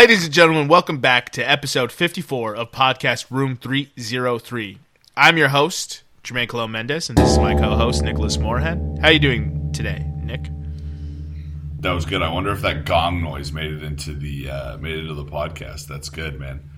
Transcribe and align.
Ladies 0.00 0.24
and 0.24 0.32
gentlemen, 0.32 0.66
welcome 0.66 0.96
back 0.96 1.28
to 1.32 1.42
episode 1.42 1.92
54 1.92 2.56
of 2.56 2.72
Podcast 2.72 3.26
Room 3.30 3.54
303. 3.54 4.78
I'm 5.14 5.36
your 5.36 5.48
host, 5.48 6.04
Jermaine 6.24 6.48
Colon 6.48 6.70
Mendez, 6.70 7.10
and 7.10 7.18
this 7.18 7.32
is 7.32 7.36
my 7.38 7.54
co-host, 7.54 8.02
Nicholas 8.02 8.38
Moorhead. 8.38 8.78
How 9.02 9.08
are 9.08 9.12
you 9.12 9.18
doing 9.18 9.70
today, 9.74 10.10
Nick? 10.22 10.48
That 11.80 11.92
was 11.92 12.06
good. 12.06 12.22
I 12.22 12.32
wonder 12.32 12.50
if 12.50 12.62
that 12.62 12.86
gong 12.86 13.22
noise 13.22 13.52
made 13.52 13.74
it 13.74 13.82
into 13.82 14.14
the 14.14 14.48
uh, 14.48 14.76
made 14.78 14.94
it 14.96 15.00
into 15.00 15.12
the 15.12 15.26
podcast. 15.26 15.86
That's 15.86 16.08
good, 16.08 16.40
man. 16.40 16.70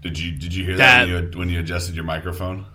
Did 0.00 0.18
you 0.18 0.32
did 0.36 0.52
you 0.52 0.64
hear 0.64 0.76
that, 0.78 1.04
That- 1.04 1.14
when, 1.14 1.22
you, 1.32 1.38
when 1.38 1.48
you 1.48 1.60
adjusted 1.60 1.94
your 1.94 2.04
microphone? 2.04 2.66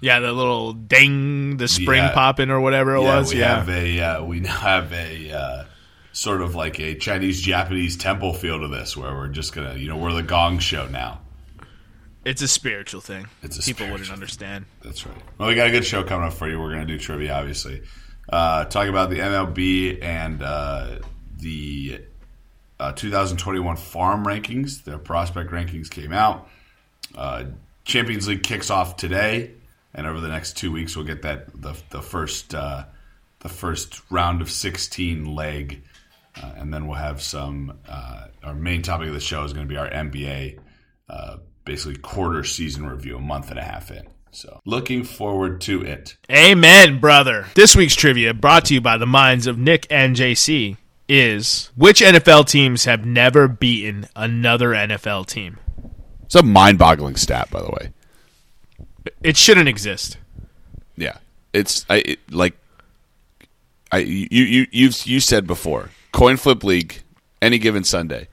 Yeah, 0.00 0.20
the 0.20 0.32
little 0.32 0.74
ding, 0.74 1.56
the 1.56 1.66
spring 1.66 2.04
Yeah. 2.04 2.12
popping 2.12 2.50
or 2.50 2.60
whatever 2.60 2.94
it 2.94 3.02
yeah, 3.02 3.18
was. 3.18 3.34
we 3.34 3.40
Yeah, 3.40 3.56
have 3.56 3.68
a 3.68 4.00
uh, 4.00 4.22
we 4.22 4.38
now 4.38 4.56
have 4.60 4.92
a 4.92 5.32
uh, 5.32 5.64
sort 6.12 6.42
of 6.42 6.54
like 6.54 6.80
a 6.80 6.94
Chinese 6.94 7.40
Japanese 7.40 7.96
temple 7.96 8.32
feel 8.34 8.60
to 8.60 8.68
this, 8.68 8.96
where 8.96 9.14
we're 9.14 9.28
just 9.28 9.54
gonna 9.54 9.74
you 9.76 9.88
know 9.88 9.96
we're 9.96 10.12
the 10.12 10.22
gong 10.22 10.58
show 10.58 10.86
now. 10.88 11.20
it's 12.24 12.42
a 12.42 12.48
spiritual 12.48 13.00
thing. 13.00 13.26
It's 13.42 13.58
a 13.58 13.62
People 13.62 13.86
wouldn't 13.86 14.04
spiritual 14.04 14.14
understand. 14.14 14.66
That's 14.82 15.06
right. 15.06 15.16
Well, 15.38 15.48
we 15.48 15.54
got 15.54 15.66
a 15.66 15.70
good 15.70 15.84
show 15.84 16.02
coming 16.04 16.26
up 16.26 16.34
for 16.34 16.48
you. 16.48 16.60
We're 16.60 16.70
to 16.86 16.92
do 16.92 16.98
trivia, 16.98 17.34
obviously. 17.34 17.82
Uh, 18.28 18.64
talk 18.66 18.88
about 18.88 19.10
the 19.10 19.18
MLB 19.18 20.02
and 20.02 20.42
uh, 20.42 20.98
the 21.38 22.00
uh, 22.78 22.92
2021 22.92 23.76
farm 23.76 24.24
rankings. 24.24 24.84
Their 24.84 24.98
prospect 24.98 25.50
rankings 25.50 25.90
came 25.90 26.12
out. 26.12 26.48
Uh, 27.14 27.44
Champions 27.84 28.28
League 28.28 28.42
kicks 28.42 28.70
off 28.70 28.96
today, 28.96 29.52
and 29.94 30.06
over 30.06 30.20
the 30.20 30.28
next 30.28 30.56
two 30.56 30.70
weeks, 30.70 30.96
we'll 30.96 31.06
get 31.06 31.22
that 31.22 31.60
the 31.60 31.74
the 31.90 32.02
first 32.02 32.54
uh, 32.54 32.84
the 33.40 33.48
first 33.48 34.00
round 34.10 34.42
of 34.42 34.50
16 34.50 35.34
leg, 35.34 35.82
uh, 36.42 36.52
and 36.56 36.72
then 36.72 36.86
we'll 36.86 36.98
have 36.98 37.22
some. 37.22 37.78
Uh, 37.88 38.26
our 38.42 38.54
main 38.54 38.82
topic 38.82 39.08
of 39.08 39.14
the 39.14 39.20
show 39.20 39.44
is 39.44 39.52
going 39.52 39.66
to 39.66 39.72
be 39.72 39.78
our 39.78 39.90
NBA 39.90 40.58
uh, 41.08 41.36
basically 41.64 41.96
quarter 41.96 42.44
season 42.44 42.86
review, 42.86 43.16
a 43.16 43.20
month 43.20 43.50
and 43.50 43.58
a 43.58 43.62
half 43.62 43.90
in. 43.90 44.06
So 44.32 44.60
looking 44.64 45.02
forward 45.02 45.60
to 45.62 45.82
it. 45.82 46.16
Amen, 46.30 47.00
brother. 47.00 47.46
This 47.54 47.74
week's 47.74 47.96
trivia, 47.96 48.32
brought 48.32 48.66
to 48.66 48.74
you 48.74 48.80
by 48.80 48.96
the 48.96 49.06
minds 49.06 49.46
of 49.46 49.58
Nick 49.58 49.86
and 49.90 50.14
JC, 50.14 50.76
is 51.08 51.70
which 51.74 52.00
NFL 52.00 52.46
teams 52.46 52.84
have 52.84 53.04
never 53.04 53.48
beaten 53.48 54.06
another 54.14 54.70
NFL 54.70 55.26
team? 55.26 55.58
It's 56.24 56.36
a 56.36 56.44
mind-boggling 56.44 57.16
stat, 57.16 57.50
by 57.50 57.60
the 57.60 57.70
way. 57.70 57.92
It 59.22 59.36
shouldn't 59.36 59.68
exist. 59.68 60.16
Yeah, 60.96 61.18
it's 61.52 61.84
I 61.90 61.96
it, 61.96 62.32
like 62.32 62.56
I 63.90 63.98
you 63.98 64.44
you 64.44 64.66
you've 64.70 65.06
you 65.06 65.18
said 65.18 65.46
before 65.46 65.90
coin 66.12 66.36
flip 66.36 66.64
league 66.64 67.02
any 67.42 67.58
given 67.58 67.84
Sunday, 67.84 68.28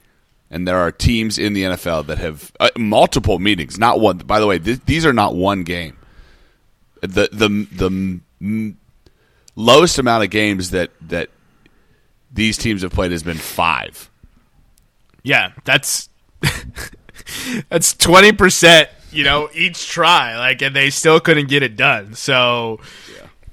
and 0.50 0.66
there 0.66 0.78
are 0.78 0.92
teams 0.92 1.38
in 1.38 1.52
the 1.52 1.62
NFL 1.62 2.06
that 2.06 2.18
have 2.18 2.52
uh, 2.60 2.70
multiple 2.76 3.38
meetings, 3.38 3.78
not 3.78 4.00
one. 4.00 4.18
By 4.18 4.40
the 4.40 4.46
way, 4.46 4.58
th- 4.58 4.80
these 4.86 5.04
are 5.06 5.12
not 5.12 5.34
one 5.34 5.64
game. 5.64 5.96
The 7.00 7.28
the 7.32 7.68
the 7.70 8.20
mm, 8.42 8.74
lowest 9.54 9.98
amount 9.98 10.24
of 10.24 10.30
games 10.30 10.70
that 10.70 10.90
that 11.08 11.30
these 12.32 12.58
teams 12.58 12.82
have 12.82 12.92
played 12.92 13.12
has 13.12 13.22
been 13.22 13.36
five. 13.36 14.10
Yeah, 15.22 15.52
that's 15.64 16.08
that's 17.68 17.94
twenty 17.94 18.32
percent. 18.32 18.88
You 19.10 19.24
know, 19.24 19.48
each 19.54 19.88
try, 19.88 20.36
like, 20.36 20.60
and 20.60 20.76
they 20.76 20.90
still 20.90 21.18
couldn't 21.18 21.48
get 21.48 21.62
it 21.62 21.76
done. 21.76 22.12
So, 22.12 22.80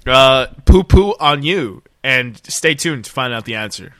uh, 0.05 0.47
poo 0.65 0.83
poo 0.83 1.15
on 1.17 1.43
you, 1.43 1.81
and 2.03 2.41
stay 2.45 2.75
tuned 2.75 3.05
to 3.05 3.11
find 3.11 3.33
out 3.33 3.45
the 3.45 3.55
answer. 3.55 3.93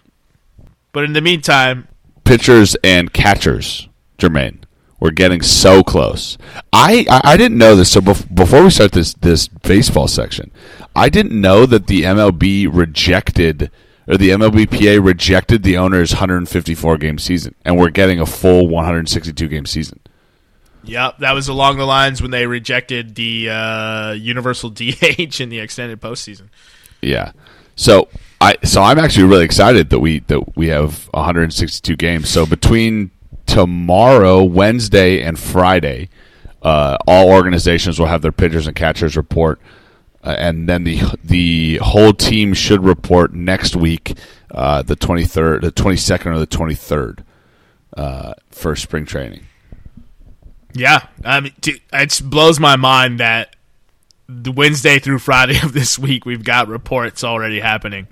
But 0.96 1.04
in 1.04 1.12
the 1.12 1.20
meantime, 1.20 1.90
pitchers 2.24 2.78
and 2.82 3.12
catchers, 3.12 3.90
Jermaine. 4.18 4.60
We're 4.98 5.12
getting 5.12 5.42
so 5.42 5.84
close. 5.84 6.38
I, 6.72 7.06
I, 7.10 7.34
I 7.34 7.38
didn't 7.38 7.58
know 7.58 7.76
this. 7.76 7.92
So 7.92 8.00
bef- 8.00 8.34
before 8.34 8.64
we 8.64 8.70
start 8.70 8.94
this 8.94 9.14
this 9.16 9.50
baseball 9.50 10.08
section, 10.08 10.52
I 10.96 11.10
didn't 11.10 11.40
know 11.40 11.66
that 11.66 11.88
the 11.88 12.04
MLB 12.04 12.70
rejected 12.72 13.72
or 14.08 14.16
the 14.16 14.30
MLBPA 14.30 15.06
rejected 15.06 15.64
the 15.64 15.76
owner's 15.76 16.14
154 16.14 16.98
game 16.98 17.20
season, 17.20 17.56
and 17.66 17.78
we're 17.78 17.90
getting 17.90 18.22
a 18.22 18.26
full 18.26 18.70
162 18.70 19.50
game 19.50 19.66
season. 19.66 20.00
Yep, 20.86 21.18
that 21.18 21.34
was 21.34 21.50
along 21.50 21.78
the 21.78 21.86
lines 21.86 22.22
when 22.22 22.32
they 22.32 22.48
rejected 22.48 23.16
the 23.16 23.50
uh, 23.50 24.12
universal 24.14 24.70
DH 24.74 25.42
in 25.42 25.50
the 25.50 25.60
extended 25.60 26.00
postseason. 26.00 26.48
Yeah. 27.02 27.34
So 27.76 28.08
I 28.46 28.58
so 28.64 28.84
I'm 28.84 29.00
actually 29.00 29.24
really 29.24 29.44
excited 29.44 29.90
that 29.90 30.00
we 30.00 30.20
that 30.20 30.56
we 30.56 30.68
have 30.68 31.08
162 31.14 31.96
games. 31.96 32.30
So 32.30 32.46
between 32.46 33.10
tomorrow, 33.48 34.44
Wednesday, 34.44 35.24
and 35.24 35.40
Friday, 35.40 36.10
uh, 36.62 36.98
all 37.08 37.32
organizations 37.32 38.00
will 38.00 38.06
have 38.06 38.22
their 38.22 38.32
pitchers 38.32 38.68
and 38.68 38.76
catchers 38.76 39.18
report, 39.18 39.60
uh, 40.24 40.36
and 40.38 40.70
then 40.70 40.84
the 40.84 41.02
the 41.24 41.78
whole 41.78 42.14
team 42.14 42.54
should 42.54 42.84
report 42.84 43.34
next 43.34 43.76
week, 43.76 44.16
uh, 44.52 44.84
the 44.84 44.96
23rd, 44.96 45.62
the 45.62 45.72
22nd, 45.72 46.28
or 46.28 46.38
the 46.38 46.46
23rd, 46.46 47.24
uh, 47.98 48.34
for 48.52 48.76
spring 48.76 49.06
training. 49.06 49.48
Yeah, 50.74 51.08
I 51.24 51.40
mean, 51.40 51.54
it 51.64 52.22
blows 52.24 52.60
my 52.60 52.76
mind 52.76 53.20
that 53.22 53.55
the 54.28 54.52
Wednesday 54.52 55.00
through 55.00 55.20
Friday 55.20 55.60
of 55.64 55.74
this 55.74 55.98
week 56.00 56.26
we've 56.26 56.44
got 56.44 56.68
reports 56.68 57.24
already 57.24 57.60
happening. 57.60 58.08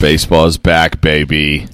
Baseball 0.00 0.46
is 0.46 0.58
back, 0.58 1.00
baby. 1.00 1.68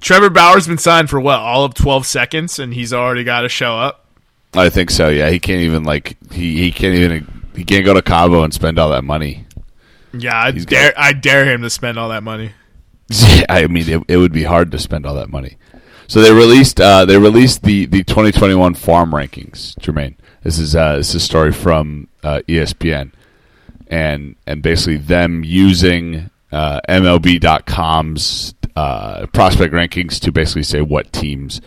Trevor 0.00 0.30
Bauer's 0.30 0.66
been 0.66 0.78
signed 0.78 1.10
for 1.10 1.20
what 1.20 1.38
all 1.38 1.64
of 1.64 1.74
twelve 1.74 2.06
seconds, 2.06 2.58
and 2.58 2.74
he's 2.74 2.92
already 2.92 3.24
got 3.24 3.42
to 3.42 3.48
show 3.48 3.76
up. 3.76 4.06
I 4.54 4.68
think 4.70 4.90
so. 4.90 5.08
Yeah, 5.08 5.30
he 5.30 5.38
can't 5.40 5.62
even 5.62 5.84
like 5.84 6.16
he, 6.32 6.58
he 6.62 6.72
can't 6.72 6.94
even 6.94 7.42
he 7.56 7.64
can't 7.64 7.84
go 7.84 7.94
to 7.94 8.02
Cabo 8.02 8.42
and 8.42 8.52
spend 8.54 8.78
all 8.78 8.90
that 8.90 9.04
money. 9.04 9.46
Yeah, 10.12 10.36
I 10.36 10.52
He's 10.52 10.64
dare 10.66 10.92
got- 10.92 11.00
I 11.02 11.12
dare 11.12 11.44
him 11.50 11.62
to 11.62 11.70
spend 11.70 11.98
all 11.98 12.08
that 12.10 12.22
money. 12.22 12.52
Yeah, 13.10 13.44
I 13.50 13.66
mean, 13.66 13.86
it, 13.88 14.02
it 14.08 14.16
would 14.16 14.32
be 14.32 14.44
hard 14.44 14.70
to 14.72 14.78
spend 14.78 15.04
all 15.04 15.14
that 15.16 15.28
money. 15.28 15.58
So 16.06 16.22
they 16.22 16.32
released 16.32 16.80
uh, 16.80 17.04
they 17.04 17.18
released 17.18 17.62
the, 17.62 17.84
the 17.84 18.02
2021 18.02 18.74
farm 18.74 19.10
rankings. 19.10 19.74
Jermaine, 19.78 20.14
this 20.44 20.58
is 20.58 20.76
uh, 20.76 20.96
this 20.96 21.08
is 21.08 21.14
a 21.16 21.20
story 21.20 21.52
from 21.52 22.08
uh, 22.22 22.42
ESPN, 22.46 23.12
and 23.88 24.36
and 24.46 24.62
basically 24.62 24.98
them 24.98 25.42
using 25.42 26.30
uh, 26.52 26.80
MLB.com's 26.88 28.54
uh, 28.76 29.26
prospect 29.32 29.72
rankings 29.72 30.20
to 30.20 30.30
basically 30.30 30.62
say 30.62 30.82
what 30.82 31.12
teams 31.12 31.60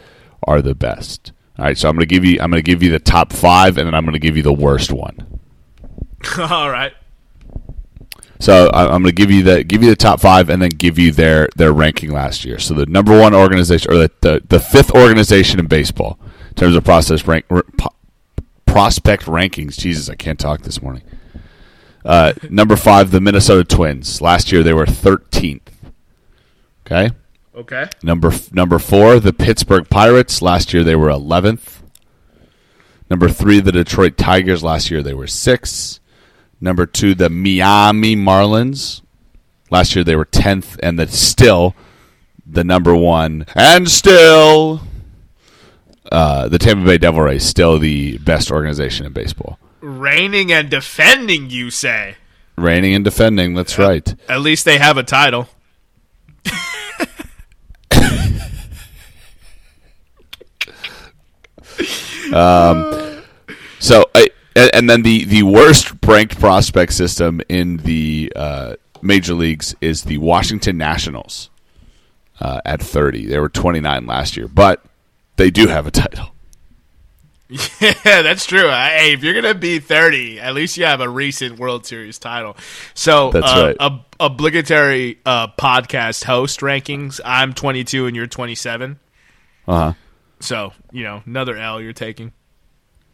are 0.44 0.62
the 0.62 0.76
best. 0.76 1.32
All 1.58 1.66
right, 1.66 1.78
so 1.78 1.90
I'm 1.90 1.96
going 1.96 2.08
to 2.08 2.14
give 2.16 2.24
you 2.24 2.40
I'm 2.40 2.52
going 2.52 2.64
to 2.64 2.72
give 2.72 2.84
you 2.84 2.92
the 2.92 3.00
top 3.00 3.34
five, 3.34 3.78
and 3.78 3.88
then 3.88 3.96
I'm 3.96 4.06
going 4.06 4.14
to 4.14 4.20
give 4.20 4.38
you 4.38 4.44
the 4.44 4.54
worst 4.54 4.92
one. 4.92 5.40
all 6.38 6.70
right. 6.70 6.94
So 8.40 8.68
I- 8.68 8.84
I'm 8.94 9.02
going 9.02 9.06
to 9.06 9.12
give 9.12 9.32
you 9.32 9.42
the 9.42 9.64
give 9.64 9.82
you 9.82 9.90
the 9.90 9.96
top 9.96 10.20
five, 10.20 10.50
and 10.50 10.62
then 10.62 10.70
give 10.70 11.00
you 11.00 11.12
their 11.12 11.50
their 11.56 11.74
ranking 11.74 12.12
last 12.12 12.46
year. 12.46 12.60
So 12.60 12.76
the 12.76 12.86
number 12.86 13.20
one 13.20 13.34
organization, 13.34 13.92
or 13.92 13.98
the 13.98 14.12
the, 14.22 14.44
the 14.48 14.60
fifth 14.60 14.92
organization 14.92 15.60
in 15.60 15.66
baseball 15.66 16.20
in 16.50 16.54
terms 16.56 16.76
of 16.76 16.84
process 16.84 17.26
rank 17.26 17.46
prospect 18.78 19.26
rankings. 19.26 19.76
Jesus, 19.76 20.08
I 20.08 20.14
can't 20.14 20.38
talk 20.40 20.62
this 20.62 20.84
morning. 20.84 21.02
Uh, 22.06 22.34
number 22.48 22.76
five, 22.76 23.10
the 23.10 23.20
Minnesota 23.20 23.64
Twins. 23.64 24.22
Last 24.22 24.52
year 24.52 24.62
they 24.62 24.72
were 24.72 24.86
13th. 24.86 25.70
Okay. 26.86 27.10
Okay. 27.56 27.90
Number 28.04 28.32
number 28.52 28.78
four, 28.78 29.20
the 29.20 29.34
Pittsburgh 29.34 29.90
Pirates. 29.90 30.44
Last 30.44 30.76
year 30.76 30.84
they 30.84 30.96
were 30.96 31.10
11th. 31.10 31.82
Number 33.10 33.30
three, 33.30 33.60
the 33.62 33.72
Detroit 33.72 34.16
Tigers. 34.16 34.62
Last 34.62 34.92
year 34.92 35.02
they 35.02 35.16
were 35.16 35.26
six. 35.26 36.00
Number 36.62 36.86
two, 36.86 37.16
the 37.16 37.32
Miami 37.32 38.16
Marlins. 38.16 39.02
Last 39.72 39.96
year 39.96 40.04
they 40.04 40.16
were 40.16 40.26
10th, 40.26 40.78
and 40.84 41.00
that's 41.00 41.18
still 41.18 41.74
the 42.46 42.64
number 42.64 42.96
one, 42.96 43.48
and 43.56 43.90
still 43.90 44.82
uh, 46.12 46.48
the 46.48 46.58
Tampa 46.58 46.86
Bay 46.86 46.98
Devil 46.98 47.22
Rays, 47.22 47.44
still 47.44 47.80
the 47.80 48.18
best 48.20 48.52
organization 48.52 49.06
in 49.06 49.14
baseball. 49.14 49.60
Reigning 49.82 50.52
and 50.52 50.70
defending, 50.70 51.50
you 51.50 51.70
say? 51.70 52.16
Reigning 52.56 52.96
and 52.96 53.04
defending, 53.04 53.54
that's 53.54 53.78
right. 53.78 54.16
At 54.28 54.42
least 54.42 54.66
they 54.66 54.80
have 54.80 54.98
a 54.98 55.04
title. 55.04 55.48
um, 62.34 63.22
So, 63.80 64.06
I, 64.16 64.28
and 64.56 64.72
and 64.74 64.90
then 64.90 65.04
the, 65.04 65.26
the 65.26 65.44
worst 65.44 65.94
ranked 66.06 66.40
prospect 66.40 66.94
system 66.94 67.42
in 67.48 67.78
the 67.78 68.34
uh, 68.36 68.76
major 69.02 69.34
leagues 69.34 69.76
is 69.82 70.04
the 70.04 70.18
Washington 70.18 70.78
Nationals 70.78 71.50
uh, 72.40 72.62
at 72.66 72.82
30. 72.82 73.28
They 73.28 73.40
were 73.40 73.50
29 73.50 74.06
last 74.08 74.36
year, 74.36 74.48
but 74.48 74.84
they 75.38 75.50
do 75.50 75.68
have 75.68 75.88
a 75.88 75.92
title. 75.92 76.32
Yeah, 77.50 77.94
that's 78.04 78.46
true. 78.46 78.68
Hey, 78.68 79.14
if 79.14 79.24
you're 79.24 79.34
gonna 79.34 79.54
be 79.54 79.80
30, 79.80 80.40
at 80.40 80.54
least 80.54 80.76
you 80.78 80.86
have 80.86 81.00
a 81.00 81.08
recent 81.08 81.58
World 81.58 81.86
Series 81.86 82.20
title. 82.20 82.58
So, 82.94 83.32
That's 83.32 83.50
uh, 83.50 83.68
right. 83.68 83.78
ob- 83.80 84.06
obligatory 84.20 85.20
uh, 85.26 85.48
podcast 85.48 86.26
host 86.26 86.60
rankings. 86.60 87.22
I'm 87.24 87.54
22 87.54 88.06
and 88.08 88.16
you're 88.16 88.28
27. 88.28 89.00
Uh 89.68 89.76
huh. 89.76 89.94
So 90.40 90.74
you 90.92 91.04
know, 91.04 91.24
another 91.26 91.58
L 91.58 91.82
you're 91.82 91.94
taking. 91.94 92.34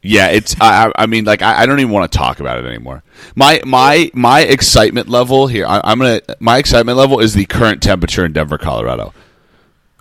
Yeah, 0.01 0.27
it's. 0.27 0.55
I, 0.59 0.91
I 0.97 1.05
mean, 1.05 1.23
like, 1.23 1.41
I, 1.41 1.61
I 1.61 1.65
don't 1.65 1.79
even 1.79 1.91
want 1.91 2.11
to 2.11 2.17
talk 2.17 2.41
about 2.41 2.59
it 2.59 2.65
anymore. 2.65 3.03
My 3.35 3.61
my 3.65 4.11
my 4.13 4.41
excitement 4.41 5.07
level 5.07 5.47
here. 5.47 5.65
I, 5.65 5.79
I'm 5.83 5.97
gonna. 5.97 6.19
My 6.39 6.57
excitement 6.57 6.97
level 6.97 7.19
is 7.21 7.33
the 7.33 7.45
current 7.45 7.81
temperature 7.81 8.25
in 8.25 8.33
Denver, 8.33 8.57
Colorado. 8.57 9.13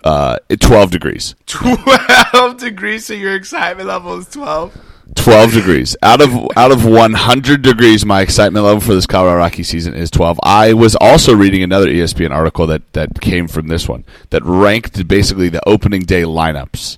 Uh, 0.03 0.37
12 0.59 0.91
degrees. 0.91 1.35
Twelve 1.45 2.57
degrees, 2.57 3.05
so 3.05 3.13
your 3.13 3.35
excitement 3.35 3.87
level 3.87 4.17
is 4.17 4.27
twelve. 4.27 4.75
12 5.15 5.53
degrees. 5.53 5.95
Out 6.01 6.21
of 6.21 6.29
out 6.57 6.71
of 6.71 6.85
100 6.85 7.61
degrees 7.61 8.05
my 8.05 8.21
excitement 8.21 8.65
level 8.65 8.81
for 8.81 8.93
this 8.93 9.05
colorado 9.05 9.37
rocky 9.37 9.63
season 9.63 9.93
is 9.93 10.09
12 10.09 10.39
i 10.43 10.73
was 10.73 10.95
also 10.95 11.35
reading 11.35 11.61
another 11.61 11.87
espn 11.87 12.31
article 12.31 12.65
that 12.67 12.81
that 12.93 13.19
came 13.21 13.47
from 13.47 13.67
this 13.67 13.87
one 13.87 14.05
that 14.29 14.41
ranked 14.43 15.07
basically 15.07 15.49
the 15.49 15.61
opening 15.67 16.01
day 16.01 16.23
lineups 16.23 16.97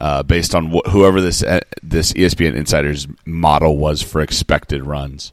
uh, 0.00 0.22
based 0.22 0.54
on 0.54 0.70
wh- 0.70 0.90
whoever 0.90 1.20
this 1.20 1.42
uh, 1.42 1.60
this 1.82 2.12
espn 2.14 2.54
insiders 2.54 3.06
model 3.26 3.76
was 3.76 4.02
for 4.02 4.20
expected 4.20 4.86
runs. 4.86 5.32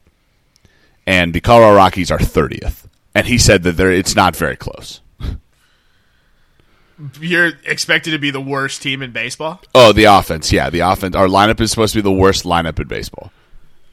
And 1.06 1.32
the 1.32 1.40
colorado 1.40 1.76
rockies 1.76 2.10
are 2.10 2.18
30th 2.18 2.86
and 3.14 3.26
he 3.26 3.38
said 3.38 3.62
that 3.62 3.72
they're, 3.72 3.92
it's 3.92 4.14
not 4.14 4.36
very 4.36 4.56
close 4.56 5.00
You're 7.20 7.52
expected 7.64 8.10
to 8.12 8.18
be 8.18 8.30
the 8.30 8.40
worst 8.40 8.82
team 8.82 9.02
in 9.02 9.12
baseball. 9.12 9.60
oh 9.74 9.92
the 9.92 10.04
offense 10.04 10.50
yeah 10.52 10.68
the 10.70 10.80
offense 10.80 11.14
our 11.14 11.26
lineup 11.28 11.60
is 11.60 11.70
supposed 11.70 11.92
to 11.94 11.98
be 11.98 12.02
the 12.02 12.12
worst 12.12 12.44
lineup 12.44 12.78
in 12.80 12.88
baseball 12.88 13.32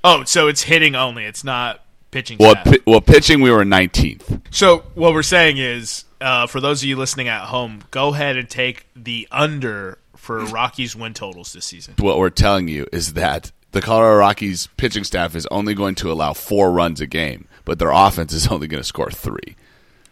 Oh, 0.08 0.24
so 0.24 0.48
it's 0.48 0.62
hitting 0.62 0.94
only. 0.96 1.26
It's 1.26 1.44
not 1.44 1.84
pitching. 2.12 2.38
well, 2.40 2.54
pi- 2.56 2.78
well 2.86 3.02
pitching 3.02 3.42
we 3.42 3.50
were 3.50 3.64
19th 3.66 4.42
So 4.52 4.84
what 4.94 5.14
we're 5.14 5.24
saying 5.24 5.58
is, 5.58 6.06
uh, 6.22 6.46
for 6.46 6.62
those 6.62 6.84
of 6.84 6.88
you 6.90 6.96
listening 6.96 7.28
at 7.28 7.46
home, 7.46 7.82
go 7.90 8.10
ahead 8.14 8.38
and 8.38 8.48
take 8.48 8.86
the 8.96 9.28
under 9.32 9.98
for 10.16 10.46
Rockies 10.46 10.96
win 10.96 11.14
totals 11.16 11.54
this 11.54 11.66
season. 11.66 11.96
what 12.00 12.18
we're 12.20 12.30
telling 12.30 12.68
you 12.68 12.86
is 12.94 13.14
that 13.14 13.52
the 13.72 13.82
Colorado 13.82 14.18
Rockies 14.18 14.68
pitching 14.78 15.04
staff 15.04 15.36
is 15.36 15.46
only 15.52 15.74
going 15.74 15.96
to 15.96 16.12
allow 16.12 16.34
four 16.34 16.72
runs 16.72 17.02
a 17.02 17.08
game, 17.08 17.48
but 17.66 17.78
their 17.80 17.92
offense 17.92 18.32
is 18.32 18.48
only 18.48 18.68
going 18.68 18.82
to 18.82 18.88
score 18.88 19.10
three. 19.12 19.56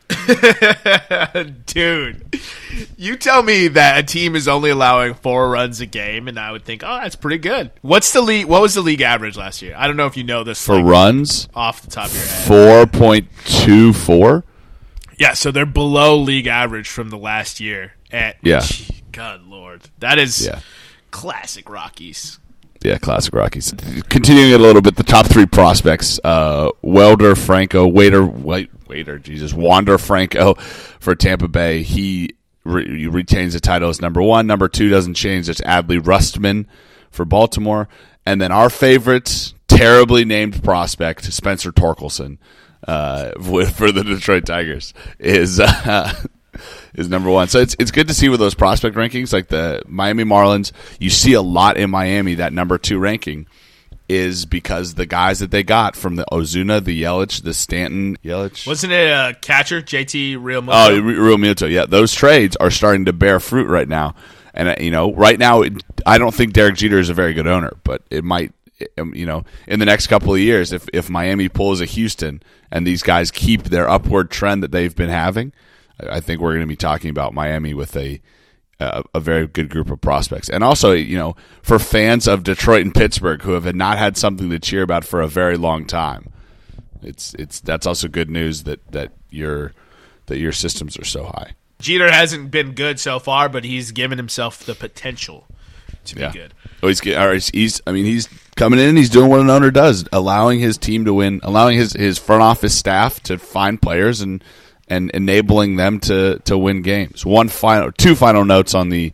Dude, 1.66 2.38
you 2.98 3.16
tell 3.16 3.44
me 3.44 3.68
that 3.70 3.98
a 4.00 4.04
team 4.04 4.36
is 4.36 4.48
only 4.48 4.70
allowing 4.70 5.14
four 5.16 5.50
runs 5.50 5.82
a 5.82 5.86
game, 5.86 6.28
and 6.28 6.40
I 6.40 6.52
would 6.52 6.64
think, 6.64 6.84
oh, 6.84 7.00
that's 7.02 7.16
pretty 7.16 7.38
good. 7.38 7.72
What's 7.82 8.14
the 8.14 8.22
league? 8.22 8.46
What 8.46 8.62
was 8.62 8.74
the 8.76 8.82
league 8.82 9.02
average 9.02 9.36
last 9.38 9.62
year? 9.62 9.74
I 9.78 9.88
don't 9.88 9.98
know 9.98 10.06
if 10.06 10.16
you 10.18 10.24
know 10.24 10.44
this 10.44 10.64
For 10.66 10.76
like, 10.78 10.86
runs, 10.86 11.48
off 11.56 11.82
the 11.82 11.90
top 11.92 12.08
of 12.08 12.14
your 12.14 12.24
head. 12.24 12.48
four 12.48 13.00
point 13.00 13.28
two 13.46 13.94
four. 13.94 14.44
Yeah, 15.20 15.34
so 15.34 15.52
they're 15.52 15.66
below 15.66 16.18
league 16.18 16.48
average 16.48 16.90
from 16.90 17.10
the 17.10 17.18
last 17.18 17.60
year. 17.60 17.94
At 18.12 18.38
Yeah. 18.44 18.60
Gee, 18.62 19.04
God 19.12 19.44
Lord, 19.48 19.84
that 20.00 20.20
is 20.20 20.46
Yeah. 20.46 20.60
classic 21.12 21.70
Rockies. 21.70 22.40
Yeah, 22.84 22.98
classic 22.98 23.34
Rockies. 23.34 23.74
Continuing 24.10 24.52
it 24.52 24.60
a 24.60 24.64
little 24.64 24.82
bit, 24.82 24.96
the 24.98 25.04
top 25.04 25.26
three 25.28 25.46
prospects: 25.46 26.20
uh, 26.24 26.70
Welder, 26.82 27.34
Franco, 27.36 27.88
Waiter, 27.88 28.26
wait, 28.26 28.70
Waiter, 28.94 29.18
Jesus, 29.18 29.54
Wander 29.54 29.98
Franco 29.98 30.54
for 31.00 31.16
Tampa 31.16 31.48
Bay. 31.48 31.82
He 31.82 32.36
re- 32.64 33.08
retains 33.08 33.54
the 33.54 33.60
title 33.60 33.90
as 33.90 34.00
number 34.00 34.22
one. 34.22 34.46
Number 34.46 34.68
two 34.70 34.88
doesn't 34.88 35.16
change. 35.16 35.50
It's 35.50 35.62
Adley 35.62 36.00
Rutschman 36.00 36.68
for 37.10 37.26
Baltimore, 37.26 37.90
and 38.26 38.40
then 38.40 38.52
our 38.52 38.70
favorite, 38.70 39.54
terribly 39.68 40.26
named 40.26 40.64
prospect, 40.64 41.26
Spencer 41.34 41.72
Torkelson, 41.72 42.38
uh, 42.88 43.32
for 43.42 43.92
the 43.92 44.04
Detroit 44.04 44.46
Tigers, 44.46 44.94
is. 45.18 45.60
Uh, 45.60 46.14
is 46.94 47.10
number 47.10 47.32
one. 47.32 47.48
So 47.48 47.60
it's 47.60 47.76
it's 47.80 47.90
good 47.90 48.08
to 48.10 48.14
see 48.14 48.30
with 48.30 48.40
those 48.40 48.54
prospect 48.54 48.96
rankings, 48.96 49.34
like 49.34 49.48
the 49.48 49.82
Miami 49.88 50.24
Marlins. 50.24 50.72
You 51.00 51.10
see 51.10 51.34
a 51.34 51.42
lot 51.42 51.78
in 51.78 51.90
Miami 51.90 52.36
that 52.36 52.54
number 52.54 52.78
two 52.78 53.00
ranking 53.00 53.48
is 54.10 54.46
because 54.46 54.96
the 54.96 55.06
guys 55.06 55.40
that 55.40 55.52
they 55.52 55.64
got 55.64 55.96
from 55.96 56.16
the 56.18 56.26
Ozuna, 56.32 56.84
the 56.84 57.02
Yelich, 57.04 57.42
the 57.44 57.54
Stanton, 57.54 58.18
Yelich. 58.24 58.68
Wasn't 58.68 58.92
it 58.92 59.10
a 59.10 59.34
catcher, 59.42 59.82
JT 59.82 60.38
Real? 60.42 60.64
Oh, 60.68 61.00
Re- 61.00 61.16
Realmuto. 61.16 61.70
Yeah, 61.72 61.86
those 61.86 62.14
trades 62.14 62.56
are 62.58 62.70
starting 62.72 63.06
to 63.06 63.14
bear 63.14 63.40
fruit 63.40 63.68
right 63.68 63.88
now. 63.88 64.16
And 64.54 64.70
uh, 64.70 64.76
you 64.80 64.92
know, 64.92 65.14
right 65.14 65.40
now, 65.40 65.62
it, 65.62 65.74
I 66.06 66.18
don't 66.18 66.34
think 66.34 66.54
Derek 66.54 66.76
Jeter 66.76 67.00
is 67.00 67.10
a 67.10 67.14
very 67.14 67.34
good 67.34 67.48
owner, 67.48 67.74
but 67.84 68.02
it 68.12 68.24
might. 68.24 68.52
um, 69.00 69.16
You 69.16 69.26
know, 69.26 69.46
in 69.68 69.80
the 69.80 69.86
next 69.86 70.08
couple 70.08 70.34
of 70.34 70.40
years, 70.40 70.72
if 70.72 70.88
if 70.94 71.10
Miami 71.10 71.50
pulls 71.50 71.82
a 71.82 71.86
Houston 71.86 72.44
and 72.72 72.86
these 72.86 73.02
guys 73.04 73.32
keep 73.32 73.64
their 73.64 73.90
upward 73.90 74.30
trend 74.30 74.62
that 74.64 74.72
they've 74.72 74.96
been 74.96 75.10
having, 75.10 75.54
I 76.00 76.20
think 76.20 76.42
we're 76.42 76.52
going 76.54 76.62
to 76.62 76.68
be 76.68 76.76
talking 76.76 77.10
about 77.10 77.34
Miami 77.34 77.74
with 77.74 77.96
a 77.96 78.22
a, 78.84 79.04
a 79.16 79.20
very 79.20 79.48
good 79.48 79.70
group 79.70 79.90
of 79.90 80.00
prospects. 80.02 80.50
And 80.50 80.64
also, 80.64 80.92
you 80.92 81.18
know, 81.18 81.36
for 81.62 81.80
fans 81.80 82.28
of 82.28 82.44
Detroit 82.44 82.82
and 82.82 82.94
Pittsburgh 82.94 83.42
who 83.42 83.52
have 83.54 83.74
not 83.76 83.98
had 83.98 84.18
something 84.18 84.50
to 84.50 84.60
cheer 84.60 84.82
about 84.84 85.06
for 85.06 85.22
a 85.22 85.28
very 85.28 85.58
long 85.58 85.86
time, 85.86 86.32
it's 87.02 87.34
it's 87.36 87.60
that's 87.60 87.86
also 87.86 88.08
good 88.08 88.30
news 88.30 88.64
that 88.64 88.80
that 88.92 89.12
your 89.30 89.74
that 90.28 90.38
your 90.40 90.52
systems 90.52 90.98
are 90.98 91.06
so 91.06 91.26
high. 91.26 91.52
Jeter 91.80 92.10
hasn't 92.12 92.50
been 92.50 92.74
good 92.74 93.00
so 93.00 93.20
far, 93.20 93.50
but 93.50 93.66
he's 93.66 93.92
given 93.92 94.18
himself 94.18 94.64
the 94.66 94.74
potential 94.74 95.46
to 96.06 96.20
Yeah. 96.20 96.32
be 96.32 96.40
good. 96.40 96.54
Oh, 96.82 96.88
he's 96.88 97.06
or 97.06 97.34
he's, 97.34 97.50
he's 97.50 97.82
I 97.88 97.92
mean 97.92 98.06
he's 98.06 98.28
coming 98.56 98.80
in 98.80 98.90
and 98.90 98.98
he's 98.98 99.10
doing 99.10 99.30
what 99.30 99.42
an 99.42 99.50
owner 99.50 99.72
does, 99.72 100.06
allowing 100.14 100.60
his 100.60 100.78
team 100.78 101.06
to 101.06 101.14
win, 101.14 101.40
allowing 101.44 101.78
his 101.78 101.94
his 101.94 102.18
front 102.18 102.42
office 102.42 102.76
staff 102.76 103.20
to 103.24 103.38
find 103.38 103.82
players 103.82 104.22
and 104.22 104.44
and 104.88 105.10
enabling 105.12 105.76
them 105.76 106.00
to 106.02 106.40
to 106.46 106.58
win 106.58 106.82
games. 106.82 107.26
One 107.26 107.50
final 107.50 107.92
two 107.92 108.16
final 108.16 108.46
notes 108.46 108.74
on 108.74 108.90
the 108.90 109.12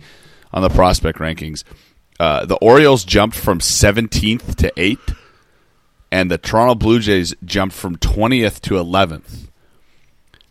on 0.51 0.62
the 0.62 0.69
prospect 0.69 1.19
rankings. 1.19 1.63
Uh, 2.19 2.45
the 2.45 2.56
Orioles 2.56 3.06
jumped 3.06 3.38
from 3.38 3.60
17th 3.60 4.56
to 4.56 4.71
8th 4.75 5.16
and 6.12 6.30
the 6.30 6.38
Toronto 6.38 6.75
Blue 6.75 7.00
Jays 7.00 7.33
jumped 7.45 7.75
from 7.75 7.95
20th 7.95 8.60
to 8.62 8.74
11th. 8.74 9.48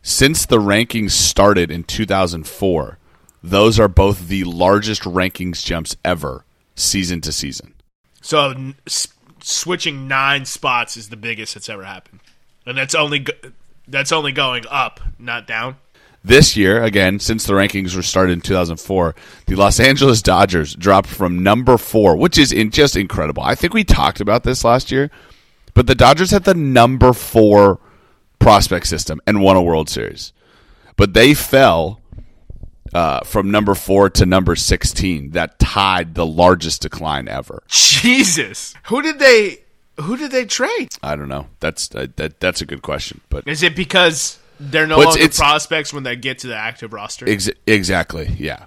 Since 0.02 0.46
the 0.46 0.58
rankings 0.58 1.10
started 1.10 1.70
in 1.70 1.84
2004, 1.84 2.98
those 3.42 3.78
are 3.78 3.88
both 3.88 4.28
the 4.28 4.44
largest 4.44 5.02
rankings 5.02 5.64
jumps 5.64 5.96
ever, 6.04 6.44
season 6.74 7.20
to 7.22 7.32
season. 7.32 7.74
So 8.22 8.72
switching 9.40 10.08
nine 10.08 10.44
spots 10.44 10.96
is 10.96 11.08
the 11.08 11.16
biggest 11.16 11.54
that's 11.54 11.68
ever 11.68 11.84
happened, 11.84 12.20
and 12.64 12.78
that's 12.78 12.94
only 12.94 13.20
go- 13.20 13.32
that's 13.88 14.12
only 14.12 14.32
going 14.32 14.64
up, 14.70 15.00
not 15.18 15.46
down. 15.46 15.76
This 16.24 16.56
year, 16.56 16.82
again, 16.82 17.20
since 17.20 17.46
the 17.46 17.54
rankings 17.54 17.94
were 17.94 18.02
started 18.02 18.32
in 18.32 18.40
2004, 18.40 19.14
the 19.46 19.54
Los 19.54 19.80
Angeles 19.80 20.20
Dodgers 20.20 20.74
dropped 20.74 21.08
from 21.08 21.42
number 21.42 21.78
four, 21.78 22.16
which 22.16 22.36
is 22.36 22.52
in 22.52 22.70
just 22.70 22.96
incredible. 22.96 23.42
I 23.42 23.54
think 23.54 23.72
we 23.72 23.84
talked 23.84 24.20
about 24.20 24.42
this 24.42 24.64
last 24.64 24.90
year, 24.90 25.10
but 25.74 25.86
the 25.86 25.94
Dodgers 25.94 26.32
had 26.32 26.44
the 26.44 26.54
number 26.54 27.12
four 27.12 27.80
prospect 28.38 28.86
system 28.88 29.20
and 29.26 29.40
won 29.40 29.56
a 29.56 29.62
World 29.62 29.88
Series. 29.88 30.32
But 30.96 31.14
they 31.14 31.34
fell 31.34 32.00
uh, 32.92 33.20
from 33.20 33.50
number 33.50 33.74
four 33.74 34.10
to 34.10 34.26
number 34.26 34.56
16. 34.56 35.30
That 35.30 35.58
tied 35.58 36.14
the 36.14 36.26
largest 36.26 36.82
decline 36.82 37.28
ever. 37.28 37.62
Jesus, 37.68 38.74
who 38.86 39.02
did 39.02 39.18
they 39.18 39.60
who 40.00 40.16
did 40.16 40.30
they 40.30 40.44
trade? 40.44 40.88
I 41.02 41.16
don't 41.16 41.28
know. 41.28 41.46
That's 41.60 41.94
uh, 41.94 42.06
that, 42.16 42.40
that's 42.40 42.60
a 42.60 42.66
good 42.66 42.82
question, 42.82 43.20
but 43.28 43.46
Is 43.48 43.62
it 43.62 43.74
because 43.76 44.38
they're 44.60 44.86
no 44.86 44.98
Well, 44.98 45.08
it's- 45.08 45.16
longer 45.16 45.24
it's- 45.24 45.38
prospects 45.38 45.92
when 45.92 46.02
they 46.04 46.16
get 46.16 46.38
to 46.40 46.46
the 46.48 46.56
active 46.56 46.92
roster? 46.92 47.28
ex- 47.28 47.50
exactly, 47.66 48.34
yeah. 48.38 48.64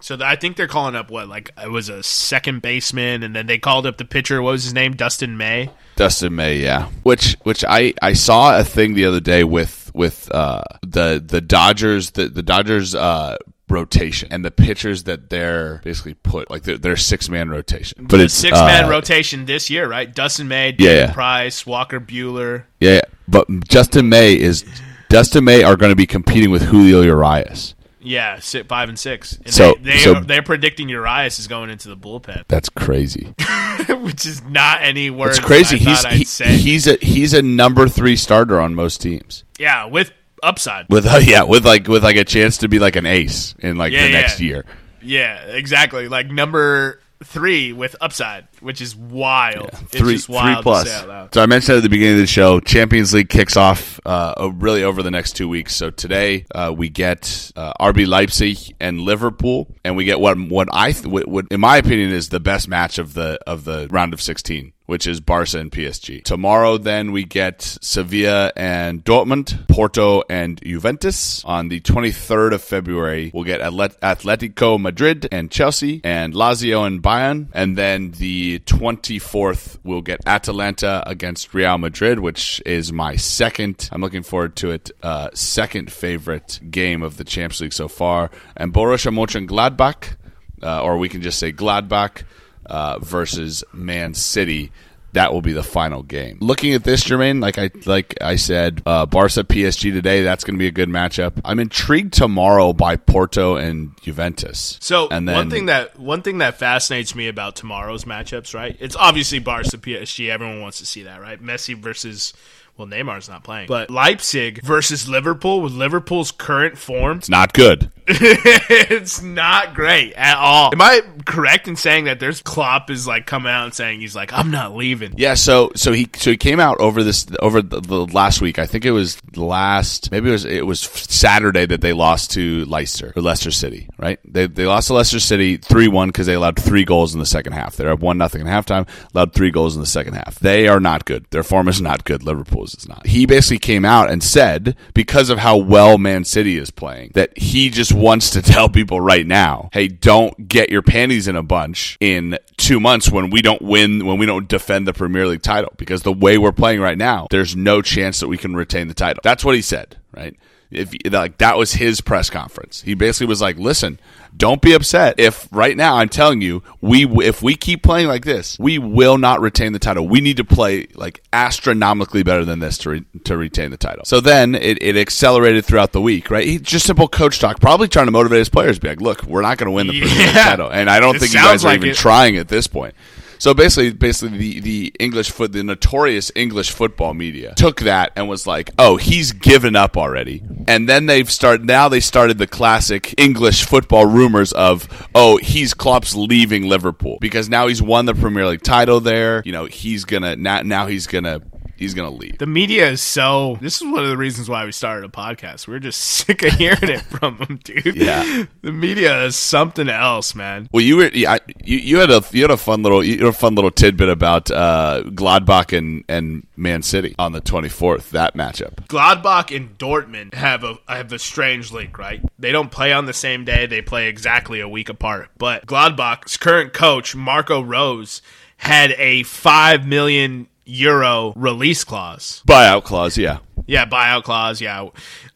so 0.00 0.16
th- 0.16 0.20
I 0.22 0.36
think 0.36 0.56
they're 0.56 0.66
calling 0.68 0.94
up 0.94 1.10
what 1.10 1.28
like 1.28 1.50
it 1.62 1.70
was 1.70 1.88
a 1.88 2.02
second 2.02 2.60
baseman, 2.62 3.22
and 3.22 3.34
then 3.34 3.46
they 3.46 3.58
called 3.58 3.86
up 3.86 3.96
the 3.96 4.04
pitcher. 4.04 4.42
What 4.42 4.52
was 4.52 4.64
his 4.64 4.74
name? 4.74 4.94
Dustin 4.94 5.36
May. 5.36 5.70
Dustin 5.96 6.34
May, 6.34 6.58
yeah. 6.58 6.88
Which 7.02 7.36
which 7.42 7.64
I, 7.66 7.94
I 8.02 8.12
saw 8.12 8.58
a 8.58 8.64
thing 8.64 8.94
the 8.94 9.06
other 9.06 9.20
day 9.20 9.44
with 9.44 9.90
with 9.94 10.30
uh, 10.32 10.62
the 10.82 11.22
the 11.24 11.40
Dodgers 11.40 12.10
the 12.10 12.28
the 12.28 12.42
Dodgers 12.42 12.94
uh, 12.94 13.36
rotation 13.72 14.28
and 14.30 14.44
the 14.44 14.50
pitchers 14.50 15.04
that 15.04 15.30
they're 15.30 15.80
basically 15.84 16.14
put 16.14 16.50
like 16.50 16.62
their, 16.62 16.78
their 16.78 16.96
six 16.96 17.28
man 17.28 17.48
rotation. 17.50 18.06
But 18.06 18.18
the 18.18 18.24
it's 18.24 18.34
six 18.34 18.56
man 18.58 18.84
uh, 18.84 18.90
rotation 18.90 19.46
this 19.46 19.70
year, 19.70 19.88
right? 19.88 20.14
Dustin 20.14 20.46
May, 20.48 20.66
Yeah, 20.70 20.72
David 20.76 21.08
yeah. 21.08 21.12
Price, 21.12 21.66
Walker 21.66 21.98
Buehler. 21.98 22.64
Yeah, 22.78 23.00
but 23.26 23.48
Justin 23.68 24.08
May 24.08 24.38
is 24.38 24.64
Dustin 25.08 25.44
May 25.44 25.62
are 25.62 25.76
going 25.76 25.90
to 25.90 25.96
be 25.96 26.06
competing 26.06 26.50
with 26.50 26.62
Julio 26.62 27.00
Urias. 27.02 27.74
Yeah, 28.04 28.40
si 28.40 28.62
five 28.64 28.88
and 28.88 28.98
six. 28.98 29.34
And 29.44 29.54
So- 29.54 29.74
they, 29.80 29.92
they 29.92 29.98
so- 29.98 30.14
are, 30.16 30.20
they're 30.24 30.42
predicting 30.42 30.88
Urias 30.88 31.38
is 31.38 31.46
going 31.46 31.70
into 31.70 31.88
the 31.88 31.96
bullpen, 31.96 32.44
That's 32.48 32.68
crazy. 32.68 33.32
which 33.88 34.26
is 34.26 34.42
not 34.42 34.82
any 34.82 35.08
words. 35.10 35.38
It's 35.38 35.46
crazy. 35.46 35.76
I 35.76 35.78
He's 35.78 36.00
he, 36.02 36.08
I'd 36.08 36.26
say. 36.26 36.56
he's 36.56 36.86
a 36.88 36.96
he's 37.00 37.32
a 37.32 37.42
number 37.42 37.88
three 37.88 38.16
starter 38.16 38.60
on 38.60 38.74
most 38.74 39.00
teams. 39.00 39.44
yeah, 39.58 39.84
with 39.86 40.12
upside. 40.42 40.86
With 40.88 41.06
uh, 41.06 41.18
yeah, 41.22 41.42
with 41.44 41.64
like 41.64 41.86
with 41.88 42.02
like 42.04 42.16
a 42.16 42.24
chance 42.24 42.58
to 42.58 42.68
be 42.68 42.78
like 42.78 42.96
an 42.96 43.06
ace 43.06 43.54
in 43.58 43.76
like 43.76 43.92
Yeah, 43.92 44.02
the 44.06 44.10
yeah. 44.12 44.20
next 44.20 44.40
year. 44.40 44.64
Yeah, 45.00 45.36
exactly. 45.46 46.08
Like 46.08 46.28
number 46.28 47.00
three 47.24 47.72
with 47.72 47.94
upside. 48.00 48.48
which 48.60 48.80
is 48.80 48.96
wild. 48.96 49.68
It's 49.72 49.96
three, 49.98 50.14
just 50.14 50.28
wild 50.28 50.56
three 50.56 50.62
plus. 50.62 50.84
To 50.84 50.90
say 50.90 50.96
out 50.96 51.08
loud. 51.08 51.34
So 51.34 51.42
I 51.42 51.46
mentioned 51.46 51.76
at 51.78 51.82
the 51.84 51.88
beginning 51.88 52.14
of 52.14 52.20
the 52.20 52.26
show, 52.26 52.58
Champions 52.60 53.14
League 53.14 53.28
kicks 53.28 53.56
off 53.56 54.00
uh, 54.04 54.34
uh, 54.40 54.50
really 54.52 54.82
over 54.84 55.02
the 55.02 55.10
next 55.10 55.32
two 55.36 55.48
weeks. 55.48 55.74
So 55.74 55.90
today 55.90 56.46
uh, 56.54 56.72
we 56.76 56.88
get 56.88 57.52
uh, 57.56 57.72
RB 57.80 58.06
Leipzig 58.06 58.74
and 58.80 59.00
Liverpool, 59.00 59.68
and 59.84 59.96
we 59.96 60.04
get 60.04 60.18
what 60.20 60.36
what 60.38 60.68
I 60.72 60.92
th- 60.92 61.06
what, 61.06 61.28
what 61.28 61.46
in 61.50 61.60
my 61.60 61.76
opinion 61.76 62.10
is 62.12 62.28
the 62.28 62.40
best 62.40 62.66
match 62.68 62.98
of 62.98 63.14
the 63.14 63.38
of 63.46 63.64
the 63.64 63.86
round 63.90 64.14
of 64.14 64.20
sixteen 64.22 64.72
which 64.86 65.06
is 65.06 65.20
Barca 65.20 65.58
and 65.58 65.70
PSG. 65.70 66.22
Tomorrow, 66.24 66.78
then 66.78 67.12
we 67.12 67.24
get 67.24 67.62
Sevilla 67.62 68.52
and 68.56 69.04
Dortmund, 69.04 69.66
Porto 69.68 70.22
and 70.28 70.60
Juventus. 70.62 71.44
On 71.44 71.68
the 71.68 71.80
23rd 71.80 72.54
of 72.54 72.62
February, 72.62 73.30
we'll 73.34 73.44
get 73.44 73.60
Atletico 73.60 74.80
Madrid 74.80 75.28
and 75.32 75.50
Chelsea, 75.50 76.00
and 76.04 76.34
Lazio 76.34 76.86
and 76.86 77.02
Bayern. 77.02 77.48
And 77.52 77.76
then 77.76 78.12
the 78.12 78.60
24th, 78.60 79.78
we'll 79.82 80.02
get 80.02 80.20
Atalanta 80.26 81.02
against 81.06 81.54
Real 81.54 81.78
Madrid, 81.78 82.20
which 82.20 82.62
is 82.64 82.92
my 82.92 83.16
second. 83.16 83.88
I'm 83.92 84.00
looking 84.00 84.22
forward 84.22 84.56
to 84.56 84.70
it. 84.70 84.90
Uh, 85.02 85.30
second 85.34 85.92
favorite 85.92 86.60
game 86.70 87.02
of 87.02 87.16
the 87.16 87.24
Champions 87.24 87.60
League 87.60 87.72
so 87.72 87.88
far, 87.88 88.30
and 88.56 88.72
Borussia 88.72 89.12
Mönchengladbach, 89.12 90.16
uh, 90.62 90.82
or 90.82 90.98
we 90.98 91.08
can 91.08 91.22
just 91.22 91.38
say 91.38 91.52
Gladbach 91.52 92.22
uh, 92.66 92.98
versus 93.00 93.64
Man 93.72 94.14
City. 94.14 94.72
That 95.14 95.30
will 95.30 95.42
be 95.42 95.52
the 95.52 95.62
final 95.62 96.02
game. 96.02 96.38
Looking 96.40 96.72
at 96.72 96.84
this, 96.84 97.04
Jermaine, 97.04 97.42
like 97.42 97.58
I 97.58 97.70
like 97.84 98.14
I 98.22 98.36
said, 98.36 98.80
uh, 98.86 99.04
Barca 99.04 99.44
PSG 99.44 99.92
today. 99.92 100.22
That's 100.22 100.42
going 100.42 100.54
to 100.54 100.58
be 100.58 100.68
a 100.68 100.72
good 100.72 100.88
matchup. 100.88 101.38
I'm 101.44 101.60
intrigued 101.60 102.14
tomorrow 102.14 102.72
by 102.72 102.96
Porto 102.96 103.56
and 103.56 103.90
Juventus. 104.00 104.78
So 104.80 105.08
and 105.10 105.28
then 105.28 105.34
one 105.34 105.50
thing 105.50 105.66
that 105.66 105.98
one 105.98 106.22
thing 106.22 106.38
that 106.38 106.58
fascinates 106.58 107.14
me 107.14 107.28
about 107.28 107.56
tomorrow's 107.56 108.04
matchups, 108.04 108.54
right? 108.54 108.74
It's 108.80 108.96
obviously 108.96 109.38
Barca 109.38 109.76
PSG. 109.76 110.30
Everyone 110.30 110.62
wants 110.62 110.78
to 110.78 110.86
see 110.86 111.02
that, 111.02 111.20
right? 111.20 111.42
Messi 111.42 111.76
versus 111.76 112.32
well, 112.78 112.88
Neymar's 112.88 113.28
not 113.28 113.44
playing, 113.44 113.68
but 113.68 113.90
Leipzig 113.90 114.62
versus 114.62 115.06
Liverpool 115.06 115.60
with 115.60 115.74
Liverpool's 115.74 116.32
current 116.32 116.78
form. 116.78 117.18
it's 117.18 117.28
not 117.28 117.52
good. 117.52 117.90
it's 118.90 119.22
not 119.22 119.74
great 119.74 120.12
at 120.14 120.36
all. 120.36 120.72
Am 120.72 120.80
I 120.80 121.00
correct 121.24 121.68
in 121.68 121.76
saying 121.76 122.04
that 122.04 122.20
there's 122.20 122.42
Klopp 122.42 122.90
is 122.90 123.06
like 123.06 123.26
coming 123.26 123.50
out 123.52 123.64
and 123.64 123.74
saying 123.74 124.00
he's 124.00 124.16
like 124.16 124.32
I'm 124.32 124.50
not 124.50 124.74
leaving. 124.74 125.14
Yeah, 125.16 125.34
so 125.34 125.72
so 125.74 125.92
he 125.92 126.08
so 126.16 126.30
he 126.30 126.36
came 126.36 126.60
out 126.60 126.80
over 126.80 127.02
this 127.02 127.26
over 127.40 127.62
the, 127.62 127.80
the 127.80 128.06
last 128.06 128.40
week. 128.40 128.58
I 128.58 128.66
think 128.66 128.84
it 128.84 128.90
was 128.90 129.18
last 129.36 130.10
maybe 130.10 130.28
it 130.28 130.32
was 130.32 130.44
it 130.44 130.66
was 130.66 130.80
Saturday 130.80 131.66
that 131.66 131.80
they 131.80 131.92
lost 131.92 132.32
to 132.32 132.64
Leicester 132.66 133.12
or 133.16 133.22
Leicester 133.22 133.50
City, 133.50 133.88
right? 133.98 134.18
They 134.24 134.46
they 134.46 134.66
lost 134.66 134.88
to 134.88 134.94
Leicester 134.94 135.20
City 135.20 135.56
three 135.56 135.88
one 135.88 136.08
because 136.08 136.26
they 136.26 136.34
allowed 136.34 136.58
three 136.58 136.84
goals 136.84 137.14
in 137.14 137.20
the 137.20 137.26
second 137.26 137.52
half. 137.52 137.76
They're 137.76 137.90
up 137.90 138.00
one 138.00 138.18
nothing 138.18 138.46
at 138.46 138.66
halftime, 138.66 138.88
allowed 139.14 139.32
three 139.32 139.50
goals 139.50 139.74
in 139.74 139.80
the 139.80 139.86
second 139.86 140.14
half. 140.14 140.38
They 140.38 140.68
are 140.68 140.80
not 140.80 141.04
good. 141.04 141.26
Their 141.30 141.42
form 141.42 141.68
is 141.68 141.80
not 141.80 142.04
good. 142.04 142.22
Liverpool's 142.22 142.74
is 142.74 142.88
not. 142.88 143.06
He 143.06 143.26
basically 143.26 143.58
came 143.58 143.84
out 143.84 144.10
and 144.10 144.22
said 144.22 144.76
because 144.94 145.30
of 145.30 145.38
how 145.38 145.56
well 145.56 145.98
Man 145.98 146.24
City 146.24 146.58
is 146.58 146.70
playing 146.70 147.12
that 147.14 147.36
he 147.36 147.70
just 147.70 147.92
wants 148.02 148.30
to 148.30 148.42
tell 148.52 148.68
people 148.68 149.00
right 149.00 149.26
now, 149.26 149.70
hey, 149.72 149.88
don't 149.88 150.48
get 150.48 150.70
your 150.70 150.82
panties 150.82 151.28
in 151.28 151.36
a 151.36 151.42
bunch 151.42 151.96
in 152.00 152.38
two 152.56 152.80
months 152.80 153.10
when 153.10 153.30
we 153.30 153.40
don't 153.40 153.62
win, 153.62 154.04
when 154.04 154.18
we 154.18 154.26
don't 154.26 154.48
defend 154.48 154.86
the 154.86 154.92
Premier 154.92 155.26
League 155.26 155.42
title. 155.42 155.72
Because 155.76 156.02
the 156.02 156.12
way 156.12 156.36
we're 156.36 156.52
playing 156.52 156.80
right 156.80 156.98
now, 156.98 157.28
there's 157.30 157.56
no 157.56 157.80
chance 157.80 158.20
that 158.20 158.28
we 158.28 158.36
can 158.36 158.54
retain 158.54 158.88
the 158.88 158.94
title. 158.94 159.20
That's 159.22 159.44
what 159.44 159.54
he 159.54 159.62
said, 159.62 159.96
right? 160.12 160.36
If 160.72 160.94
like 161.12 161.38
that 161.38 161.56
was 161.58 161.72
his 161.74 162.00
press 162.00 162.30
conference, 162.30 162.82
he 162.82 162.94
basically 162.94 163.26
was 163.26 163.40
like, 163.40 163.58
"Listen, 163.58 164.00
don't 164.36 164.62
be 164.62 164.72
upset 164.72 165.16
if 165.18 165.46
right 165.52 165.76
now 165.76 165.96
I'm 165.96 166.08
telling 166.08 166.40
you 166.40 166.62
we 166.80 167.04
if 167.24 167.42
we 167.42 167.54
keep 167.54 167.82
playing 167.82 168.08
like 168.08 168.24
this, 168.24 168.58
we 168.58 168.78
will 168.78 169.18
not 169.18 169.40
retain 169.40 169.72
the 169.74 169.78
title. 169.78 170.08
We 170.08 170.20
need 170.20 170.38
to 170.38 170.44
play 170.44 170.86
like 170.94 171.22
astronomically 171.32 172.22
better 172.22 172.44
than 172.44 172.58
this 172.60 172.78
to 172.78 172.90
re- 172.90 173.04
to 173.24 173.36
retain 173.36 173.70
the 173.70 173.76
title." 173.76 174.04
So 174.04 174.20
then 174.20 174.54
it, 174.54 174.82
it 174.82 174.96
accelerated 174.96 175.64
throughout 175.64 175.92
the 175.92 176.00
week, 176.00 176.30
right? 176.30 176.46
He 176.46 176.58
just 176.58 176.86
simple 176.86 177.08
coach 177.08 177.38
talk, 177.38 177.60
probably 177.60 177.88
trying 177.88 178.06
to 178.06 178.12
motivate 178.12 178.38
his 178.38 178.48
players, 178.48 178.78
be 178.78 178.88
like, 178.88 179.00
"Look, 179.00 179.22
we're 179.24 179.42
not 179.42 179.58
going 179.58 179.66
to 179.66 179.72
win 179.72 179.86
the 179.88 179.94
Yeah. 179.96 180.32
title," 180.44 180.70
and 180.70 180.88
I 180.88 181.00
don't 181.00 181.16
It 181.16 181.20
think 181.20 181.34
you 181.34 181.40
guys 181.40 181.64
are 181.64 181.68
like 181.68 181.76
even 181.76 181.90
it. 181.90 181.96
trying 181.96 182.36
at 182.38 182.48
this 182.48 182.66
point. 182.66 182.94
So 183.42 183.54
basically, 183.54 183.90
basically 183.92 184.38
the, 184.38 184.60
the 184.60 184.94
English 185.00 185.32
foot, 185.32 185.50
the 185.50 185.64
notorious 185.64 186.30
English 186.36 186.70
football 186.70 187.12
media 187.12 187.54
took 187.56 187.80
that 187.80 188.12
and 188.14 188.28
was 188.28 188.46
like, 188.46 188.70
"Oh, 188.78 188.98
he's 188.98 189.32
given 189.32 189.74
up 189.74 189.96
already." 189.96 190.44
And 190.68 190.88
then 190.88 191.06
they've 191.06 191.28
started. 191.28 191.66
Now 191.66 191.88
they 191.88 191.98
started 191.98 192.38
the 192.38 192.46
classic 192.46 193.12
English 193.18 193.64
football 193.64 194.06
rumors 194.06 194.52
of, 194.52 194.86
"Oh, 195.12 195.38
he's 195.38 195.74
Klopp's 195.74 196.14
leaving 196.14 196.68
Liverpool 196.68 197.18
because 197.20 197.48
now 197.48 197.66
he's 197.66 197.82
won 197.82 198.06
the 198.06 198.14
Premier 198.14 198.46
League 198.46 198.62
title 198.62 199.00
there. 199.00 199.42
You 199.44 199.50
know, 199.50 199.64
he's 199.64 200.04
gonna 200.04 200.36
now. 200.36 200.62
Now 200.62 200.86
he's 200.86 201.08
gonna 201.08 201.40
he's 201.82 201.94
gonna 201.94 202.10
leave." 202.10 202.38
The 202.38 202.46
media 202.46 202.88
is 202.88 203.02
so. 203.02 203.58
This 203.60 203.80
is 203.80 203.86
one 203.86 204.02
of 204.02 204.08
the 204.08 204.16
reasons 204.16 204.48
why 204.48 204.64
we 204.64 204.72
started 204.72 205.04
a 205.04 205.08
podcast. 205.08 205.68
We're 205.68 205.78
just 205.78 206.00
sick 206.22 206.42
of 206.42 206.52
hearing 206.54 206.78
it 206.82 207.02
from 207.02 207.38
them, 207.38 207.60
dude. 207.62 207.96
Yeah. 207.96 208.44
the 208.62 208.72
media 208.72 209.24
is 209.24 209.36
something 209.36 209.88
else, 209.88 210.34
man. 210.34 210.68
Well, 210.72 210.82
you 210.82 210.96
were 210.96 211.10
yeah, 211.12 211.38
you, 211.62 211.78
you 211.78 211.98
had 211.98 212.10
a 212.10 212.22
you 212.32 212.42
had 212.42 212.50
a 212.50 212.56
fun 212.56 212.82
little 212.82 213.04
you 213.04 213.18
had 213.18 213.28
a 213.28 213.32
fun 213.32 213.54
little 213.54 213.70
tidbit 213.70 214.08
about 214.08 214.50
uh, 214.50 215.02
Gladbach 215.06 215.76
and, 215.76 216.04
and 216.08 216.46
Man 216.56 216.82
City 216.82 217.14
on 217.18 217.32
the 217.32 217.40
twenty 217.40 217.68
fourth 217.68 218.10
that 218.10 218.34
matchup. 218.34 218.86
Gladbach 218.86 219.54
and 219.54 219.76
Dortmund 219.78 220.34
have 220.34 220.64
a 220.64 220.78
have 220.88 221.12
a 221.12 221.18
strange 221.18 221.72
link, 221.72 221.98
right? 221.98 222.22
They 222.38 222.52
don't 222.52 222.70
play 222.70 222.92
on 222.92 223.06
the 223.06 223.12
same 223.12 223.44
day; 223.44 223.66
they 223.66 223.82
play 223.82 224.08
exactly 224.08 224.60
a 224.60 224.68
week 224.68 224.88
apart. 224.88 225.30
But 225.38 225.66
Gladbach's 225.66 226.36
current 226.36 226.72
coach 226.72 227.14
Marco 227.14 227.60
Rose 227.62 228.22
had 228.62 228.92
a 228.92 229.24
five 229.24 229.86
million 229.86 230.46
euro 230.64 231.32
release 231.36 231.84
clause. 231.84 232.42
Buyout 232.46 232.84
clause, 232.84 233.18
yeah. 233.18 233.38
Yeah, 233.66 233.86
buyout 233.86 234.24
clause. 234.24 234.60
Yeah, 234.60 234.88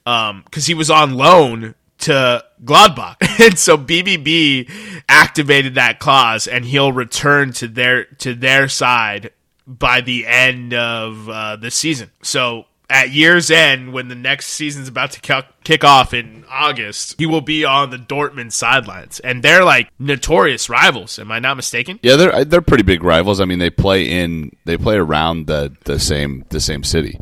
Um 0.05 0.43
because 0.45 0.67
he 0.67 0.75
was 0.75 0.91
on 0.91 1.15
loan 1.15 1.75
to 1.99 2.45
Gladbach, 2.65 3.17
and 3.45 3.59
so 3.59 3.77
BVB 3.77 4.71
activated 5.09 5.75
that 5.77 5.99
clause, 5.99 6.47
and 6.47 6.65
he'll 6.65 6.93
return 6.93 7.53
to 7.55 7.69
their 7.69 8.05
to 8.05 8.35
their 8.35 8.69
side 8.69 9.31
by 9.67 10.01
the 10.01 10.27
end 10.27 10.75
of 10.75 11.29
uh, 11.29 11.57
the 11.57 11.71
season. 11.71 12.11
So 12.23 12.67
at 12.89 13.11
year's 13.11 13.51
end, 13.51 13.93
when 13.93 14.09
the 14.09 14.15
next 14.15 14.49
season's 14.49 14.89
about 14.89 15.11
to 15.13 15.21
kick- 15.21 15.85
off 15.85 16.15
in 16.15 16.45
August, 16.49 17.17
he 17.19 17.27
will 17.27 17.41
be 17.41 17.65
on 17.65 17.91
the 17.91 17.97
Dortmund 17.97 18.53
sidelines, 18.53 19.19
and 19.21 19.43
they're 19.43 19.65
like 19.65 19.91
notorious 19.99 20.71
rivals. 20.71 21.19
Am 21.19 21.33
I 21.33 21.39
not 21.41 21.57
mistaken? 21.57 21.99
Yeah, 22.03 22.17
they're 22.17 22.45
they're 22.45 22.63
pretty 22.63 22.85
big 22.85 23.03
rivals. 23.03 23.41
I 23.41 23.45
mean, 23.45 23.59
they 23.59 23.71
play 23.71 24.09
in 24.09 24.53
they 24.65 24.77
play 24.77 24.97
around 24.97 25.47
the, 25.47 25.77
the 25.85 25.99
same 25.99 26.45
the 26.51 26.61
same 26.61 26.85
city, 26.85 27.19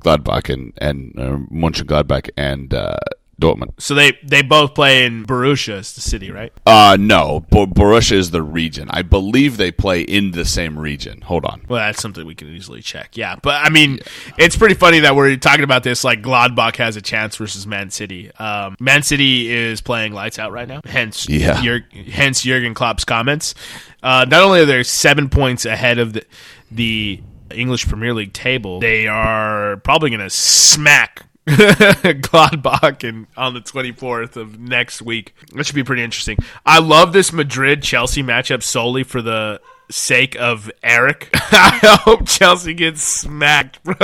Gladbach 0.00 0.52
and 0.52 0.72
and 0.78 1.14
uh, 1.18 1.36
Mönchengladbach 1.52 2.30
and 2.36 2.74
uh, 2.74 2.96
Dortmund. 3.40 3.72
So 3.78 3.94
they 3.94 4.18
they 4.22 4.42
both 4.42 4.74
play 4.74 5.04
in 5.04 5.24
Borussia, 5.24 5.78
is 5.78 5.92
the 5.94 6.00
city, 6.00 6.30
right? 6.30 6.52
Uh 6.66 6.96
no, 7.00 7.44
Bo- 7.50 7.66
Borussia 7.66 8.12
is 8.16 8.30
the 8.30 8.42
region. 8.42 8.88
I 8.90 9.02
believe 9.02 9.56
they 9.56 9.70
play 9.72 10.02
in 10.02 10.30
the 10.32 10.44
same 10.44 10.78
region. 10.78 11.20
Hold 11.22 11.44
on. 11.44 11.62
Well, 11.68 11.80
that's 11.80 12.00
something 12.00 12.24
we 12.26 12.34
can 12.34 12.48
easily 12.48 12.80
check. 12.82 13.16
Yeah, 13.16 13.36
but 13.42 13.54
I 13.64 13.70
mean, 13.70 14.00
it's 14.38 14.56
pretty 14.56 14.74
funny 14.74 15.00
that 15.00 15.16
we're 15.16 15.36
talking 15.36 15.64
about 15.64 15.82
this. 15.82 16.04
Like 16.04 16.22
Gladbach 16.22 16.76
has 16.76 16.96
a 16.96 17.02
chance 17.02 17.36
versus 17.36 17.66
Man 17.66 17.90
City. 17.90 18.30
Um, 18.36 18.76
Man 18.80 19.02
City 19.02 19.50
is 19.52 19.80
playing 19.80 20.12
lights 20.12 20.38
out 20.38 20.52
right 20.52 20.68
now. 20.68 20.80
Hence, 20.84 21.28
Yeah. 21.28 21.60
Jur- 21.62 21.86
hence 22.10 22.42
Jurgen 22.42 22.74
Klopp's 22.74 23.04
comments. 23.04 23.54
Uh, 24.02 24.24
not 24.28 24.42
only 24.42 24.60
are 24.60 24.64
they 24.66 24.82
seven 24.82 25.28
points 25.28 25.64
ahead 25.64 25.98
of 25.98 26.12
the 26.12 26.24
the 26.70 27.20
English 27.50 27.86
Premier 27.88 28.12
League 28.14 28.32
table, 28.32 28.80
they 28.80 29.06
are 29.06 29.76
probably 29.78 30.10
going 30.10 30.20
to 30.20 30.30
smack. 30.30 31.24
Gladbach 31.48 33.06
and 33.06 33.26
on 33.36 33.54
the 33.54 33.60
24th 33.60 34.36
of 34.36 34.58
next 34.58 35.02
week. 35.02 35.34
That 35.54 35.64
should 35.66 35.74
be 35.74 35.84
pretty 35.84 36.02
interesting. 36.02 36.38
I 36.64 36.78
love 36.78 37.12
this 37.12 37.32
Madrid 37.32 37.82
Chelsea 37.82 38.22
matchup 38.22 38.62
solely 38.62 39.04
for 39.04 39.20
the 39.20 39.60
sake 39.90 40.36
of 40.40 40.70
Eric. 40.82 41.28
I 41.34 41.98
hope 42.04 42.26
Chelsea 42.26 42.74
gets 42.74 43.02
smacked, 43.02 43.82
bro. 43.84 43.94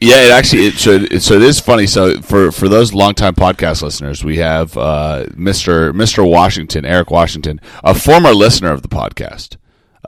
Yeah, 0.00 0.22
it 0.22 0.30
actually 0.30 0.66
it, 0.66 0.86
it, 0.86 1.22
so 1.22 1.34
it 1.34 1.42
is 1.42 1.60
funny. 1.60 1.86
So 1.86 2.20
for 2.20 2.52
for 2.52 2.68
those 2.68 2.94
longtime 2.94 3.34
podcast 3.34 3.82
listeners, 3.82 4.24
we 4.24 4.38
have 4.38 4.76
uh, 4.76 5.26
Mr. 5.30 5.92
Mr. 5.92 6.28
Washington, 6.28 6.84
Eric 6.84 7.10
Washington, 7.10 7.60
a 7.82 7.94
former 7.94 8.32
listener 8.32 8.72
of 8.72 8.82
the 8.82 8.88
podcast, 8.88 9.56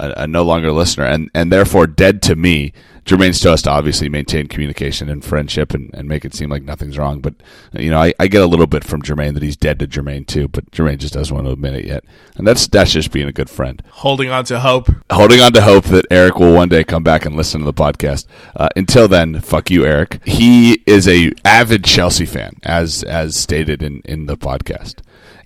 a, 0.00 0.22
a 0.22 0.26
no 0.26 0.42
longer 0.42 0.72
listener, 0.72 1.04
and 1.04 1.30
and 1.34 1.52
therefore 1.52 1.86
dead 1.86 2.22
to 2.22 2.36
me. 2.36 2.72
Jermaine 3.06 3.34
still 3.34 3.52
has 3.52 3.62
to 3.62 3.70
obviously 3.70 4.08
maintain 4.10 4.46
communication 4.46 5.08
and 5.08 5.24
friendship 5.24 5.72
and, 5.72 5.92
and 5.94 6.06
make 6.06 6.24
it 6.24 6.34
seem 6.34 6.50
like 6.50 6.62
nothing's 6.62 6.98
wrong. 6.98 7.20
But 7.20 7.34
you 7.72 7.90
know, 7.90 7.98
I, 7.98 8.12
I 8.20 8.28
get 8.28 8.42
a 8.42 8.46
little 8.46 8.66
bit 8.66 8.84
from 8.84 9.02
Jermaine 9.02 9.32
that 9.34 9.42
he's 9.42 9.56
dead 9.56 9.78
to 9.80 9.88
Jermaine 9.88 10.26
too, 10.26 10.48
but 10.48 10.70
Jermaine 10.70 10.98
just 10.98 11.14
doesn't 11.14 11.34
want 11.34 11.46
to 11.46 11.52
admit 11.52 11.74
it 11.74 11.86
yet, 11.86 12.04
and 12.36 12.46
that's 12.46 12.68
that's 12.68 12.92
just 12.92 13.10
being 13.10 13.26
a 13.26 13.32
good 13.32 13.50
friend 13.50 13.82
Holding 13.90 14.30
on 14.30 14.44
to 14.44 14.60
hope. 14.60 14.90
holding 15.10 15.40
on 15.40 15.52
to 15.54 15.62
hope 15.62 15.84
that 15.86 16.06
Eric 16.10 16.38
will 16.38 16.54
one 16.54 16.68
day 16.68 16.84
come 16.84 17.02
back 17.02 17.24
and 17.24 17.34
listen 17.34 17.60
to 17.60 17.64
the 17.64 17.72
podcast. 17.72 18.26
Uh, 18.54 18.68
until 18.76 19.08
then, 19.08 19.40
fuck 19.40 19.70
you, 19.70 19.84
Eric. 19.84 20.20
He 20.26 20.82
is 20.86 21.08
a 21.08 21.32
avid 21.44 21.84
Chelsea 21.84 22.26
fan, 22.26 22.56
as 22.64 23.02
as 23.04 23.34
stated 23.34 23.82
in 23.82 24.02
in 24.04 24.26
the 24.26 24.36
podcast, 24.36 24.96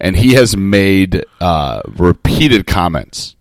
and 0.01 0.17
he 0.17 0.35
has 0.35 0.57
made 0.57 1.25
uh, 1.41 1.83
repeated 1.87 2.67
comments 2.67 3.37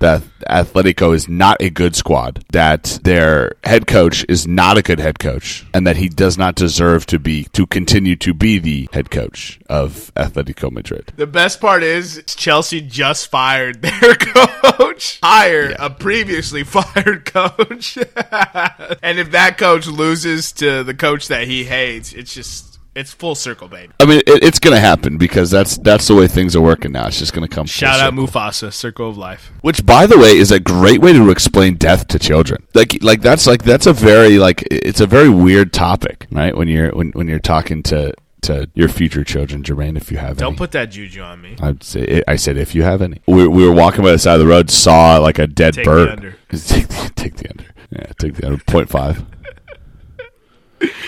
that 0.00 0.22
Atletico 0.48 1.14
is 1.14 1.28
not 1.28 1.60
a 1.60 1.70
good 1.70 1.94
squad, 1.94 2.44
that 2.52 2.98
their 3.04 3.52
head 3.64 3.86
coach 3.86 4.24
is 4.28 4.46
not 4.46 4.76
a 4.76 4.82
good 4.82 4.98
head 4.98 5.18
coach, 5.18 5.64
and 5.72 5.86
that 5.86 5.96
he 5.96 6.08
does 6.08 6.36
not 6.36 6.54
deserve 6.54 7.06
to 7.06 7.18
be 7.18 7.44
to 7.52 7.66
continue 7.66 8.16
to 8.16 8.34
be 8.34 8.58
the 8.58 8.88
head 8.92 9.10
coach 9.10 9.60
of 9.68 10.12
Atletico 10.16 10.72
Madrid. 10.72 11.12
The 11.16 11.26
best 11.26 11.60
part 11.60 11.82
is 11.82 12.22
Chelsea 12.26 12.80
just 12.80 13.30
fired 13.30 13.82
their 13.82 14.14
coach, 14.14 15.20
hire 15.22 15.74
a 15.78 15.90
previously 15.90 16.64
fired 16.64 17.26
coach, 17.26 17.96
and 19.02 19.18
if 19.18 19.30
that 19.30 19.56
coach 19.58 19.86
loses 19.86 20.52
to 20.52 20.82
the 20.82 20.94
coach 20.94 21.28
that 21.28 21.46
he 21.46 21.64
hates, 21.64 22.12
it's 22.12 22.34
just 22.34 22.69
it's 22.94 23.12
full 23.12 23.34
circle, 23.34 23.68
baby. 23.68 23.92
I 24.00 24.04
mean, 24.04 24.18
it, 24.26 24.42
it's 24.42 24.58
gonna 24.58 24.80
happen 24.80 25.16
because 25.18 25.50
that's 25.50 25.78
that's 25.78 26.08
the 26.08 26.14
way 26.14 26.26
things 26.26 26.56
are 26.56 26.60
working 26.60 26.92
now. 26.92 27.06
It's 27.06 27.18
just 27.18 27.32
gonna 27.32 27.48
come. 27.48 27.66
Shout 27.66 28.00
out 28.00 28.12
circle. 28.12 28.26
Mufasa, 28.26 28.72
Circle 28.72 29.08
of 29.10 29.18
Life. 29.18 29.52
Which, 29.60 29.84
by 29.86 30.06
the 30.06 30.18
way, 30.18 30.36
is 30.36 30.50
a 30.50 30.60
great 30.60 31.00
way 31.00 31.12
to 31.12 31.30
explain 31.30 31.76
death 31.76 32.08
to 32.08 32.18
children. 32.18 32.66
Like, 32.74 33.02
like 33.02 33.20
that's 33.20 33.46
like 33.46 33.62
that's 33.62 33.86
a 33.86 33.92
very 33.92 34.38
like 34.38 34.62
it's 34.70 35.00
a 35.00 35.06
very 35.06 35.28
weird 35.28 35.72
topic, 35.72 36.26
right? 36.30 36.56
When 36.56 36.68
you're 36.68 36.90
when, 36.90 37.10
when 37.12 37.28
you're 37.28 37.38
talking 37.38 37.82
to 37.84 38.14
to 38.42 38.70
your 38.74 38.88
future 38.88 39.22
children, 39.22 39.62
Jermaine, 39.62 39.96
if 39.96 40.10
you 40.10 40.18
have 40.18 40.38
Don't 40.38 40.48
any. 40.52 40.56
put 40.56 40.72
that 40.72 40.86
juju 40.86 41.20
on 41.20 41.42
me. 41.42 41.56
I'd 41.60 41.82
say, 41.82 42.22
I 42.26 42.36
said, 42.36 42.56
if 42.56 42.74
you 42.74 42.82
have 42.82 43.02
any. 43.02 43.20
We, 43.26 43.46
we 43.46 43.68
were 43.68 43.74
walking 43.74 44.02
by 44.02 44.12
the 44.12 44.18
side 44.18 44.34
of 44.34 44.40
the 44.40 44.46
road, 44.46 44.70
saw 44.70 45.18
like 45.18 45.38
a 45.38 45.46
dead 45.46 45.74
take 45.74 45.84
bird. 45.84 46.36
The 46.48 46.58
take, 46.58 46.88
the, 46.88 47.12
take, 47.14 47.36
the 47.36 47.50
under. 47.50 47.66
Yeah, 47.90 48.06
take 48.18 48.34
the 48.34 48.46
under. 48.46 48.58
0.5. 48.64 49.26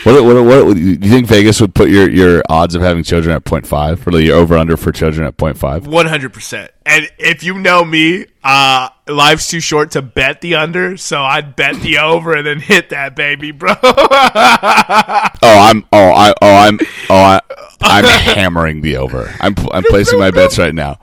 What, 0.05 0.25
what, 0.25 0.45
what, 0.45 0.67
what, 0.67 0.75
do 0.75 0.81
you 0.81 0.97
think 0.97 1.27
Vegas 1.29 1.61
would 1.61 1.75
put 1.75 1.89
your, 1.89 2.11
your 2.11 2.43
odds 2.49 2.75
of 2.75 2.83
having 2.83 3.05
children 3.05 3.35
at 3.35 3.45
0.5 3.45 4.07
or 4.07 4.19
your 4.21 4.37
over 4.37 4.57
under 4.59 4.77
for 4.77 4.93
children 4.93 5.27
at 5.27 5.37
0.5? 5.37 5.83
100%. 5.87 6.69
And 6.85 7.09
if 7.19 7.43
you 7.43 7.59
know 7.59 7.85
me, 7.85 8.27
uh, 8.45 8.89
life's 9.07 9.49
too 9.49 9.61
short 9.61 9.93
to 9.93 10.03
bet 10.03 10.41
the 10.41 10.57
under, 10.57 10.97
so 10.97 11.23
I'd 11.23 11.57
bet 11.57 11.77
the 11.77 11.99
over 12.03 12.35
and 12.35 12.47
then 12.47 12.61
hit 12.61 12.91
that 12.91 13.17
baby, 13.17 13.53
bro. 13.53 13.75
oh, 13.83 15.29
I'm 15.43 15.85
oh 15.93 16.11
I 16.11 16.35
oh 16.43 16.55
I'm 16.55 16.79
oh 17.09 17.15
I, 17.15 17.41
I'm 17.81 18.05
hammering 18.37 18.81
the 18.81 18.97
over. 18.97 19.33
I'm 19.41 19.55
I'm 19.73 19.85
placing 19.85 20.19
my 20.19 20.31
bets 20.31 20.59
right 20.59 20.75
now. 20.75 20.99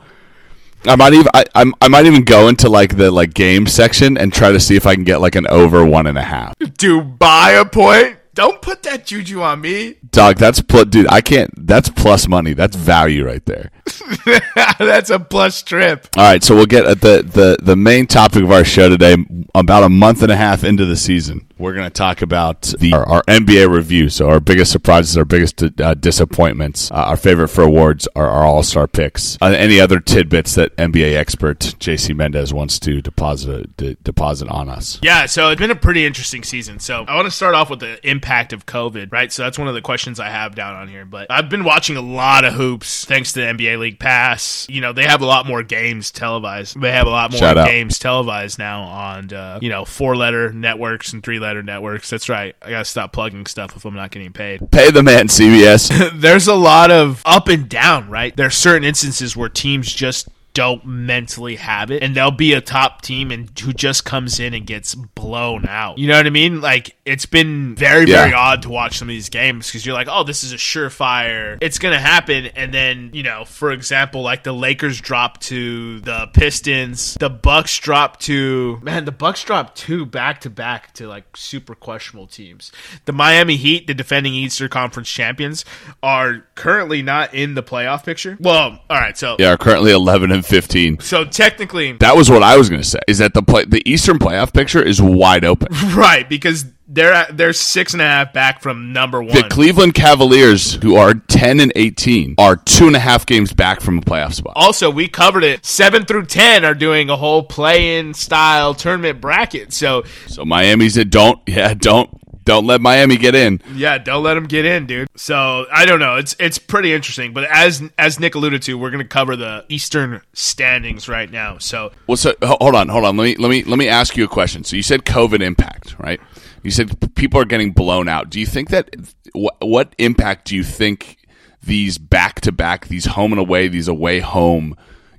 I 0.86 0.96
might 0.96 1.14
even 1.14 1.28
I, 1.34 1.46
I'm, 1.56 1.74
I 1.82 1.88
might 1.88 2.06
even 2.06 2.24
go 2.24 2.48
into 2.48 2.70
like 2.70 2.98
the 2.98 3.12
like 3.12 3.34
game 3.34 3.68
section 3.68 4.18
and 4.18 4.34
try 4.34 4.52
to 4.52 4.60
see 4.60 4.76
if 4.76 4.86
I 4.86 4.96
can 4.96 5.04
get 5.04 5.22
like 5.22 5.36
an 5.36 5.48
over 5.48 5.86
one 5.86 6.08
and 6.08 6.18
a 6.18 6.24
half. 6.24 6.56
Do 6.78 7.02
buy 7.02 7.52
a 7.52 7.66
point 7.66 8.19
don't 8.39 8.62
put 8.62 8.84
that 8.84 9.05
juju 9.05 9.41
on 9.41 9.60
me. 9.60 9.96
Dog, 10.12 10.38
that's 10.38 10.62
pl- 10.62 10.86
dude. 10.86 11.12
I 11.12 11.19
can't. 11.19 11.51
That's 11.67 11.89
plus 11.89 12.25
money. 12.25 12.53
That's 12.53 12.74
value 12.74 13.25
right 13.25 13.46
there. 13.46 13.69
That's 14.79 15.10
a 15.10 15.19
plus 15.19 15.62
trip. 15.62 16.08
All 16.17 16.24
right, 16.24 16.43
so 16.43 16.55
we'll 16.55 16.65
get 16.65 16.86
at 16.86 17.01
the, 17.01 17.24
the 17.24 17.58
the 17.62 17.75
main 17.75 18.08
topic 18.08 18.43
of 18.43 18.51
our 18.51 18.63
show 18.63 18.89
today. 18.89 19.15
About 19.55 19.84
a 19.84 19.89
month 19.89 20.22
and 20.22 20.31
a 20.31 20.36
half 20.36 20.63
into 20.63 20.86
the 20.86 20.96
season, 20.96 21.48
we're 21.58 21.74
going 21.74 21.86
to 21.86 21.89
talk 21.89 22.22
about 22.22 22.62
the 22.79 22.93
our, 22.93 23.08
our 23.08 23.24
NBA 23.24 23.69
review. 23.69 24.10
So 24.10 24.29
our 24.29 24.39
biggest 24.39 24.72
surprises, 24.72 25.17
our 25.17 25.25
biggest 25.25 25.62
uh, 25.81 25.93
disappointments, 25.93 26.89
uh, 26.91 26.96
our 26.96 27.17
favorite 27.17 27.50
for 27.50 27.63
awards, 27.63 28.08
are 28.15 28.29
our 28.29 28.46
All 28.46 28.63
Star 28.63 28.88
picks. 28.88 29.38
Uh, 29.41 29.48
any 29.48 29.79
other 29.79 30.00
tidbits 30.00 30.55
that 30.55 30.75
NBA 30.77 31.15
expert 31.15 31.60
JC 31.60 32.15
Mendez 32.15 32.53
wants 32.53 32.79
to 32.79 33.01
deposit 33.01 33.75
de- 33.77 33.96
deposit 33.96 34.48
on 34.48 34.69
us? 34.69 35.00
Yeah, 35.01 35.25
so 35.25 35.50
it's 35.50 35.60
been 35.60 35.72
a 35.72 35.75
pretty 35.75 36.05
interesting 36.05 36.43
season. 36.43 36.79
So 36.79 37.03
I 37.08 37.15
want 37.15 37.25
to 37.25 37.31
start 37.31 37.55
off 37.55 37.69
with 37.69 37.79
the 37.79 38.00
impact 38.08 38.53
of 38.53 38.65
COVID, 38.65 39.12
right? 39.12 39.31
So 39.31 39.43
that's 39.43 39.60
one 39.60 39.67
of 39.67 39.74
the 39.74 39.81
questions 39.81 40.19
I 40.19 40.29
have 40.29 40.55
down 40.55 40.75
on 40.75 40.88
here. 40.88 41.05
But 41.05 41.27
I've 41.29 41.50
been 41.50 41.63
watching 41.63 41.98
a 41.98 42.01
lot 42.01 42.46
of 42.46 42.53
hoops 42.53 43.05
thanks 43.05 43.34
to 43.34 43.41
the 43.41 43.46
NBA 43.48 43.79
League 43.80 44.00
Pass. 44.00 44.68
You 44.70 44.82
know, 44.82 44.94
they 44.94 45.06
have 45.06 45.22
a 45.22 45.26
lot 45.26 45.46
more 45.46 45.64
games 45.64 46.12
televised. 46.12 46.80
They 46.80 46.92
have 46.92 47.08
a 47.08 47.10
lot 47.10 47.32
more 47.32 47.40
Shout 47.40 47.58
out. 47.58 47.68
games 47.68 47.98
televised 48.00 48.60
now 48.60 48.84
on, 48.84 49.34
uh, 49.34 49.60
you 49.62 49.70
know, 49.70 49.86
four 49.86 50.16
letter 50.16 50.52
networks 50.54 51.14
and 51.14 51.24
three 51.24 51.40
letter 51.40 51.64
networks. 51.64 52.10
That's 52.10 52.30
right. 52.30 52.56
I 52.62 52.70
got 52.70 52.80
to 52.80 52.86
stop 52.86 53.14
plugging 53.14 53.46
stuff 53.46 53.76
if 53.76 53.86
I'm 53.86 53.96
not 53.96 54.12
getting 54.12 54.34
paid. 54.34 54.70
Pay 54.72 54.92
the 54.92 55.04
man, 55.04 55.28
CBS. 55.28 56.12
there's 56.20 56.48
a 56.48 56.56
lot 56.56 56.92
of 56.92 57.22
up 57.26 57.48
and 57.48 57.68
down, 57.68 58.10
right? 58.10 58.36
There's 58.36 58.56
certain 58.56 58.84
instances 58.84 59.36
where 59.36 59.50
teams 59.50 59.92
just 59.92 60.28
don't 60.60 60.86
mentally 60.86 61.56
have 61.56 61.89
it 61.89 62.04
and 62.04 62.13
they'll 62.13 62.32
be 62.32 62.52
a 62.52 62.60
top 62.60 63.02
team 63.02 63.32
and 63.32 63.58
who 63.60 63.72
just 63.72 64.04
comes 64.04 64.41
in 64.41 64.54
and 64.54 64.67
gets 64.67 64.93
blown 64.93 65.65
out. 65.65 65.98
You 65.98 66.08
know 66.10 66.17
what 66.17 66.28
I 66.28 66.32
mean? 66.32 66.60
Like 66.60 66.98
it's 67.06 67.26
been 67.26 67.76
very 67.76 68.06
Yeah. 68.06 68.24
very 68.24 68.34
odd 68.34 68.63
to 68.63 68.69
watch 68.69 68.98
some 68.98 69.08
of 69.08 69.13
these 69.13 69.30
games 69.30 69.67
because 69.67 69.86
you're 69.86 69.95
like, 69.95 70.10
"Oh, 70.12 70.24
this 70.26 70.43
is 70.43 70.52
a 70.52 70.58
surefire. 70.58 71.58
It's 71.62 71.80
to 71.80 72.00
happen." 72.00 72.48
And 72.58 72.74
then, 72.74 73.12
you 73.13 73.24
know, 73.24 73.45
for 73.45 73.72
example, 73.72 74.22
like 74.22 74.43
the 74.43 74.52
Lakers 74.52 75.00
drop 75.00 75.39
to 75.43 76.02
the 76.02 76.28
Pistons, 76.34 77.15
the 77.22 77.30
Bucks 77.30 77.78
drop 77.80 78.19
to 78.22 78.80
Man, 78.84 79.06
the 79.06 79.12
Bucks 79.13 79.43
dropped 79.43 79.78
two 79.78 80.06
back 80.06 80.41
to 80.41 80.50
back 80.50 80.93
to 80.95 81.08
like 81.08 81.38
super 81.38 81.74
questionable 81.74 82.28
teams. 82.28 82.72
The 83.06 83.13
Miami 83.13 83.56
Heat, 83.56 83.88
the 83.88 83.93
defending 83.93 84.34
Eastern 84.34 84.67
Conference 84.69 85.10
champions, 85.10 85.63
are 86.04 86.43
currently 86.56 87.02
not 87.02 87.34
in 87.34 87.54
the 87.56 87.63
playoff 87.63 88.04
picture. 88.04 88.38
Well, 88.41 88.80
all 88.89 88.98
right, 88.98 89.17
so 89.17 89.38
yeah, 89.39 89.54
are 89.54 89.58
currently 89.58 89.91
eleven 89.91 90.32
and 90.32 90.45
fifteen. 90.50 91.00
so 91.00 91.24
technically, 91.24 91.94
That 91.94 92.16
was 92.16 92.30
what 92.30 92.44
I 92.44 92.58
was 92.58 92.70
going 92.70 92.82
to 92.82 92.88
say. 92.88 93.00
Is 93.08 93.20
that 93.20 93.34
the 93.34 93.42
play, 93.44 93.66
the 93.66 93.88
Eastern 93.90 94.20
playoff 94.20 94.54
picture 94.54 94.82
is 94.82 95.02
wide 95.02 95.46
open. 95.46 95.68
right 95.96 96.28
because 96.28 96.66
they're 96.92 97.14
at, 97.14 97.38
they're 97.38 97.54
six 97.54 97.94
and 97.94 98.02
a 98.02 98.06
half 98.06 98.34
back 98.34 98.62
from 98.62 98.92
number 98.92 99.22
one. 99.22 99.36
The 99.36 99.44
Cleveland 99.44 99.94
Cavaliers, 99.94 100.74
who 100.82 100.96
are 100.96 101.14
10 101.14 101.60
and 101.60 101.72
18, 101.76 102.36
are 102.40 102.56
two 102.56 102.88
and 102.88 102.96
a 102.96 103.00
half 103.00 103.28
games 103.28 103.54
back 103.54 103.80
from 103.80 104.00
a 104.00 104.02
playoff 104.02 104.34
spot. 104.34 104.54
also, 104.56 104.90
we 104.90 105.08
covered 105.08 105.44
it. 105.44 105.66
Seven 105.66 106.06
through 106.06 106.26
ten 106.26 106.66
are 106.66 106.74
doing 106.74 107.12
a 107.12 107.16
whole 107.16 107.44
play-in 107.44 108.16
style 108.16 108.74
tournament 108.74 109.22
bracket. 109.22 109.72
So 109.72 110.04
So 110.26 110.44
Miami's 110.46 110.98
a 110.98 111.06
don't, 111.06 111.40
yeah, 111.48 111.76
don't, 111.76 112.10
don't 112.50 112.66
let 112.66 112.82
Miami 112.82 113.16
get 113.16 113.36
in. 113.36 113.62
yeah, 113.76 114.00
don't 114.00 114.24
let 114.24 114.34
them 114.34 114.46
get 114.46 114.66
in, 114.66 114.88
dude. 114.88 115.08
So 115.16 115.68
I 115.72 115.86
don't 115.86 116.00
know. 116.00 116.16
It's 116.16 116.36
it's 116.40 116.58
pretty 116.58 116.94
interesting. 116.94 117.32
But 117.32 117.44
as 117.44 117.84
as 118.00 118.20
Nick 118.20 118.34
alluded 118.34 118.64
to, 118.64 118.76
we're 118.76 118.90
gonna 118.90 119.06
cover 119.06 119.36
the 119.36 119.66
Eastern 119.70 120.22
standings 120.34 121.08
right 121.08 121.32
now. 121.32 121.60
So 121.60 121.92
Well, 122.08 122.18
so 122.18 122.34
hold 122.42 122.74
on, 122.74 122.90
hold 122.90 123.06
on. 123.06 123.18
Let 123.18 123.24
me 123.24 123.36
let 123.36 123.50
me 123.50 123.64
let 123.64 123.78
me 123.78 123.88
ask 123.88 124.18
you 124.18 124.24
a 124.24 124.28
question. 124.28 124.64
So 124.64 124.76
you 124.76 124.82
said 124.82 125.06
COVID 125.06 125.42
impact, 125.42 125.96
right? 126.00 126.20
You 126.64 126.72
said 126.72 127.14
people 127.14 127.40
are 127.40 127.46
getting 127.46 127.72
blown 127.72 128.10
out. 128.10 128.32
Do 128.32 128.40
you 128.40 128.48
think 128.48 128.70
that 128.70 128.96
what, 129.34 129.56
what 129.60 129.94
impact 130.00 130.48
do 130.48 130.56
you 130.56 130.64
think 130.64 131.18
these 131.62 132.00
back 132.00 132.42
to 132.42 132.52
back, 132.52 132.88
these 132.88 133.06
home 133.06 133.32
and 133.32 133.40
away, 133.40 133.68
these 133.68 133.88
away 133.88 134.22
home 134.22 134.76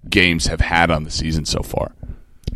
games 0.09 0.49
have 0.49 0.61
had 0.61 0.91
on 0.91 1.05
the 1.05 1.11
season 1.13 1.45
so 1.45 1.63
far? 1.63 1.93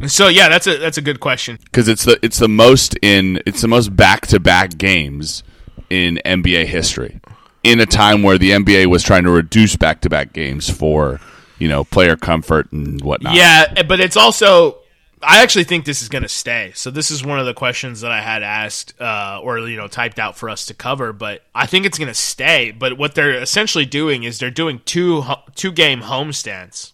So 0.06 0.28
yeah, 0.28 0.48
that's 0.48 0.66
a 0.66 0.78
that's 0.78 0.98
a 0.98 1.02
good 1.02 1.20
question. 1.20 1.58
because 1.64 1.88
it's 1.88 2.04
the 2.04 2.18
it's 2.22 2.38
the 2.38 2.48
most 2.48 2.96
in 3.02 3.40
it's 3.46 3.60
the 3.62 3.68
most 3.68 3.94
back 3.94 4.26
to 4.28 4.40
back 4.40 4.76
games 4.76 5.42
in 5.90 6.20
NBA 6.24 6.66
history. 6.66 7.20
In 7.62 7.80
a 7.80 7.86
time 7.86 8.22
where 8.22 8.36
the 8.36 8.50
NBA 8.50 8.86
was 8.86 9.02
trying 9.02 9.24
to 9.24 9.30
reduce 9.30 9.74
back 9.74 10.02
to 10.02 10.10
back 10.10 10.34
games 10.34 10.68
for 10.68 11.20
you 11.58 11.68
know 11.68 11.84
player 11.84 12.16
comfort 12.16 12.70
and 12.72 13.00
whatnot. 13.02 13.34
Yeah, 13.34 13.82
but 13.84 14.00
it's 14.00 14.16
also 14.16 14.78
I 15.22 15.42
actually 15.42 15.64
think 15.64 15.84
this 15.84 16.02
is 16.02 16.08
going 16.08 16.22
to 16.22 16.28
stay. 16.28 16.72
So 16.74 16.90
this 16.90 17.10
is 17.10 17.24
one 17.24 17.38
of 17.38 17.46
the 17.46 17.54
questions 17.54 18.02
that 18.02 18.10
I 18.12 18.20
had 18.20 18.42
asked 18.42 19.00
uh, 19.00 19.40
or 19.42 19.58
you 19.60 19.76
know 19.76 19.88
typed 19.88 20.18
out 20.18 20.36
for 20.36 20.50
us 20.50 20.66
to 20.66 20.74
cover. 20.74 21.12
But 21.12 21.42
I 21.54 21.66
think 21.66 21.86
it's 21.86 21.98
going 21.98 22.08
to 22.08 22.14
stay. 22.14 22.70
But 22.70 22.98
what 22.98 23.14
they're 23.14 23.40
essentially 23.40 23.86
doing 23.86 24.24
is 24.24 24.38
they're 24.38 24.50
doing 24.50 24.80
two 24.84 25.24
two 25.54 25.72
game 25.72 26.02
homestands 26.02 26.92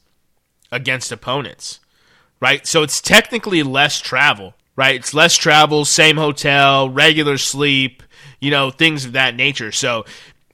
against 0.71 1.11
opponents, 1.11 1.80
right? 2.41 2.67
So 2.67 2.83
it's 2.83 3.01
technically 3.01 3.63
less 3.63 4.01
travel, 4.01 4.55
right? 4.77 4.97
It's 4.97 5.15
less 5.15 5.37
travel, 5.37 5.85
same 5.85 6.17
hotel, 6.17 6.89
regular 6.89 7.39
sleep, 7.39 8.03
you 8.41 8.51
know, 8.51 8.71
things 8.71 9.05
of 9.05 9.13
that 9.13 9.37
nature. 9.37 9.73
So 9.73 10.05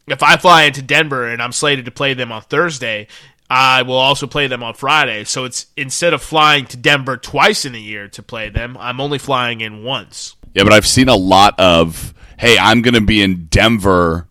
if 0.06 0.22
I 0.22 0.36
fly 0.36 0.64
into 0.64 0.82
Denver 0.82 1.26
and 1.26 1.42
I'm 1.42 1.52
slated 1.52 1.84
to 1.86 1.90
play 1.90 2.14
them 2.14 2.32
on 2.32 2.42
Thursday, 2.42 3.06
I 3.48 3.82
will 3.82 3.96
also 3.96 4.26
play 4.26 4.48
them 4.48 4.62
on 4.62 4.74
Friday. 4.74 5.24
So 5.24 5.44
it's 5.44 5.66
instead 5.76 6.12
of 6.12 6.22
flying 6.22 6.66
to 6.66 6.76
Denver 6.76 7.16
twice 7.16 7.64
in 7.64 7.74
a 7.74 7.78
year 7.78 8.08
to 8.08 8.22
play 8.22 8.48
them, 8.48 8.76
I'm 8.78 9.00
only 9.00 9.18
flying 9.18 9.60
in 9.60 9.84
once. 9.84 10.34
yeah, 10.54 10.64
but 10.64 10.72
I've 10.72 10.86
seen 10.86 11.08
a 11.08 11.16
lot 11.16 11.58
of 11.58 12.12
hey, 12.38 12.58
I'm 12.58 12.82
going 12.82 12.94
to 12.94 13.00
be 13.00 13.22
in 13.22 13.46
Denver. 13.46 14.28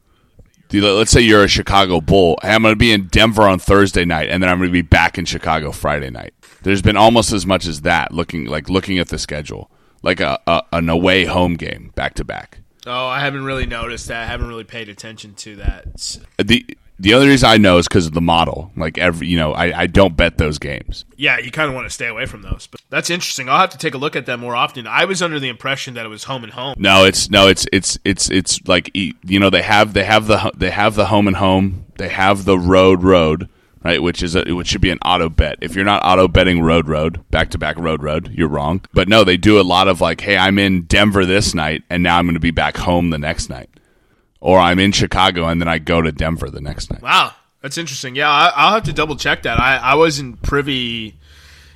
Let's 0.71 1.11
say 1.11 1.21
you're 1.21 1.43
a 1.43 1.47
Chicago 1.47 2.01
Bull. 2.01 2.37
Hey, 2.41 2.49
I'm 2.49 2.61
going 2.61 2.73
to 2.73 2.77
be 2.77 2.91
in 2.91 3.07
Denver 3.07 3.43
on 3.43 3.59
Thursday 3.59 4.05
night, 4.05 4.29
and 4.29 4.43
then 4.43 4.49
I'm 4.49 4.57
going 4.57 4.69
to 4.69 4.73
be 4.73 4.81
back 4.81 5.17
in 5.17 5.25
Chicago 5.25 5.71
Friday 5.71 6.09
night. 6.09 6.33
There's 6.65 6.81
been 6.81 6.97
almost 6.97 7.31
as 7.31 7.45
much 7.45 7.67
as 7.67 7.81
that. 7.81 8.11
Looking 8.11 8.45
like 8.45 8.69
looking 8.69 8.97
at 8.97 9.09
the 9.09 9.19
schedule, 9.19 9.69
like 10.01 10.19
a, 10.19 10.39
a 10.47 10.63
an 10.73 10.89
away 10.89 11.25
home 11.25 11.55
game 11.55 11.91
back 11.93 12.15
to 12.15 12.25
back. 12.25 12.59
Oh, 12.87 13.07
I 13.07 13.19
haven't 13.19 13.45
really 13.45 13.67
noticed 13.67 14.07
that. 14.07 14.23
I 14.23 14.25
haven't 14.25 14.47
really 14.47 14.63
paid 14.63 14.89
attention 14.89 15.35
to 15.35 15.57
that. 15.57 16.19
the 16.43 16.65
the 16.97 17.13
only 17.13 17.27
reason 17.27 17.47
I 17.47 17.57
know 17.57 17.77
is 17.77 17.87
because 17.87 18.07
of 18.07 18.13
the 18.13 18.21
model. 18.21 18.71
Like 18.75 18.97
every, 18.97 19.27
you 19.27 19.37
know, 19.37 19.53
I, 19.53 19.81
I 19.81 19.87
don't 19.87 20.17
bet 20.17 20.39
those 20.39 20.57
games. 20.57 21.05
Yeah, 21.17 21.37
you 21.37 21.51
kind 21.51 21.69
of 21.69 21.75
want 21.75 21.85
to 21.85 21.93
stay 21.93 22.07
away 22.07 22.25
from 22.25 22.41
those, 22.41 22.67
but 22.67 22.81
that's 22.89 23.11
interesting. 23.11 23.47
I'll 23.47 23.59
have 23.59 23.71
to 23.71 23.77
take 23.77 23.93
a 23.93 23.97
look 23.99 24.15
at 24.15 24.25
that 24.25 24.39
more 24.39 24.55
often. 24.55 24.87
I 24.87 25.05
was 25.05 25.21
under 25.21 25.39
the 25.39 25.49
impression 25.49 25.93
that 25.95 26.05
it 26.05 26.09
was 26.09 26.23
home 26.23 26.43
and 26.43 26.53
home. 26.53 26.75
No, 26.79 27.05
it's 27.05 27.29
no, 27.29 27.47
it's 27.47 27.67
it's 27.71 27.99
it's 28.03 28.31
it's 28.31 28.65
like 28.67 28.89
you 28.95 29.39
know 29.39 29.49
they 29.49 29.61
have 29.61 29.93
they 29.93 30.05
have 30.05 30.27
the 30.27 30.51
they 30.57 30.71
have 30.71 30.95
the 30.95 31.05
home 31.05 31.27
and 31.27 31.37
home. 31.37 31.85
They 31.97 32.09
have 32.09 32.45
the 32.45 32.57
road 32.57 33.03
road. 33.03 33.49
Right? 33.85 34.01
Which 34.01 34.23
is 34.23 34.35
a, 34.35 34.43
which 34.51 34.67
should 34.67 34.81
be 34.81 34.89
an 34.89 34.97
auto 35.05 35.29
bet. 35.29 35.59
If 35.61 35.75
you're 35.75 35.85
not 35.85 36.03
auto 36.03 36.27
betting 36.27 36.61
road 36.61 36.89
road 36.89 37.23
back 37.29 37.51
to 37.51 37.59
back 37.59 37.77
road 37.77 38.01
road, 38.01 38.31
you're 38.33 38.47
wrong. 38.47 38.81
But 38.93 39.07
no, 39.07 39.23
they 39.23 39.37
do 39.37 39.61
a 39.61 39.63
lot 39.63 39.87
of 39.87 40.01
like, 40.01 40.21
hey, 40.21 40.37
I'm 40.37 40.57
in 40.57 40.81
Denver 40.81 41.23
this 41.23 41.53
night, 41.53 41.83
and 41.87 42.01
now 42.01 42.17
I'm 42.17 42.25
going 42.25 42.33
to 42.33 42.39
be 42.39 42.51
back 42.51 42.77
home 42.77 43.11
the 43.11 43.19
next 43.19 43.47
night, 43.47 43.69
or 44.41 44.57
I'm 44.57 44.79
in 44.79 44.91
Chicago 44.91 45.47
and 45.47 45.61
then 45.61 45.67
I 45.67 45.77
go 45.77 46.01
to 46.01 46.11
Denver 46.11 46.49
the 46.49 46.61
next 46.61 46.91
night. 46.91 47.03
Wow, 47.03 47.33
that's 47.61 47.77
interesting. 47.77 48.15
Yeah, 48.15 48.29
I, 48.29 48.51
I'll 48.55 48.73
have 48.73 48.83
to 48.85 48.93
double 48.93 49.17
check 49.17 49.43
that. 49.43 49.59
I, 49.59 49.77
I 49.77 49.95
wasn't 49.95 50.41
privy. 50.41 51.15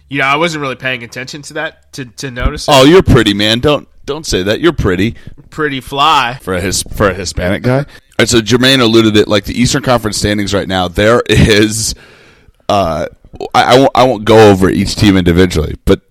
You 0.08 0.18
know, 0.18 0.26
I 0.26 0.38
wasn't 0.38 0.64
really 0.64 0.76
paying 0.76 1.04
attention 1.04 1.44
to 1.44 1.54
that 1.54 1.94
to, 1.94 2.06
to 2.06 2.32
notice. 2.32 2.68
It. 2.68 2.72
Oh, 2.74 2.86
you're 2.86 3.04
pretty, 3.04 3.36
man. 3.36 3.60
Don't 3.60 3.88
don't 4.06 4.26
say 4.26 4.42
that. 4.42 4.60
You're 4.60 4.74
pretty 4.74 5.14
pretty 5.52 5.80
fly. 5.80 6.40
for 6.42 6.56
a 6.56 6.62
his 6.62 6.82
for 6.82 7.08
a 7.08 7.14
Hispanic 7.14 7.62
guy. 7.62 7.86
Right, 8.20 8.28
so 8.28 8.42
Jermaine 8.42 8.82
alluded 8.82 9.14
that 9.14 9.30
like 9.30 9.46
the 9.46 9.58
Eastern 9.58 9.82
Conference 9.82 10.18
standings 10.18 10.54
right 10.54 10.68
now, 10.68 10.90
there 10.90 11.24
is. 11.30 11.96
Uh, 12.68 13.08
I, 13.56 13.64
I 13.64 13.80
won't 13.80 13.92
I 13.96 14.04
won't 14.04 14.26
go 14.26 14.52
over 14.52 14.70
each 14.70 14.98
team 14.98 15.16
individually, 15.16 15.78
but 15.86 16.02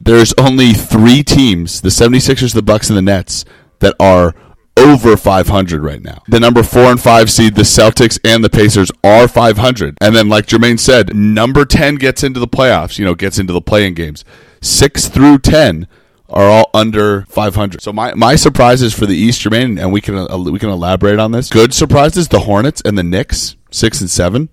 there's 0.00 0.32
only 0.38 0.72
three 0.72 1.22
teams: 1.22 1.82
the 1.82 1.90
76ers, 1.90 2.54
the 2.54 2.62
Bucks, 2.62 2.88
and 2.88 2.96
the 2.96 3.02
Nets 3.02 3.44
that 3.80 3.94
are 4.00 4.34
over 4.78 5.14
500 5.14 5.82
right 5.82 6.02
now. 6.02 6.22
The 6.26 6.40
number 6.40 6.62
four 6.62 6.84
and 6.84 6.98
five 6.98 7.30
seed, 7.30 7.54
the 7.54 7.62
Celtics 7.62 8.18
and 8.24 8.42
the 8.42 8.48
Pacers, 8.48 8.90
are 9.04 9.28
500. 9.28 9.98
And 10.00 10.16
then, 10.16 10.30
like 10.30 10.46
Jermaine 10.46 10.80
said, 10.80 11.14
number 11.14 11.66
10 11.66 11.96
gets 11.96 12.22
into 12.22 12.40
the 12.40 12.48
playoffs. 12.48 12.98
You 12.98 13.04
know, 13.04 13.14
gets 13.14 13.38
into 13.38 13.52
the 13.52 13.60
playing 13.60 13.92
games. 13.92 14.24
Six 14.62 15.08
through 15.08 15.40
10 15.40 15.86
are 16.28 16.48
all 16.48 16.70
under 16.74 17.22
500. 17.26 17.82
So 17.82 17.92
my, 17.92 18.14
my 18.14 18.36
surprises 18.36 18.94
for 18.94 19.06
the 19.06 19.16
East, 19.16 19.40
Jermaine, 19.40 19.80
and 19.80 19.92
we 19.92 20.00
can 20.00 20.16
uh, 20.16 20.38
we 20.38 20.58
can 20.58 20.68
elaborate 20.68 21.18
on 21.18 21.32
this. 21.32 21.48
Good 21.48 21.74
surprises: 21.74 22.28
the 22.28 22.40
Hornets 22.40 22.82
and 22.84 22.98
the 22.98 23.02
Knicks, 23.02 23.56
six 23.70 24.00
and 24.00 24.10
seven. 24.10 24.48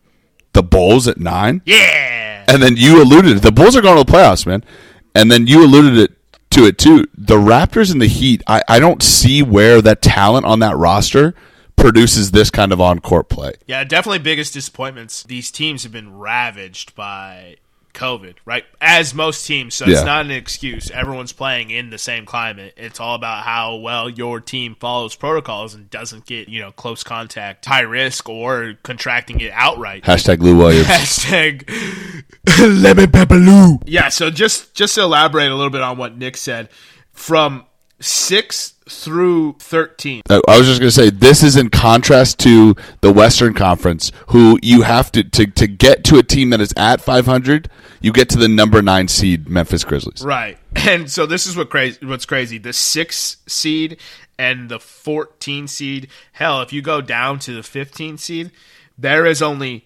The 0.54 0.64
Bulls 0.64 1.08
at 1.08 1.18
nine. 1.20 1.62
Yeah. 1.66 2.46
And 2.48 2.64
then 2.64 2.78
you 2.78 3.02
alluded 3.02 3.40
the 3.40 3.52
Bulls 3.52 3.76
are 3.76 3.82
going 3.82 3.98
to 3.98 4.10
the 4.10 4.18
playoffs, 4.18 4.46
man. 4.46 4.64
And 5.14 5.30
then 5.30 5.48
you 5.48 5.66
alluded 5.66 5.98
it 5.98 6.12
to 6.52 6.66
it 6.66 6.78
too. 6.78 7.08
The 7.18 7.36
Raptors 7.36 7.92
and 7.92 8.02
the 8.02 8.08
Heat, 8.08 8.42
I, 8.48 8.64
I 8.68 8.80
don't 8.80 9.04
see 9.04 9.44
where 9.44 9.82
that 9.82 10.02
talent 10.02 10.46
on 10.46 10.60
that 10.60 10.78
roster 10.78 11.34
produces 11.76 12.32
this 12.32 12.50
kind 12.50 12.72
of 12.72 12.80
on 12.80 13.00
court 13.00 13.28
play. 13.30 13.54
Yeah, 13.68 13.84
definitely 13.84 14.20
biggest 14.20 14.54
disappointments. 14.54 15.24
These 15.24 15.52
teams 15.52 15.84
have 15.84 15.92
been 15.92 16.18
ravaged 16.18 16.96
by 16.96 17.58
COVID, 17.96 18.36
right? 18.46 18.64
As 18.80 19.14
most 19.14 19.46
teams, 19.48 19.74
so 19.74 19.86
Yeah. 19.86 19.94
it's 19.94 20.04
not 20.06 20.26
an 20.26 20.32
excuse. 20.32 20.92
Everyone's 20.92 21.32
playing 21.34 21.72
in 21.72 21.90
the 21.90 21.98
same 21.98 22.26
climate. 22.26 22.74
It's 22.78 23.00
all 23.00 23.16
about 23.16 23.44
how 23.44 23.78
well 23.78 24.10
your 24.10 24.40
team 24.42 24.76
follows 24.80 25.16
protocols 25.16 25.74
and 25.74 25.90
doesn't 25.90 26.26
get, 26.26 26.48
you 26.50 26.62
know, 26.62 26.72
close 26.72 27.04
contact, 27.04 27.66
high 27.66 27.82
risk, 27.82 28.30
or 28.30 28.76
contracting 28.84 29.40
it 29.42 29.52
outright. 29.54 30.04
Hashtag 30.04 30.40
Lou 30.42 30.56
Williams. 30.58 30.88
Hashtag 30.90 31.68
lemon 32.60 33.12
pepper 33.12 33.36
Lou. 33.36 33.80
Yeah, 33.86 34.10
so 34.10 34.30
just 34.30 34.76
just 34.76 34.96
to 34.96 35.02
elaborate 35.02 35.50
a 35.52 35.56
little 35.56 35.70
bit 35.72 35.82
on 35.82 35.98
what 35.98 36.18
Nick 36.18 36.38
said, 36.38 36.70
from 37.14 37.66
six 38.00 38.74
through 38.88 39.54
thirteen. 39.60 40.22
I 40.30 40.42
I 40.48 40.58
was 40.58 40.68
just 40.68 40.80
going 40.80 40.90
to 40.90 40.96
say 40.96 41.10
this 41.10 41.44
is 41.44 41.56
in 41.56 41.70
contrast 41.70 42.40
to 42.40 42.76
the 43.02 43.12
Western 43.12 43.54
Conference, 43.54 44.12
who 44.28 44.60
you 44.62 44.84
have 44.84 45.12
to, 45.14 45.24
to 45.24 45.46
to 45.48 45.68
get 45.68 46.04
to 46.06 46.18
a 46.18 46.24
team 46.24 46.52
that 46.52 46.62
is 46.62 46.74
at 46.78 47.02
500. 47.02 47.70
You 48.02 48.12
get 48.12 48.30
to 48.30 48.38
the 48.38 48.48
number 48.48 48.82
nine 48.82 49.08
seed 49.08 49.50
Memphis 49.50 49.84
Grizzlies. 49.84 50.24
Right. 50.24 50.58
And 50.88 51.10
so 51.10 51.26
this 51.26 51.48
is 51.48 51.56
what 51.56 51.70
crazy 51.70 52.06
what's 52.06 52.26
crazy. 52.26 52.58
The 52.58 52.74
6 52.74 53.38
seed 53.48 53.98
and 54.38 54.70
the 54.70 54.80
14 54.80 55.68
seed, 55.68 56.10
hell, 56.34 56.62
if 56.62 56.74
you 56.74 56.82
go 56.82 57.00
down 57.00 57.40
to 57.40 57.54
the 57.54 57.64
15 57.64 58.18
seed, 58.18 58.52
there 58.98 59.26
is 59.26 59.42
only 59.42 59.86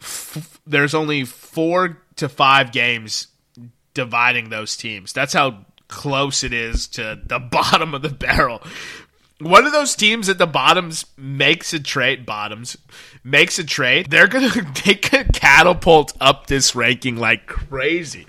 f- 0.00 0.60
there's 0.66 0.92
only 0.92 1.24
4 1.24 1.98
to 2.16 2.28
5 2.28 2.72
games 2.72 3.28
dividing 3.94 4.50
those 4.50 4.76
teams. 4.76 5.12
That's 5.12 5.32
how 5.32 5.64
close 5.94 6.44
it 6.44 6.52
is 6.52 6.86
to 6.88 7.20
the 7.24 7.38
bottom 7.50 7.94
of 7.94 8.02
the 8.02 8.10
barrel. 8.10 8.62
One 9.40 9.66
of 9.66 9.72
those 9.72 9.96
teams 9.96 10.28
at 10.28 10.38
the 10.38 10.46
bottoms 10.46 11.06
makes 11.16 11.72
a 11.72 11.80
trade. 11.80 12.24
Bottoms 12.24 12.76
makes 13.24 13.58
a 13.58 13.64
trade. 13.64 14.10
They're 14.10 14.28
gonna 14.28 14.50
they 14.84 14.94
could 14.94 15.32
catapult 15.32 16.12
up 16.20 16.46
this 16.46 16.74
ranking 16.74 17.16
like 17.16 17.46
crazy. 17.46 18.26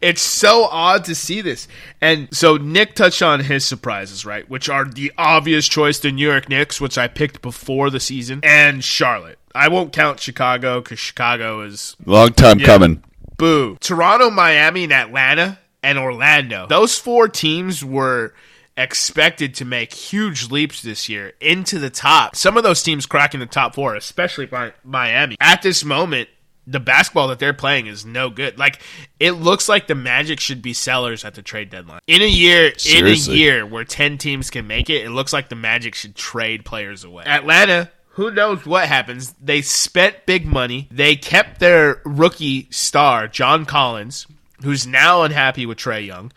It's 0.00 0.22
so 0.22 0.64
odd 0.64 1.04
to 1.06 1.14
see 1.14 1.40
this. 1.40 1.66
And 2.00 2.28
so 2.32 2.56
Nick 2.56 2.94
touched 2.94 3.20
on 3.20 3.40
his 3.40 3.64
surprises, 3.64 4.24
right? 4.24 4.48
Which 4.48 4.68
are 4.68 4.84
the 4.84 5.12
obvious 5.18 5.66
choice, 5.68 5.98
the 5.98 6.12
New 6.12 6.28
York 6.28 6.48
Knicks, 6.48 6.80
which 6.80 6.96
I 6.96 7.08
picked 7.08 7.42
before 7.42 7.90
the 7.90 8.00
season, 8.00 8.40
and 8.42 8.82
Charlotte. 8.82 9.38
I 9.54 9.68
won't 9.68 9.92
count 9.92 10.20
Chicago 10.20 10.80
because 10.80 11.00
Chicago 11.00 11.62
is 11.62 11.96
Long 12.04 12.32
time 12.32 12.60
coming. 12.60 13.02
Boo. 13.38 13.76
Toronto, 13.80 14.30
Miami, 14.30 14.84
and 14.84 14.92
Atlanta 14.92 15.58
and 15.82 15.98
Orlando. 15.98 16.66
Those 16.66 16.98
four 16.98 17.28
teams 17.28 17.84
were 17.84 18.34
expected 18.76 19.54
to 19.56 19.64
make 19.64 19.92
huge 19.92 20.50
leaps 20.50 20.82
this 20.82 21.08
year 21.08 21.32
into 21.40 21.78
the 21.78 21.90
top. 21.90 22.36
Some 22.36 22.56
of 22.56 22.62
those 22.62 22.82
teams 22.82 23.06
cracking 23.06 23.40
the 23.40 23.46
top 23.46 23.74
four, 23.74 23.94
especially 23.96 24.48
Mi- 24.50 24.72
Miami. 24.84 25.36
At 25.40 25.62
this 25.62 25.84
moment, 25.84 26.28
the 26.66 26.78
basketball 26.78 27.28
that 27.28 27.38
they're 27.38 27.54
playing 27.54 27.86
is 27.86 28.04
no 28.04 28.30
good. 28.30 28.58
Like 28.58 28.80
it 29.18 29.32
looks 29.32 29.68
like 29.68 29.86
the 29.86 29.94
Magic 29.94 30.38
should 30.38 30.62
be 30.62 30.72
sellers 30.72 31.24
at 31.24 31.34
the 31.34 31.42
trade 31.42 31.70
deadline. 31.70 32.00
In 32.06 32.22
a 32.22 32.28
year, 32.28 32.72
Seriously. 32.78 33.34
in 33.34 33.38
a 33.38 33.42
year 33.42 33.66
where 33.66 33.84
10 33.84 34.18
teams 34.18 34.50
can 34.50 34.66
make 34.66 34.88
it, 34.90 35.04
it 35.04 35.10
looks 35.10 35.32
like 35.32 35.48
the 35.48 35.56
Magic 35.56 35.94
should 35.94 36.14
trade 36.14 36.64
players 36.64 37.04
away. 37.04 37.24
Atlanta 37.24 37.90
who 38.18 38.32
knows 38.32 38.66
what 38.66 38.88
happens? 38.88 39.32
They 39.40 39.62
spent 39.62 40.26
big 40.26 40.44
money. 40.44 40.88
They 40.90 41.14
kept 41.14 41.60
their 41.60 42.02
rookie 42.04 42.66
star, 42.68 43.28
John 43.28 43.64
Collins, 43.64 44.26
who's 44.62 44.86
now 44.86 45.22
unhappy 45.22 45.66
with 45.66 45.78
Trae 45.78 46.06
Young. 46.06 46.32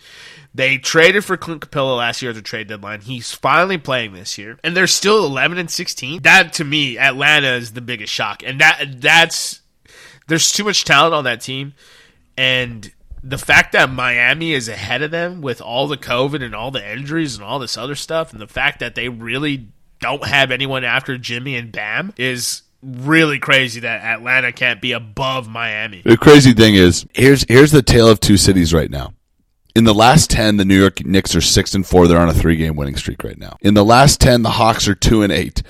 They 0.53 0.77
traded 0.77 1.23
for 1.23 1.37
Clint 1.37 1.61
Capela 1.61 1.97
last 1.97 2.21
year 2.21 2.31
at 2.31 2.35
the 2.35 2.41
trade 2.41 2.67
deadline. 2.67 3.01
He's 3.01 3.33
finally 3.33 3.77
playing 3.77 4.13
this 4.13 4.37
year, 4.37 4.59
and 4.63 4.75
they're 4.75 4.87
still 4.87 5.25
11 5.25 5.57
and 5.57 5.71
16. 5.71 6.23
That 6.23 6.53
to 6.53 6.65
me, 6.65 6.97
Atlanta 6.97 7.53
is 7.53 7.71
the 7.71 7.81
biggest 7.81 8.11
shock, 8.11 8.43
and 8.43 8.59
that 8.59 9.01
that's 9.01 9.61
there's 10.27 10.51
too 10.51 10.65
much 10.65 10.83
talent 10.83 11.13
on 11.13 11.23
that 11.23 11.41
team, 11.41 11.73
and 12.37 12.91
the 13.23 13.37
fact 13.37 13.71
that 13.73 13.89
Miami 13.89 14.53
is 14.53 14.67
ahead 14.67 15.01
of 15.01 15.11
them 15.11 15.41
with 15.41 15.61
all 15.61 15.87
the 15.87 15.97
COVID 15.97 16.43
and 16.43 16.55
all 16.55 16.71
the 16.71 16.91
injuries 16.91 17.35
and 17.35 17.43
all 17.43 17.59
this 17.59 17.77
other 17.77 17.95
stuff, 17.95 18.33
and 18.33 18.41
the 18.41 18.47
fact 18.47 18.79
that 18.79 18.95
they 18.95 19.09
really 19.09 19.67
don't 19.99 20.25
have 20.25 20.51
anyone 20.51 20.83
after 20.83 21.17
Jimmy 21.17 21.55
and 21.55 21.71
Bam 21.71 22.13
is 22.17 22.63
really 22.81 23.39
crazy 23.39 23.81
that 23.81 24.01
Atlanta 24.03 24.51
can't 24.51 24.81
be 24.81 24.91
above 24.91 25.47
Miami. 25.47 26.01
The 26.03 26.17
crazy 26.17 26.53
thing 26.53 26.75
is, 26.75 27.05
here's 27.13 27.45
here's 27.47 27.71
the 27.71 27.81
tale 27.81 28.07
of 28.09 28.19
two 28.19 28.37
cities 28.37 28.73
right 28.73 28.89
now. 28.89 29.13
In 29.73 29.85
the 29.85 29.93
last 29.93 30.29
ten, 30.29 30.57
the 30.57 30.65
New 30.65 30.79
York 30.79 31.05
Knicks 31.05 31.35
are 31.35 31.41
six 31.41 31.73
and 31.73 31.85
four. 31.85 32.07
They're 32.07 32.19
on 32.19 32.29
a 32.29 32.33
three 32.33 32.57
game 32.57 32.75
winning 32.75 32.97
streak 32.97 33.23
right 33.23 33.37
now. 33.37 33.57
In 33.61 33.73
the 33.73 33.85
last 33.85 34.19
ten, 34.19 34.41
the 34.41 34.51
Hawks 34.51 34.87
are 34.87 34.95
two 34.95 35.23
and 35.23 35.31
eight, 35.31 35.63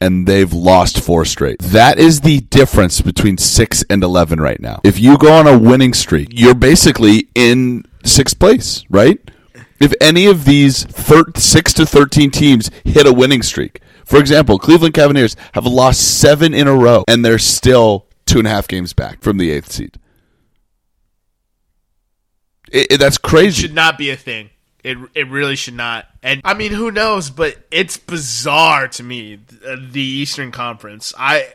and 0.00 0.26
they've 0.26 0.52
lost 0.52 1.00
four 1.00 1.24
straight. 1.24 1.58
That 1.60 1.98
is 1.98 2.20
the 2.20 2.40
difference 2.40 3.00
between 3.00 3.38
six 3.38 3.84
and 3.90 4.04
eleven 4.04 4.40
right 4.40 4.60
now. 4.60 4.80
If 4.84 5.00
you 5.00 5.18
go 5.18 5.32
on 5.32 5.46
a 5.48 5.58
winning 5.58 5.94
streak, 5.94 6.28
you're 6.32 6.54
basically 6.54 7.28
in 7.34 7.84
sixth 8.04 8.38
place, 8.38 8.84
right? 8.88 9.18
If 9.80 9.94
any 10.00 10.26
of 10.26 10.44
these 10.44 10.84
thir- 10.84 11.32
six 11.36 11.72
to 11.74 11.86
thirteen 11.86 12.30
teams 12.30 12.70
hit 12.84 13.06
a 13.06 13.12
winning 13.12 13.42
streak, 13.42 13.80
for 14.10 14.18
example, 14.18 14.58
Cleveland 14.58 14.92
Cavaliers 14.94 15.36
have 15.54 15.64
lost 15.66 16.20
seven 16.20 16.52
in 16.52 16.66
a 16.68 16.74
row, 16.74 17.04
and 17.08 17.24
they're 17.24 17.38
still 17.38 18.06
two 18.26 18.38
and 18.38 18.46
a 18.46 18.50
half 18.50 18.68
games 18.68 18.92
back 18.92 19.22
from 19.22 19.38
the 19.38 19.50
eighth 19.50 19.72
seed. 19.72 19.98
It, 22.70 22.92
it- 22.92 22.98
that's 22.98 23.18
crazy. 23.18 23.64
It 23.64 23.68
should 23.68 23.74
not 23.74 23.98
be 23.98 24.10
a 24.10 24.16
thing. 24.16 24.50
It 24.82 24.96
it 25.14 25.28
really 25.28 25.56
should 25.56 25.74
not. 25.74 26.06
And 26.22 26.40
I 26.42 26.54
mean, 26.54 26.72
who 26.72 26.90
knows? 26.90 27.28
But 27.30 27.56
it's 27.70 27.98
bizarre 27.98 28.88
to 28.88 29.02
me 29.02 29.38
uh, 29.66 29.76
the 29.90 30.00
Eastern 30.00 30.52
Conference. 30.52 31.12
I 31.18 31.52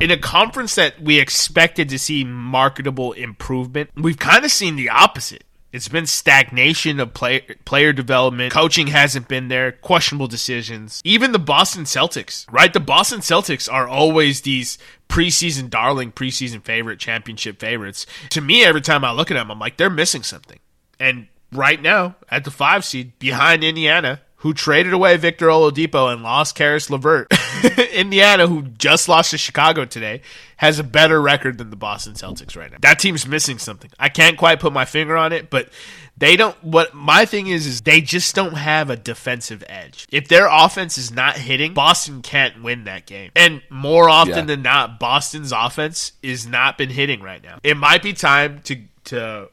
in 0.00 0.10
a 0.10 0.16
conference 0.18 0.74
that 0.74 1.00
we 1.00 1.18
expected 1.20 1.88
to 1.90 1.98
see 1.98 2.24
marketable 2.24 3.12
improvement, 3.12 3.90
we've 3.96 4.18
kind 4.18 4.44
of 4.44 4.50
seen 4.50 4.74
the 4.76 4.88
opposite. 4.90 5.44
It's 5.74 5.88
been 5.88 6.06
stagnation 6.06 7.00
of 7.00 7.14
play, 7.14 7.40
player 7.64 7.92
development. 7.92 8.52
Coaching 8.52 8.86
hasn't 8.86 9.26
been 9.26 9.48
there. 9.48 9.72
Questionable 9.72 10.28
decisions. 10.28 11.02
Even 11.04 11.32
the 11.32 11.38
Boston 11.40 11.82
Celtics, 11.82 12.46
right? 12.52 12.72
The 12.72 12.78
Boston 12.78 13.18
Celtics 13.18 13.70
are 13.70 13.88
always 13.88 14.42
these 14.42 14.78
preseason 15.08 15.68
darling, 15.68 16.12
preseason 16.12 16.62
favorite, 16.62 17.00
championship 17.00 17.58
favorites. 17.58 18.06
To 18.30 18.40
me, 18.40 18.64
every 18.64 18.82
time 18.82 19.04
I 19.04 19.10
look 19.10 19.32
at 19.32 19.34
them, 19.34 19.50
I'm 19.50 19.58
like, 19.58 19.76
they're 19.76 19.90
missing 19.90 20.22
something. 20.22 20.60
And 21.00 21.26
right 21.50 21.82
now, 21.82 22.14
at 22.28 22.44
the 22.44 22.52
five 22.52 22.84
seed, 22.84 23.18
behind 23.18 23.64
Indiana, 23.64 24.20
who 24.44 24.52
traded 24.52 24.92
away 24.92 25.16
Victor 25.16 25.46
Oladipo 25.46 26.12
and 26.12 26.22
lost 26.22 26.54
Caris 26.54 26.90
LeVert. 26.90 27.32
Indiana, 27.94 28.46
who 28.46 28.60
just 28.62 29.08
lost 29.08 29.30
to 29.30 29.38
Chicago 29.38 29.86
today, 29.86 30.20
has 30.58 30.78
a 30.78 30.84
better 30.84 31.18
record 31.20 31.56
than 31.56 31.70
the 31.70 31.76
Boston 31.76 32.12
Celtics 32.12 32.54
right 32.54 32.70
now. 32.70 32.76
That 32.82 32.98
team's 32.98 33.26
missing 33.26 33.56
something. 33.56 33.90
I 33.98 34.10
can't 34.10 34.36
quite 34.36 34.60
put 34.60 34.74
my 34.74 34.84
finger 34.84 35.16
on 35.16 35.32
it, 35.32 35.48
but 35.48 35.70
they 36.18 36.36
don't 36.36 36.54
what 36.62 36.92
my 36.92 37.24
thing 37.24 37.46
is 37.46 37.66
is 37.66 37.80
they 37.80 38.02
just 38.02 38.34
don't 38.34 38.52
have 38.52 38.90
a 38.90 38.96
defensive 38.96 39.64
edge. 39.66 40.06
If 40.12 40.28
their 40.28 40.46
offense 40.50 40.98
is 40.98 41.10
not 41.10 41.38
hitting, 41.38 41.72
Boston 41.72 42.20
can't 42.20 42.62
win 42.62 42.84
that 42.84 43.06
game. 43.06 43.30
And 43.34 43.62
more 43.70 44.10
often 44.10 44.34
Yeah. 44.34 44.42
than 44.42 44.60
not, 44.62 45.00
Boston's 45.00 45.52
offense 45.52 46.12
is 46.22 46.46
not 46.46 46.76
been 46.76 46.90
hitting 46.90 47.22
right 47.22 47.42
now. 47.42 47.60
It 47.64 47.78
might 47.78 48.02
be 48.02 48.12
time 48.12 48.60
to 48.64 48.76
to 49.04 49.48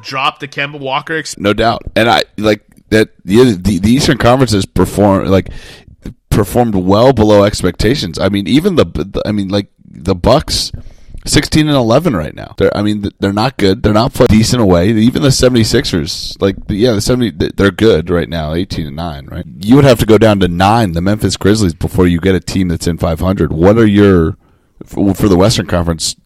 drop 0.00 0.38
the 0.40 0.48
Kemba 0.48 0.80
Walker 0.80 1.18
ex- 1.18 1.36
no 1.36 1.52
doubt. 1.52 1.82
And 1.94 2.08
I 2.08 2.22
like 2.38 2.62
that 2.92 3.10
the 3.24 3.56
the, 3.56 3.78
the 3.78 3.90
Eastern 3.90 4.18
Conference 4.18 4.52
has 4.52 4.66
performed 4.66 5.28
like 5.28 5.50
performed 6.30 6.74
well 6.74 7.12
below 7.12 7.44
expectations. 7.44 8.18
I 8.18 8.28
mean, 8.28 8.46
even 8.46 8.76
the, 8.76 8.84
the 8.84 9.22
I 9.26 9.32
mean, 9.32 9.48
like 9.48 9.68
the 9.84 10.14
Bucks. 10.14 10.72
16 11.24 11.68
and 11.68 11.76
11 11.76 12.16
right 12.16 12.34
now. 12.34 12.52
They're, 12.58 12.76
I 12.76 12.82
mean, 12.82 13.08
they're 13.20 13.32
not 13.32 13.56
good. 13.56 13.84
They're 13.84 13.92
not 13.92 14.12
playing 14.12 14.26
decent 14.26 14.60
away. 14.60 14.90
Even 14.90 15.22
the 15.22 15.28
76ers, 15.28 16.36
like, 16.42 16.56
yeah, 16.68 16.94
the 16.94 17.00
70, 17.00 17.50
they're 17.54 17.70
good 17.70 18.10
right 18.10 18.28
now, 18.28 18.54
18 18.54 18.88
and 18.88 18.96
9, 18.96 19.26
right? 19.26 19.44
You 19.60 19.76
would 19.76 19.84
have 19.84 20.00
to 20.00 20.04
go 20.04 20.18
down 20.18 20.40
to 20.40 20.48
9, 20.48 20.92
the 20.94 21.00
Memphis 21.00 21.36
Grizzlies, 21.36 21.74
before 21.74 22.08
you 22.08 22.18
get 22.18 22.34
a 22.34 22.40
team 22.40 22.66
that's 22.66 22.88
in 22.88 22.98
500. 22.98 23.52
What 23.52 23.78
are 23.78 23.86
your, 23.86 24.36
for 24.84 25.14
for 25.14 25.28
the 25.28 25.36
Western 25.36 25.68
Conference, 25.68 26.16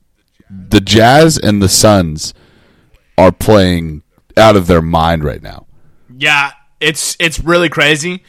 the 0.48 0.80
Jazz 0.80 1.36
and 1.36 1.60
the 1.60 1.68
Suns 1.68 2.32
are 3.18 3.32
playing 3.32 4.02
out 4.36 4.56
of 4.56 4.66
their 4.66 4.82
mind 4.82 5.24
right 5.24 5.42
now. 5.42 5.65
Yeah, 6.18 6.52
it's 6.80 7.16
it's 7.18 7.38
really 7.40 7.68
crazy, 7.68 8.22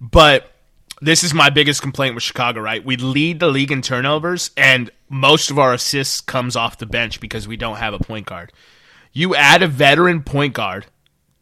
but 0.00 0.50
this 1.02 1.24
is 1.24 1.32
my 1.32 1.50
biggest 1.50 1.82
complaint 1.82 2.14
with 2.14 2.24
Chicago. 2.24 2.60
Right, 2.60 2.84
we 2.84 2.96
lead 2.96 3.40
the 3.40 3.48
league 3.48 3.72
in 3.72 3.82
turnovers, 3.82 4.50
and 4.56 4.90
most 5.08 5.50
of 5.50 5.58
our 5.58 5.74
assists 5.74 6.20
comes 6.20 6.56
off 6.56 6.78
the 6.78 6.86
bench 6.86 7.20
because 7.20 7.46
we 7.46 7.56
don't 7.56 7.76
have 7.76 7.94
a 7.94 7.98
point 7.98 8.26
guard. 8.26 8.52
You 9.12 9.34
add 9.34 9.62
a 9.62 9.66
veteran 9.66 10.22
point 10.22 10.54
guard 10.54 10.86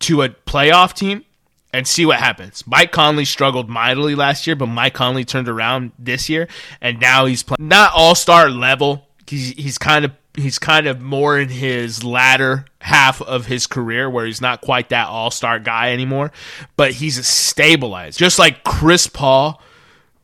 to 0.00 0.22
a 0.22 0.30
playoff 0.30 0.94
team 0.94 1.24
and 1.72 1.86
see 1.86 2.06
what 2.06 2.18
happens. 2.18 2.66
Mike 2.66 2.92
Conley 2.92 3.24
struggled 3.24 3.68
mightily 3.68 4.14
last 4.14 4.46
year, 4.46 4.56
but 4.56 4.66
Mike 4.66 4.94
Conley 4.94 5.24
turned 5.24 5.48
around 5.48 5.92
this 5.98 6.28
year, 6.28 6.48
and 6.80 7.00
now 7.00 7.26
he's 7.26 7.42
playing 7.42 7.68
not 7.68 7.92
all 7.94 8.14
star 8.14 8.50
level. 8.50 9.06
He's 9.26 9.50
he's 9.50 9.78
kind 9.78 10.04
of 10.04 10.12
he's 10.40 10.58
kind 10.58 10.86
of 10.86 11.00
more 11.00 11.38
in 11.38 11.48
his 11.48 12.02
latter 12.04 12.64
half 12.80 13.20
of 13.22 13.46
his 13.46 13.66
career 13.66 14.08
where 14.08 14.24
he's 14.26 14.40
not 14.40 14.60
quite 14.60 14.90
that 14.90 15.08
all 15.08 15.30
star 15.30 15.58
guy 15.58 15.92
anymore, 15.92 16.32
but 16.76 16.92
he's 16.92 17.18
a 17.18 17.24
stabilizer, 17.24 18.18
just 18.18 18.38
like 18.38 18.64
Chris 18.64 19.06
Paul. 19.06 19.60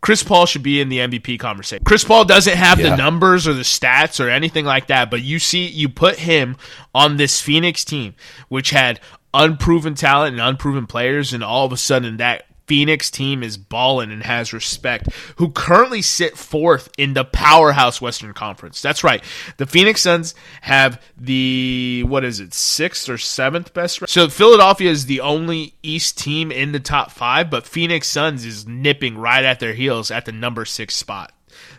Chris 0.01 0.23
Paul 0.23 0.45
should 0.45 0.63
be 0.63 0.81
in 0.83 0.91
the 0.91 0.99
MVP 0.99 1.39
conversation. 1.41 1.83
Chris 1.85 2.05
Paul 2.05 2.27
doesn't 2.27 2.57
have 2.59 2.79
Yeah. 2.79 2.91
the 2.91 2.97
numbers 2.97 3.49
or 3.49 3.55
the 3.55 3.63
stats 3.63 4.23
or 4.23 4.29
anything 4.29 4.67
like 4.67 4.89
that, 4.89 5.11
but 5.11 5.23
you 5.23 5.39
see, 5.39 5.67
you 5.67 5.89
put 5.89 6.17
him 6.19 6.57
on 6.95 7.17
this 7.17 7.41
Phoenix 7.41 7.85
team, 7.87 8.15
which 8.49 8.69
had 8.71 9.01
unproven 9.33 9.95
talent 9.95 10.35
and 10.35 10.43
unproven 10.47 10.87
players, 10.87 11.33
and 11.33 11.43
all 11.43 11.65
of 11.65 11.73
a 11.73 11.77
sudden 11.79 12.19
that 12.19 12.45
Phoenix 12.67 13.11
team 13.11 13.43
is 13.43 13.57
balling 13.57 14.11
and 14.11 14.23
has 14.23 14.53
respect, 14.53 15.09
who 15.37 15.51
currently 15.51 16.03
sit 16.03 16.37
fourth 16.37 16.89
in 16.97 17.15
the 17.15 17.25
powerhouse 17.25 18.01
Western 18.01 18.33
Conference. 18.33 18.81
That's 18.81 19.05
right. 19.05 19.23
The 19.59 19.67
Phoenix 19.67 20.03
Suns 20.03 20.35
have 20.63 21.03
the, 21.17 22.05
what 22.07 22.25
is 22.25 22.41
it, 22.41 22.55
sixth 22.55 23.09
or 23.09 23.19
seventh 23.19 23.75
best? 23.75 24.09
So 24.09 24.29
Philadelphia 24.29 24.91
is 24.91 25.07
the 25.07 25.21
only 25.21 25.75
East 25.83 26.19
team 26.19 26.51
in 26.51 26.73
the 26.73 26.81
top 26.81 27.11
five, 27.11 27.51
but 27.51 27.67
Phoenix 27.67 28.09
Suns 28.09 28.45
is 28.45 28.67
nipping 28.67 29.19
right 29.19 29.45
at 29.45 29.61
their 29.61 29.75
heels 29.75 30.11
at 30.11 30.25
the 30.25 30.33
number 30.33 30.65
six 30.65 30.97
spot. 30.97 31.33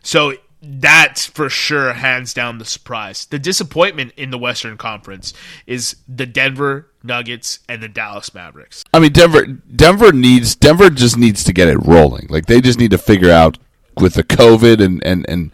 So 0.04 0.34
that's 0.68 1.26
for 1.26 1.50
sure 1.50 1.94
hands 1.94 2.34
down 2.34 2.58
the 2.58 2.66
surprise. 2.66 3.26
The 3.26 3.40
disappointment 3.40 4.14
in 4.18 4.32
the 4.32 4.38
Western 4.38 4.78
Conference 4.78 5.34
is 5.68 5.96
the 6.08 6.26
Denver 6.26 6.88
Nuggets 7.04 7.60
and 7.70 7.82
the 7.82 7.88
Dallas 7.88 8.34
Mavericks. 8.34 8.84
I 8.94 9.00
mean, 9.00 9.12
Denver. 9.12 9.46
Denver 9.46 10.12
needs. 10.12 10.56
Denver 10.56 10.90
just 10.90 11.18
needs 11.18 11.44
to 11.44 11.54
get 11.54 11.68
it 11.68 11.78
rolling. 11.86 12.28
Like 12.30 12.48
they 12.48 12.62
just 12.62 12.80
need 12.80 12.92
to 12.92 12.98
figure 12.98 13.32
out 13.32 13.58
with 14.00 14.16
the 14.16 14.24
COVID 14.24 14.84
and 14.84 15.04
and 15.06 15.26
and 15.30 15.52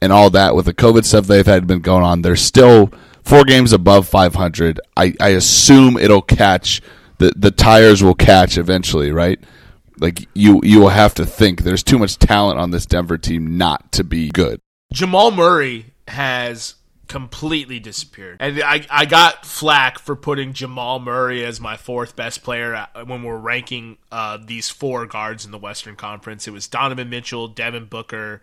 and 0.00 0.12
all 0.12 0.30
that 0.30 0.54
with 0.54 0.66
the 0.66 0.74
COVID 0.74 1.04
stuff 1.04 1.26
they've 1.26 1.46
had 1.46 1.66
been 1.66 1.80
going 1.80 2.02
on. 2.02 2.22
They're 2.22 2.36
still 2.36 2.92
four 3.22 3.44
games 3.44 3.72
above 3.72 4.08
500. 4.08 4.80
I 4.96 5.14
I 5.20 5.28
assume 5.30 5.96
it'll 5.96 6.22
catch 6.22 6.82
the 7.18 7.32
the 7.36 7.50
tires 7.50 8.02
will 8.02 8.14
catch 8.14 8.58
eventually, 8.58 9.12
right? 9.12 9.38
Like 9.98 10.28
you 10.34 10.60
you 10.62 10.80
will 10.80 10.88
have 10.88 11.14
to 11.14 11.26
think 11.26 11.62
there's 11.62 11.82
too 11.82 11.98
much 11.98 12.18
talent 12.18 12.58
on 12.58 12.70
this 12.70 12.86
Denver 12.86 13.18
team 13.18 13.56
not 13.56 13.92
to 13.92 14.04
be 14.04 14.30
good. 14.30 14.60
Jamal 14.92 15.30
Murray 15.30 15.86
has 16.08 16.76
completely 17.08 17.78
disappeared. 17.78 18.38
And 18.40 18.62
I, 18.62 18.86
I 18.90 19.04
got 19.04 19.44
flack 19.44 19.98
for 19.98 20.16
putting 20.16 20.52
Jamal 20.52 20.98
Murray 20.98 21.44
as 21.44 21.60
my 21.60 21.76
fourth 21.76 22.16
best 22.16 22.42
player 22.42 22.86
when 23.04 23.22
we're 23.22 23.38
ranking 23.38 23.98
uh, 24.10 24.38
these 24.42 24.70
four 24.70 25.06
guards 25.06 25.44
in 25.44 25.50
the 25.50 25.58
Western 25.58 25.96
Conference. 25.96 26.48
It 26.48 26.52
was 26.52 26.66
Donovan 26.66 27.10
Mitchell, 27.10 27.48
Devin 27.48 27.86
Booker, 27.86 28.40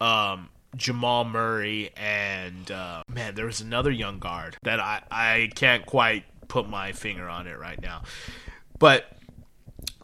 um, 0.00 0.48
Jamal 0.76 1.24
Murray, 1.24 1.90
and 1.96 2.70
uh, 2.70 3.02
man, 3.08 3.34
there 3.34 3.46
was 3.46 3.60
another 3.60 3.90
young 3.90 4.18
guard 4.18 4.56
that 4.62 4.80
I, 4.80 5.02
I 5.10 5.50
can't 5.54 5.84
quite 5.86 6.24
put 6.48 6.68
my 6.68 6.92
finger 6.92 7.28
on 7.28 7.46
it 7.46 7.58
right 7.58 7.80
now. 7.80 8.02
But 8.78 9.10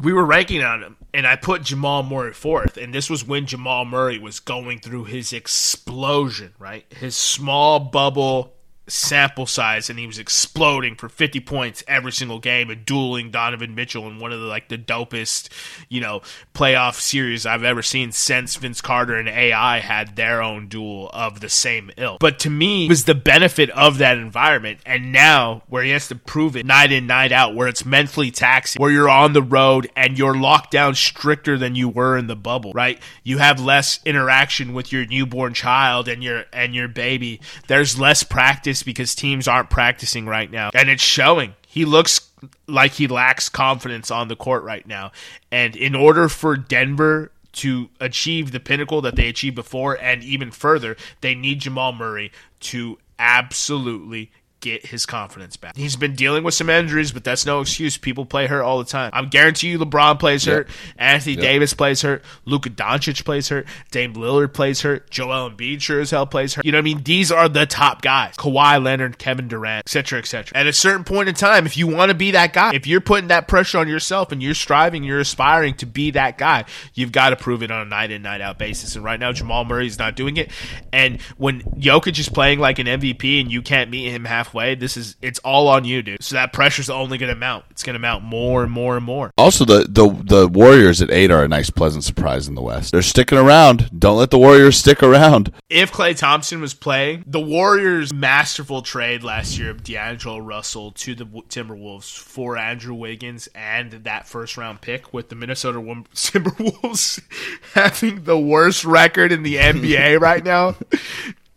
we 0.02 0.12
were 0.12 0.24
ranking 0.24 0.62
on 0.62 0.82
him, 0.82 0.96
and 1.14 1.26
I 1.26 1.36
put 1.36 1.62
Jamal 1.62 2.02
Murray 2.02 2.32
fourth, 2.32 2.76
and 2.76 2.92
this 2.92 3.08
was 3.08 3.24
when 3.24 3.46
Jamal 3.46 3.84
Murray 3.84 4.18
was 4.18 4.40
going 4.40 4.80
through 4.80 5.04
his 5.04 5.32
explosion, 5.32 6.54
right? 6.58 6.84
His 6.92 7.14
small 7.14 7.78
bubble 7.78 8.52
sample 8.88 9.46
size, 9.46 9.88
and 9.88 9.98
he 9.98 10.06
was 10.06 10.18
exploding 10.18 10.96
for 10.96 11.08
50 11.08 11.40
points 11.40 11.84
every 11.86 12.12
single 12.12 12.38
game 12.38 12.68
and 12.68 12.84
dueling 12.84 13.30
Donovan 13.30 13.74
Mitchell 13.74 14.08
in 14.08 14.18
one 14.18 14.32
of 14.32 14.40
the 14.40 14.46
like 14.46 14.68
the 14.68 14.78
dopest, 14.78 15.48
you 15.88 16.00
know, 16.00 16.20
playoff 16.54 16.94
series 16.94 17.46
I've 17.46 17.64
ever 17.64 17.82
seen 17.82 18.12
since 18.12 18.56
Vince 18.56 18.80
Carter 18.80 19.14
and 19.14 19.28
AI 19.28 19.78
had 19.78 20.16
their 20.16 20.42
own 20.42 20.68
duel 20.68 21.10
of 21.12 21.40
the 21.40 21.48
same 21.48 21.90
ilk. 21.96 22.18
But 22.20 22.38
to 22.40 22.50
me, 22.50 22.86
it 22.86 22.88
was 22.88 23.04
the 23.04 23.14
benefit 23.14 23.70
of 23.70 23.98
that 23.98 24.18
environment, 24.18 24.80
and 24.84 25.12
now 25.12 25.62
where 25.68 25.82
he 25.82 25.90
has 25.90 26.08
to 26.08 26.16
prove 26.16 26.56
it 26.56 26.66
night 26.66 26.90
in, 26.90 27.06
night 27.06 27.32
out, 27.32 27.54
where 27.54 27.68
it's 27.68 27.84
mentally 27.84 28.30
taxing, 28.30 28.80
where 28.80 28.90
you're 28.90 29.08
on 29.08 29.32
the 29.32 29.42
road 29.42 29.90
and 29.94 30.18
you're 30.18 30.34
locked 30.34 30.72
down 30.72 30.94
stricter 30.94 31.56
than 31.56 31.76
you 31.76 31.88
were 31.88 32.16
in 32.18 32.26
the 32.26 32.36
bubble, 32.36 32.72
right? 32.72 33.00
You 33.22 33.38
have 33.38 33.60
less 33.60 34.00
interaction 34.04 34.72
with 34.72 34.92
your 34.92 35.06
newborn 35.06 35.54
child 35.54 36.08
and 36.08 36.22
your 36.22 36.44
and 36.52 36.74
your 36.74 36.88
baby. 36.88 37.40
There's 37.68 37.98
less 37.98 38.22
practice 38.22 38.71
because 38.80 39.16
teams 39.16 39.48
aren't 39.48 39.70
practicing 39.70 40.26
right 40.26 40.48
now, 40.48 40.70
and 40.72 40.88
it's 40.88 41.02
showing. 41.02 41.56
He 41.66 41.84
looks 41.84 42.30
like 42.68 42.92
he 42.92 43.08
lacks 43.08 43.48
confidence 43.48 44.10
on 44.10 44.28
the 44.28 44.36
court 44.36 44.62
right 44.62 44.86
now, 44.86 45.10
and 45.50 45.74
in 45.74 45.96
order 45.96 46.28
for 46.28 46.56
Denver 46.56 47.32
to 47.54 47.90
achieve 48.00 48.52
the 48.52 48.60
pinnacle 48.60 49.02
that 49.02 49.16
they 49.16 49.28
achieved 49.28 49.56
before 49.56 50.00
and 50.00 50.22
even 50.24 50.50
further, 50.50 50.96
they 51.20 51.34
need 51.34 51.60
Jamal 51.60 51.92
Murray 51.92 52.32
to 52.60 52.98
absolutely 53.18 54.30
get 54.62 54.86
his 54.86 55.04
confidence 55.04 55.56
back. 55.58 55.76
He's 55.76 55.96
been 55.96 56.14
dealing 56.14 56.44
with 56.44 56.54
some 56.54 56.70
injuries, 56.70 57.12
but 57.12 57.24
that's 57.24 57.44
no 57.44 57.60
excuse. 57.60 57.98
People 57.98 58.24
play 58.24 58.46
hurt 58.46 58.62
all 58.62 58.78
the 58.78 58.84
time. 58.84 59.10
I'm 59.12 59.28
guarantee 59.28 59.68
you 59.68 59.78
LeBron 59.78 60.18
plays 60.18 60.46
hurt, 60.46 60.68
Anthony 60.96 61.36
Davis 61.36 61.74
plays 61.74 62.00
hurt, 62.00 62.24
Luka 62.46 62.70
Doncic 62.70 63.24
plays 63.24 63.48
hurt, 63.48 63.66
Dame 63.90 64.14
Lillard 64.14 64.54
plays 64.54 64.80
hurt, 64.80 65.10
Joel 65.10 65.50
Embiid 65.50 65.82
sure 65.82 66.00
as 66.00 66.12
hell 66.12 66.26
plays 66.26 66.54
hurt. 66.54 66.64
You 66.64 66.72
know 66.72 66.78
what 66.78 66.82
I 66.82 66.94
mean? 66.94 67.02
These 67.02 67.30
are 67.30 67.48
the 67.48 67.66
top 67.66 68.00
guys. 68.00 68.36
Kawhi 68.36 68.82
Leonard, 68.82 69.18
Kevin 69.18 69.48
Durant, 69.48 69.84
etc., 69.84 70.20
etc. 70.20 70.56
At 70.56 70.66
a 70.66 70.72
certain 70.72 71.04
point 71.04 71.28
in 71.28 71.34
time, 71.34 71.66
if 71.66 71.76
you 71.76 71.88
want 71.88 72.10
to 72.10 72.14
be 72.16 72.30
that 72.30 72.52
guy, 72.52 72.72
if 72.72 72.86
you're 72.86 73.00
putting 73.00 73.28
that 73.28 73.48
pressure 73.48 73.78
on 73.78 73.88
yourself 73.88 74.30
and 74.30 74.42
you're 74.42 74.54
striving, 74.54 75.02
you're 75.02 75.20
aspiring 75.20 75.74
to 75.74 75.86
be 75.86 76.12
that 76.12 76.38
guy, 76.38 76.64
you've 76.94 77.12
got 77.12 77.30
to 77.30 77.36
prove 77.36 77.62
it 77.64 77.72
on 77.72 77.82
a 77.82 77.90
night 77.90 78.12
in, 78.12 78.22
night 78.22 78.40
out 78.40 78.58
basis. 78.58 78.94
And 78.94 79.04
right 79.04 79.18
now, 79.18 79.32
Jamal 79.32 79.64
Murray 79.64 79.88
is 79.88 79.98
not 79.98 80.14
doing 80.14 80.36
it. 80.36 80.50
And 80.92 81.20
when 81.36 81.62
Jokic 81.62 82.18
is 82.18 82.28
playing 82.28 82.60
like 82.60 82.78
an 82.78 82.86
MVP 82.86 83.40
and 83.40 83.50
you 83.50 83.60
can't 83.60 83.90
meet 83.90 84.10
him 84.10 84.24
halfway, 84.24 84.51
this 84.52 84.96
is 84.96 85.16
it's 85.22 85.38
all 85.40 85.68
on 85.68 85.84
you, 85.84 86.02
dude. 86.02 86.22
So 86.22 86.34
that 86.34 86.52
pressure's 86.52 86.90
only 86.90 87.18
going 87.18 87.32
to 87.32 87.38
mount. 87.38 87.64
It's 87.70 87.82
going 87.82 87.94
to 87.94 88.00
mount 88.00 88.24
more 88.24 88.62
and 88.62 88.72
more 88.72 88.96
and 88.96 89.04
more. 89.04 89.32
Also, 89.36 89.64
the, 89.64 89.86
the 89.88 90.08
the 90.22 90.48
Warriors 90.48 91.02
at 91.02 91.10
eight 91.10 91.30
are 91.30 91.44
a 91.44 91.48
nice, 91.48 91.70
pleasant 91.70 92.04
surprise 92.04 92.48
in 92.48 92.54
the 92.54 92.62
West. 92.62 92.92
They're 92.92 93.02
sticking 93.02 93.38
around. 93.38 93.90
Don't 93.98 94.18
let 94.18 94.30
the 94.30 94.38
Warriors 94.38 94.76
stick 94.76 95.02
around. 95.02 95.52
If 95.68 95.92
Klay 95.92 96.16
Thompson 96.16 96.60
was 96.60 96.74
playing, 96.74 97.24
the 97.26 97.40
Warriors' 97.40 98.12
masterful 98.12 98.82
trade 98.82 99.22
last 99.22 99.58
year 99.58 99.70
of 99.70 99.82
D'Angelo 99.82 100.38
Russell 100.38 100.92
to 100.92 101.14
the 101.14 101.24
Timberwolves 101.24 102.16
for 102.16 102.56
Andrew 102.56 102.94
Wiggins 102.94 103.48
and 103.54 103.92
that 103.92 104.26
first 104.26 104.56
round 104.56 104.80
pick 104.80 105.12
with 105.12 105.28
the 105.28 105.34
Minnesota 105.34 105.78
Timberwolves 106.14 107.20
having 107.74 108.24
the 108.24 108.38
worst 108.38 108.84
record 108.84 109.32
in 109.32 109.42
the 109.42 109.56
NBA 109.56 110.20
right 110.20 110.44
now. 110.44 110.76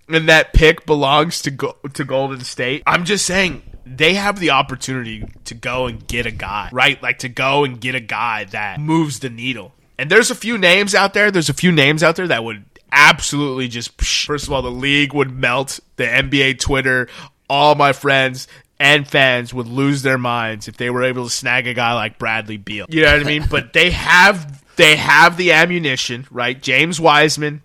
And 0.08 0.30
that 0.30 0.54
pick 0.54 0.86
belongs 0.86 1.42
to 1.44 1.52
go- 1.52 1.78
to 1.94 2.04
Golden 2.04 2.42
State. 2.42 2.84
I'm 2.86 3.06
just 3.06 3.26
saying 3.26 3.64
they 3.86 4.14
have 4.16 4.40
the 4.40 4.52
opportunity 4.52 5.26
to 5.46 5.54
go 5.56 5.88
and 5.88 6.06
get 6.08 6.26
a 6.26 6.32
guy, 6.32 6.70
right? 6.72 7.02
Like 7.02 7.20
to 7.20 7.30
go 7.30 7.64
and 7.64 7.80
get 7.80 7.96
a 7.96 8.00
guy 8.00 8.44
that 8.46 8.80
moves 8.80 9.20
the 9.20 9.30
needle. 9.30 9.74
And 9.98 10.10
there's 10.10 10.30
a 10.30 10.36
few 10.36 10.58
names 10.58 10.94
out 10.94 11.14
there. 11.14 11.32
There's 11.32 11.50
a 11.50 11.54
few 11.54 11.72
names 11.72 12.04
out 12.04 12.16
there 12.18 12.28
that 12.28 12.44
would 12.44 12.66
absolutely 12.92 13.68
just. 13.68 14.00
First 14.02 14.48
of 14.48 14.54
all, 14.54 14.62
the 14.62 14.70
league 14.72 15.14
would 15.14 15.32
melt. 15.32 15.80
The 15.96 16.06
NBA 16.06 16.60
Twitter, 16.60 17.08
all 17.50 17.76
my 17.76 17.94
friends 17.94 18.48
and 18.80 19.08
fans 19.08 19.54
would 19.54 19.68
lose 19.68 20.02
their 20.02 20.18
minds 20.18 20.68
if 20.68 20.78
they 20.78 20.90
were 20.90 21.04
able 21.04 21.24
to 21.24 21.30
snag 21.30 21.66
a 21.68 21.74
guy 21.74 21.94
like 21.94 22.20
Bradley 22.20 22.58
Beal. 22.58 22.86
You 22.90 23.04
know 23.04 23.14
what 23.14 23.22
I 23.22 23.24
mean? 23.24 23.46
but 23.50 23.74
they 23.74 23.92
have 23.92 24.64
they 24.76 24.98
have 24.98 25.38
the 25.38 25.54
ammunition, 25.54 26.28
right? 26.30 26.62
James 26.62 27.00
Wiseman, 27.00 27.62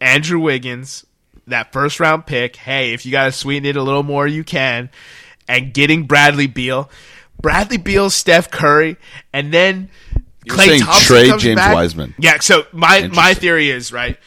Andrew 0.00 0.40
Wiggins, 0.40 1.06
that 1.46 1.72
first 1.72 2.00
round 2.00 2.26
pick. 2.26 2.56
Hey, 2.56 2.92
if 2.92 3.04
you 3.04 3.12
got 3.12 3.24
to 3.26 3.32
sweeten 3.32 3.66
it 3.66 3.76
a 3.76 3.82
little 3.82 4.02
more, 4.02 4.26
you 4.26 4.44
can. 4.44 4.90
And 5.48 5.74
getting 5.74 6.06
Bradley 6.06 6.46
Beal, 6.46 6.90
Bradley 7.40 7.78
Beal, 7.78 8.10
Steph 8.10 8.50
Curry, 8.50 8.96
and 9.32 9.52
then 9.52 9.90
You're 10.44 10.56
saying 10.56 10.82
Thompson 10.82 11.06
trade 11.06 11.40
James 11.40 11.56
back. 11.56 11.74
Wiseman. 11.74 12.14
Yeah. 12.18 12.38
So 12.40 12.64
my 12.72 13.08
my 13.08 13.34
theory 13.34 13.70
is 13.70 13.92
right. 13.92 14.18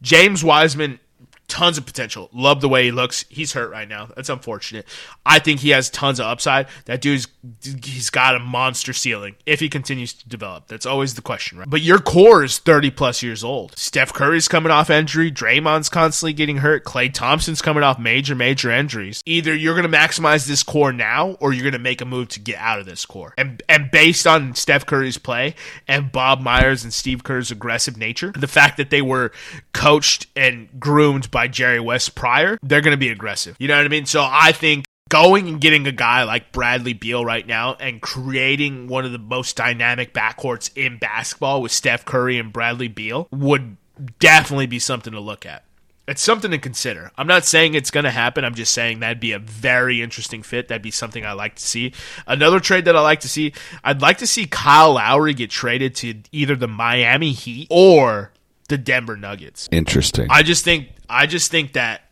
James 0.00 0.44
Wiseman 0.44 1.00
tons 1.48 1.78
of 1.78 1.86
potential. 1.86 2.28
Love 2.32 2.60
the 2.60 2.68
way 2.68 2.84
he 2.84 2.92
looks. 2.92 3.24
He's 3.28 3.54
hurt 3.54 3.70
right 3.70 3.88
now. 3.88 4.10
That's 4.14 4.28
unfortunate. 4.28 4.86
I 5.24 5.38
think 5.38 5.60
he 5.60 5.70
has 5.70 5.90
tons 5.90 6.20
of 6.20 6.26
upside. 6.26 6.68
That 6.84 7.00
dude's 7.00 7.26
he's 7.62 8.10
got 8.10 8.36
a 8.36 8.38
monster 8.38 8.92
ceiling 8.92 9.36
if 9.46 9.60
he 9.60 9.68
continues 9.68 10.12
to 10.12 10.28
develop. 10.28 10.68
That's 10.68 10.86
always 10.86 11.14
the 11.14 11.22
question, 11.22 11.58
right? 11.58 11.68
But 11.68 11.80
your 11.80 11.98
core 11.98 12.44
is 12.44 12.58
30 12.58 12.90
plus 12.90 13.22
years 13.22 13.42
old. 13.42 13.76
Steph 13.78 14.12
Curry's 14.12 14.46
coming 14.46 14.70
off 14.70 14.90
injury. 14.90 15.32
Draymond's 15.32 15.88
constantly 15.88 16.34
getting 16.34 16.58
hurt. 16.58 16.84
Klay 16.84 17.12
Thompson's 17.12 17.62
coming 17.62 17.82
off 17.82 17.98
major, 17.98 18.34
major 18.34 18.70
injuries. 18.70 19.22
Either 19.24 19.54
you're 19.54 19.74
going 19.74 19.90
to 19.90 19.96
maximize 19.96 20.46
this 20.46 20.62
core 20.62 20.92
now 20.92 21.30
or 21.40 21.52
you're 21.52 21.62
going 21.62 21.72
to 21.72 21.78
make 21.78 22.00
a 22.00 22.04
move 22.04 22.28
to 22.28 22.40
get 22.40 22.58
out 22.58 22.78
of 22.78 22.86
this 22.86 23.06
core. 23.06 23.32
And 23.38 23.62
and 23.68 23.90
based 23.90 24.26
on 24.26 24.54
Steph 24.54 24.84
Curry's 24.84 25.18
play 25.18 25.54
and 25.86 26.12
Bob 26.12 26.40
Myers 26.40 26.84
and 26.84 26.92
Steve 26.92 27.24
Kerr's 27.24 27.50
aggressive 27.50 27.96
nature, 27.96 28.32
the 28.32 28.48
fact 28.48 28.76
that 28.76 28.90
they 28.90 29.02
were 29.02 29.32
coached 29.72 30.26
and 30.36 30.68
groomed 30.78 31.30
by 31.30 31.37
by 31.38 31.46
Jerry 31.46 31.78
West 31.78 32.16
prior, 32.16 32.58
they're 32.64 32.80
going 32.80 32.94
to 32.94 32.98
be 32.98 33.10
aggressive. 33.10 33.54
You 33.60 33.68
know 33.68 33.76
what 33.76 33.84
I 33.84 33.88
mean? 33.88 34.06
So 34.06 34.26
I 34.28 34.50
think 34.50 34.86
going 35.08 35.46
and 35.46 35.60
getting 35.60 35.86
a 35.86 35.92
guy 35.92 36.24
like 36.24 36.50
Bradley 36.50 36.94
Beal 36.94 37.24
right 37.24 37.46
now 37.46 37.74
and 37.74 38.02
creating 38.02 38.88
one 38.88 39.04
of 39.04 39.12
the 39.12 39.20
most 39.20 39.56
dynamic 39.56 40.12
backcourts 40.12 40.76
in 40.76 40.98
basketball 40.98 41.62
with 41.62 41.70
Steph 41.70 42.04
Curry 42.04 42.38
and 42.38 42.52
Bradley 42.52 42.88
Beal 42.88 43.28
would 43.30 43.76
definitely 44.18 44.66
be 44.66 44.80
something 44.80 45.12
to 45.12 45.20
look 45.20 45.46
at. 45.46 45.62
It's 46.08 46.20
something 46.20 46.50
to 46.50 46.58
consider. 46.58 47.12
I'm 47.16 47.28
not 47.28 47.44
saying 47.44 47.74
it's 47.74 47.92
going 47.92 48.02
to 48.02 48.10
happen. 48.10 48.44
I'm 48.44 48.56
just 48.56 48.72
saying 48.72 48.98
that'd 48.98 49.20
be 49.20 49.30
a 49.30 49.38
very 49.38 50.02
interesting 50.02 50.42
fit. 50.42 50.66
That'd 50.66 50.82
be 50.82 50.90
something 50.90 51.24
I 51.24 51.34
like 51.34 51.54
to 51.54 51.62
see. 51.62 51.92
Another 52.26 52.58
trade 52.58 52.84
that 52.86 52.96
I 52.96 53.00
like 53.00 53.20
to 53.20 53.28
see, 53.28 53.52
I'd 53.84 54.02
like 54.02 54.18
to 54.18 54.26
see 54.26 54.46
Kyle 54.46 54.94
Lowry 54.94 55.34
get 55.34 55.50
traded 55.50 55.94
to 55.96 56.20
either 56.32 56.56
the 56.56 56.66
Miami 56.66 57.30
Heat 57.30 57.68
or 57.70 58.32
the 58.68 58.76
Denver 58.76 59.16
Nuggets. 59.16 59.68
Interesting. 59.70 60.26
I 60.30 60.42
just 60.42 60.64
think 60.64 60.88
I 61.08 61.26
just 61.26 61.50
think 61.50 61.72
that 61.74 62.02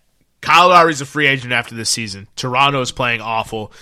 Kyle 0.41 0.69
Lowry's 0.69 1.01
a 1.01 1.07
free 1.07 1.27
agent 1.27 1.53
after 1.53 1.75
this 1.75 1.91
season. 1.91 2.29
Toronto 2.37 2.81
is 2.81 2.93
playing 2.93 3.21
awful. 3.21 3.73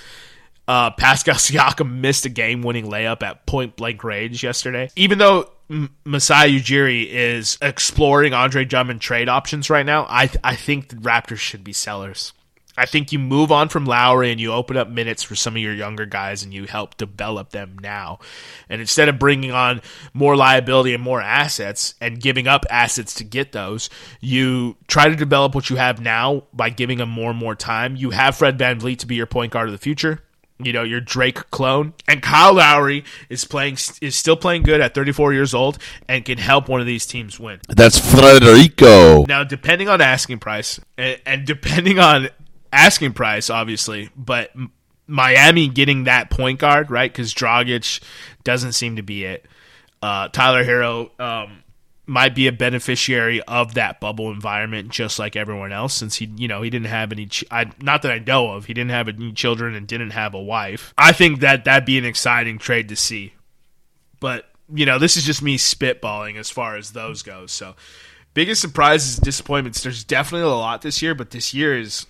Uh, 0.66 0.90
Pascal 0.92 1.34
Siakam 1.36 1.96
missed 2.00 2.24
a 2.26 2.28
game-winning 2.30 2.86
layup 2.86 3.22
at 3.22 3.46
point 3.46 3.76
blank 3.76 4.02
range 4.02 4.42
yesterday. 4.42 4.90
Even 4.96 5.18
though 5.18 5.50
M- 5.70 5.94
Masai 6.04 6.58
Ujiri 6.58 7.06
is 7.08 7.58
exploring 7.60 8.32
Andre 8.34 8.64
Drummond 8.64 9.00
trade 9.00 9.28
options 9.28 9.68
right 9.70 9.84
now, 9.86 10.06
I 10.08 10.26
th- 10.26 10.40
I 10.42 10.56
think 10.56 10.88
the 10.88 10.96
Raptors 10.96 11.38
should 11.38 11.64
be 11.64 11.72
sellers. 11.72 12.32
I 12.76 12.86
think 12.86 13.12
you 13.12 13.18
move 13.18 13.52
on 13.52 13.68
from 13.68 13.84
Lowry 13.84 14.32
and 14.32 14.40
you 14.40 14.52
open 14.52 14.76
up 14.76 14.88
minutes 14.88 15.22
for 15.22 15.34
some 15.34 15.54
of 15.54 15.62
your 15.62 15.74
younger 15.74 16.06
guys 16.06 16.42
and 16.42 16.52
you 16.52 16.64
help 16.64 16.96
develop 16.96 17.50
them 17.50 17.78
now. 17.80 18.18
And 18.68 18.80
instead 18.80 19.08
of 19.08 19.18
bringing 19.18 19.52
on 19.52 19.80
more 20.12 20.36
liability 20.36 20.92
and 20.92 21.02
more 21.02 21.20
assets 21.20 21.94
and 22.00 22.20
giving 22.20 22.48
up 22.48 22.66
assets 22.70 23.14
to 23.14 23.24
get 23.24 23.52
those, 23.52 23.90
you 24.20 24.76
try 24.88 25.08
to 25.08 25.14
develop 25.14 25.54
what 25.54 25.70
you 25.70 25.76
have 25.76 26.00
now 26.00 26.44
by 26.52 26.70
giving 26.70 26.98
them 26.98 27.10
more 27.10 27.30
and 27.30 27.38
more 27.38 27.54
time. 27.54 27.96
You 27.96 28.10
have 28.10 28.36
Fred 28.36 28.58
VanVleet 28.58 28.98
to 28.98 29.06
be 29.06 29.14
your 29.14 29.26
point 29.26 29.52
guard 29.52 29.68
of 29.68 29.72
the 29.72 29.78
future. 29.78 30.20
You 30.58 30.72
know, 30.72 30.84
your 30.84 31.00
Drake 31.00 31.50
clone. 31.50 31.94
And 32.06 32.22
Kyle 32.22 32.54
Lowry 32.54 33.04
is 33.28 33.44
playing 33.44 33.76
is 34.00 34.14
still 34.14 34.36
playing 34.36 34.62
good 34.62 34.80
at 34.80 34.94
34 34.94 35.32
years 35.32 35.52
old 35.52 35.78
and 36.08 36.24
can 36.24 36.38
help 36.38 36.68
one 36.68 36.80
of 36.80 36.86
these 36.86 37.06
teams 37.06 37.40
win. 37.40 37.60
That's 37.68 37.98
Federico. 37.98 39.24
Now, 39.24 39.42
depending 39.42 39.88
on 39.88 40.00
asking 40.00 40.38
price 40.38 40.78
and, 40.96 41.20
and 41.26 41.44
depending 41.44 41.98
on 41.98 42.28
asking 42.74 43.12
price, 43.12 43.48
obviously, 43.48 44.10
but 44.16 44.50
Miami 45.06 45.68
getting 45.68 46.04
that 46.04 46.30
point 46.30 46.58
guard, 46.58 46.90
right? 46.90 47.10
Because 47.10 47.32
Dragic 47.32 48.02
doesn't 48.42 48.72
seem 48.72 48.96
to 48.96 49.02
be 49.02 49.24
it. 49.24 49.46
Uh, 50.02 50.28
Tyler 50.28 50.64
Herro 50.64 51.18
um, 51.20 51.62
might 52.06 52.34
be 52.34 52.46
a 52.46 52.52
beneficiary 52.52 53.40
of 53.42 53.74
that 53.74 54.00
bubble 54.00 54.30
environment, 54.30 54.90
just 54.90 55.18
like 55.18 55.36
everyone 55.36 55.72
else, 55.72 55.94
since 55.94 56.16
he, 56.16 56.30
you 56.36 56.48
know, 56.48 56.62
he 56.62 56.70
didn't 56.70 56.88
have 56.88 57.12
any. 57.12 57.26
Ch- 57.26 57.44
I, 57.50 57.70
not 57.80 58.02
that 58.02 58.12
I 58.12 58.18
know 58.18 58.50
of, 58.50 58.66
he 58.66 58.74
didn't 58.74 58.90
have 58.90 59.08
any 59.08 59.32
children 59.32 59.74
and 59.74 59.86
didn't 59.86 60.10
have 60.10 60.34
a 60.34 60.42
wife. 60.42 60.92
I 60.98 61.12
think 61.12 61.40
that 61.40 61.64
that'd 61.64 61.86
be 61.86 61.98
an 61.98 62.04
exciting 62.04 62.58
trade 62.58 62.88
to 62.90 62.96
see, 62.96 63.34
but 64.20 64.50
you 64.72 64.86
know, 64.86 64.98
this 64.98 65.16
is 65.16 65.24
just 65.24 65.42
me 65.42 65.58
spitballing 65.58 66.36
as 66.36 66.50
far 66.50 66.76
as 66.76 66.92
those 66.92 67.22
goes. 67.22 67.52
So, 67.52 67.74
biggest 68.32 68.60
surprises, 68.60 69.16
disappointments. 69.16 69.82
There's 69.82 70.04
definitely 70.04 70.48
a 70.48 70.54
lot 70.54 70.82
this 70.82 71.02
year, 71.02 71.14
but 71.14 71.30
this 71.30 71.52
year 71.52 71.78
is 71.78 72.06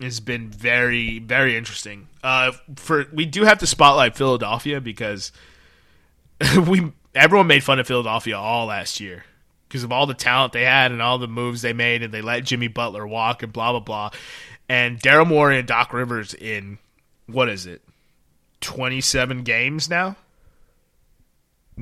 has 0.00 0.20
been 0.20 0.48
very 0.48 1.18
very 1.18 1.56
interesting. 1.56 2.08
Uh, 2.22 2.52
for 2.76 3.06
we 3.12 3.26
do 3.26 3.44
have 3.44 3.58
to 3.58 3.66
spotlight 3.66 4.16
Philadelphia 4.16 4.80
because 4.80 5.32
we 6.66 6.92
everyone 7.14 7.46
made 7.46 7.64
fun 7.64 7.78
of 7.78 7.86
Philadelphia 7.86 8.38
all 8.38 8.66
last 8.66 9.00
year 9.00 9.24
because 9.68 9.84
of 9.84 9.92
all 9.92 10.06
the 10.06 10.14
talent 10.14 10.52
they 10.52 10.64
had 10.64 10.92
and 10.92 11.00
all 11.00 11.18
the 11.18 11.28
moves 11.28 11.62
they 11.62 11.72
made, 11.72 12.02
and 12.02 12.12
they 12.12 12.22
let 12.22 12.44
Jimmy 12.44 12.68
Butler 12.68 13.06
walk 13.06 13.42
and 13.42 13.52
blah 13.52 13.72
blah 13.72 13.80
blah. 13.80 14.10
And 14.68 15.00
Daryl 15.00 15.26
Morey 15.26 15.58
and 15.58 15.66
Doc 15.66 15.92
Rivers 15.92 16.34
in 16.34 16.78
what 17.26 17.48
is 17.48 17.66
it, 17.66 17.82
twenty 18.60 19.00
seven 19.00 19.42
games 19.42 19.88
now 19.88 20.16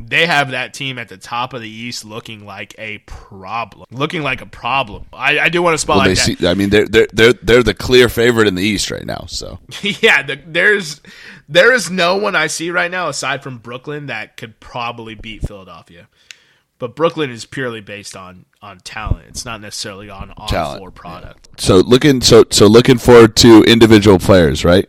they 0.06 0.26
have 0.26 0.50
that 0.50 0.74
team 0.74 0.98
at 0.98 1.08
the 1.08 1.16
top 1.16 1.52
of 1.52 1.60
the 1.60 1.68
East 1.68 2.04
looking 2.04 2.44
like 2.44 2.74
a 2.78 2.98
problem. 2.98 3.86
Looking 3.90 4.22
like 4.22 4.40
a 4.40 4.46
problem. 4.46 5.06
I, 5.12 5.38
I 5.38 5.48
do 5.48 5.62
want 5.62 5.74
to 5.74 5.78
spotlight 5.78 6.08
well, 6.08 6.14
that. 6.14 6.38
See, 6.38 6.46
I 6.46 6.54
mean, 6.54 6.70
they're 6.70 6.86
they're 6.86 7.08
they're 7.12 7.32
they're 7.34 7.62
the 7.62 7.74
clear 7.74 8.08
favorite 8.08 8.46
in 8.46 8.54
the 8.54 8.62
East 8.62 8.90
right 8.90 9.04
now. 9.04 9.24
So 9.28 9.58
yeah, 9.82 10.22
the, 10.22 10.40
there's 10.46 11.00
there 11.48 11.72
is 11.72 11.90
no 11.90 12.16
one 12.16 12.36
I 12.36 12.46
see 12.46 12.70
right 12.70 12.90
now 12.90 13.08
aside 13.08 13.42
from 13.42 13.58
Brooklyn 13.58 14.06
that 14.06 14.36
could 14.36 14.60
probably 14.60 15.14
beat 15.14 15.42
Philadelphia. 15.42 16.08
But 16.78 16.94
Brooklyn 16.94 17.30
is 17.30 17.44
purely 17.44 17.80
based 17.80 18.16
on 18.16 18.44
on 18.62 18.78
talent. 18.80 19.26
It's 19.28 19.44
not 19.44 19.60
necessarily 19.60 20.10
on 20.10 20.32
on 20.36 20.48
talent, 20.48 20.78
floor 20.78 20.90
product. 20.90 21.48
Yeah. 21.52 21.64
So 21.64 21.76
looking 21.78 22.20
so 22.20 22.44
so 22.50 22.66
looking 22.66 22.98
forward 22.98 23.36
to 23.36 23.64
individual 23.64 24.18
players, 24.18 24.64
right? 24.64 24.88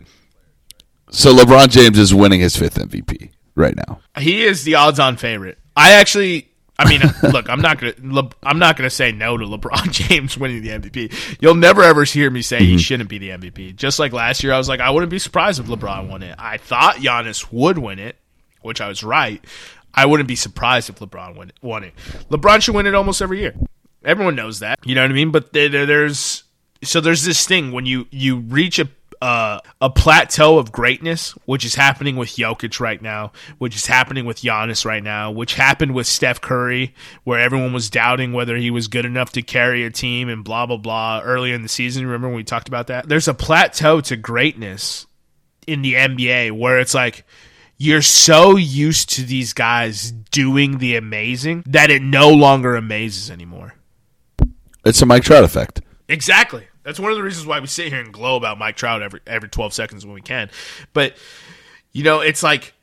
So 1.11 1.33
LeBron 1.35 1.69
James 1.69 1.97
is 1.97 2.13
winning 2.13 2.39
his 2.39 2.55
fifth 2.55 2.75
MVP 2.75 3.31
right 3.59 3.75
now. 3.75 3.99
He 4.17 4.43
is 4.43 4.63
the 4.63 4.75
odds-on 4.75 5.17
favorite. 5.17 5.57
I 5.75 5.93
actually, 5.93 6.49
I 6.77 6.89
mean, 6.89 7.01
look, 7.31 7.49
I'm 7.49 7.61
not 7.61 7.79
gonna, 7.79 8.29
I'm 8.43 8.59
not 8.59 8.77
gonna 8.77 8.89
say 8.89 9.11
no 9.11 9.37
to 9.37 9.45
LeBron 9.45 9.91
James 9.91 10.37
winning 10.37 10.61
the 10.63 10.69
MVP. 10.69 11.37
You'll 11.41 11.55
never 11.55 11.83
ever 11.83 12.03
hear 12.03 12.29
me 12.29 12.41
say 12.41 12.57
mm-hmm. 12.57 12.65
he 12.65 12.77
shouldn't 12.77 13.09
be 13.09 13.17
the 13.17 13.29
MVP. 13.29 13.75
Just 13.75 13.99
like 13.99 14.13
last 14.13 14.43
year, 14.43 14.53
I 14.53 14.57
was 14.57 14.69
like, 14.69 14.79
I 14.79 14.89
wouldn't 14.89 15.11
be 15.11 15.19
surprised 15.19 15.59
if 15.59 15.67
LeBron 15.67 16.09
won 16.09 16.23
it. 16.23 16.35
I 16.37 16.57
thought 16.57 16.95
Giannis 16.95 17.51
would 17.51 17.77
win 17.77 17.99
it, 17.99 18.17
which 18.61 18.81
I 18.81 18.87
was 18.87 19.03
right. 19.03 19.43
I 19.93 20.05
wouldn't 20.05 20.27
be 20.27 20.35
surprised 20.35 20.89
if 20.89 20.97
LeBron 20.99 21.37
win, 21.37 21.51
won 21.61 21.83
it. 21.83 21.93
LeBron 22.29 22.61
should 22.61 22.75
win 22.75 22.85
it 22.85 22.95
almost 22.95 23.21
every 23.21 23.39
year. 23.39 23.55
Everyone 24.03 24.35
knows 24.35 24.59
that. 24.59 24.79
You 24.85 24.95
know 24.95 25.01
what 25.01 25.11
I 25.11 25.13
mean? 25.13 25.31
But 25.31 25.51
there, 25.51 25.69
there's 25.69 26.43
so 26.83 27.01
there's 27.01 27.25
this 27.25 27.45
thing 27.45 27.71
when 27.71 27.85
you 27.85 28.07
you 28.11 28.37
reach 28.37 28.79
a 28.79 28.89
uh, 29.21 29.59
a 29.81 29.89
plateau 29.89 30.57
of 30.59 30.71
greatness, 30.71 31.31
which 31.45 31.65
is 31.65 31.75
happening 31.75 32.15
with 32.15 32.29
Jokic 32.29 32.79
right 32.79 33.01
now, 33.01 33.31
which 33.57 33.75
is 33.75 33.85
happening 33.85 34.25
with 34.25 34.41
Giannis 34.41 34.85
right 34.85 35.03
now, 35.03 35.31
which 35.31 35.55
happened 35.55 35.93
with 35.93 36.07
Steph 36.07 36.39
Curry, 36.39 36.93
where 37.25 37.39
everyone 37.39 37.73
was 37.73 37.89
doubting 37.89 38.31
whether 38.31 38.55
he 38.55 38.71
was 38.71 38.87
good 38.87 39.05
enough 39.05 39.31
to 39.33 39.41
carry 39.41 39.83
a 39.83 39.89
team 39.89 40.29
and 40.29 40.43
blah, 40.43 40.65
blah, 40.65 40.77
blah 40.77 41.21
early 41.23 41.51
in 41.51 41.63
the 41.63 41.69
season. 41.69 42.05
Remember 42.05 42.27
when 42.27 42.37
we 42.37 42.43
talked 42.43 42.69
about 42.69 42.87
that? 42.87 43.09
There's 43.09 43.27
a 43.27 43.33
plateau 43.33 43.99
to 44.01 44.15
greatness 44.15 45.05
in 45.67 45.81
the 45.81 45.95
NBA 45.95 46.57
where 46.57 46.79
it's 46.79 46.93
like, 46.93 47.25
you're 47.81 48.01
so 48.01 48.57
used 48.57 49.09
to 49.11 49.21
these 49.21 49.53
guys 49.53 50.11
doing 50.11 50.79
the 50.79 50.97
amazing 50.97 51.63
that 51.65 51.89
it 51.89 52.01
no 52.01 52.29
longer 52.29 52.75
amazes 52.75 53.31
anymore. 53.31 53.75
It's 54.85 55.01
a 55.01 55.05
Mike 55.05 55.23
Trout 55.23 55.43
effect. 55.43 55.81
Exactly. 56.07 56.68
That's 56.83 56.99
one 56.99 57.11
of 57.11 57.17
the 57.17 57.23
reasons 57.23 57.45
why 57.45 57.59
we 57.59 57.67
sit 57.67 57.89
here 57.89 57.99
and 58.01 58.11
glow 58.13 58.35
about 58.35 58.57
Mike 58.57 58.75
Trout 58.75 59.01
every 59.01 59.19
every 59.27 59.49
12 59.49 59.73
seconds 59.73 60.05
when 60.05 60.15
we 60.15 60.21
can. 60.21 60.49
But 60.93 61.15
you 61.91 62.03
know, 62.03 62.21
it's 62.21 62.43
like 62.43 62.73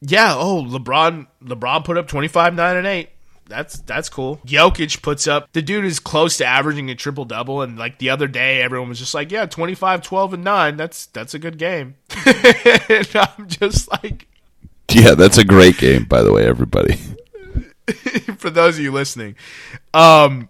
yeah, 0.00 0.34
oh, 0.34 0.64
LeBron 0.66 1.26
LeBron 1.44 1.84
put 1.84 1.98
up 1.98 2.08
25 2.08 2.54
9 2.54 2.76
and 2.76 2.86
8. 2.86 3.08
that's 3.48 3.80
that's 3.80 4.08
cool. 4.08 4.38
Jokic 4.46 5.02
puts 5.02 5.26
up 5.26 5.52
the 5.52 5.60
dude 5.62 5.84
is 5.84 6.00
close 6.00 6.38
to 6.38 6.46
averaging 6.46 6.90
a 6.90 6.94
triple 6.94 7.24
double, 7.24 7.62
and 7.62 7.78
like 7.78 7.98
the 7.98 8.10
other 8.10 8.26
day, 8.26 8.62
everyone 8.62 8.88
was 8.88 8.98
just 8.98 9.14
like, 9.14 9.30
"Yeah, 9.30 9.46
25, 9.46 10.02
12, 10.02 10.34
and 10.34 10.44
nine. 10.44 10.76
That's 10.76 11.06
that's 11.06 11.34
a 11.34 11.38
good 11.38 11.58
game." 11.58 11.96
and 12.26 13.08
I'm 13.14 13.46
just 13.48 13.90
like, 13.90 14.26
Yeah, 14.90 15.14
that's 15.14 15.38
a 15.38 15.44
great 15.44 15.78
game, 15.78 16.04
by 16.04 16.22
the 16.22 16.32
way, 16.32 16.46
everybody. 16.46 16.98
for 18.38 18.50
those 18.50 18.76
of 18.78 18.82
you 18.82 18.92
listening, 18.92 19.36
um, 19.94 20.48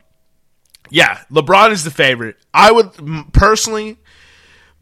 yeah, 0.91 1.21
LeBron 1.31 1.71
is 1.71 1.85
the 1.85 1.91
favorite. 1.91 2.37
I 2.53 2.71
would 2.73 2.93
personally. 3.33 3.99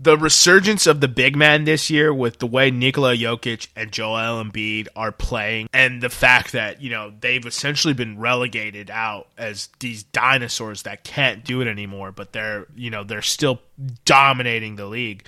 The 0.00 0.16
resurgence 0.16 0.86
of 0.86 1.00
the 1.00 1.08
big 1.08 1.34
man 1.34 1.64
this 1.64 1.90
year 1.90 2.14
with 2.14 2.38
the 2.38 2.46
way 2.46 2.70
Nikola 2.70 3.16
Jokic 3.16 3.66
and 3.74 3.90
Joel 3.90 4.44
Embiid 4.44 4.86
are 4.94 5.10
playing 5.10 5.68
and 5.72 6.00
the 6.00 6.08
fact 6.08 6.52
that, 6.52 6.80
you 6.80 6.88
know, 6.88 7.12
they've 7.20 7.44
essentially 7.44 7.94
been 7.94 8.16
relegated 8.16 8.92
out 8.92 9.26
as 9.36 9.70
these 9.80 10.04
dinosaurs 10.04 10.82
that 10.82 11.02
can't 11.02 11.44
do 11.44 11.60
it 11.62 11.66
anymore, 11.66 12.12
but 12.12 12.32
they're, 12.32 12.68
you 12.76 12.90
know, 12.90 13.02
they're 13.02 13.22
still 13.22 13.60
dominating 14.04 14.76
the 14.76 14.86
league. 14.86 15.24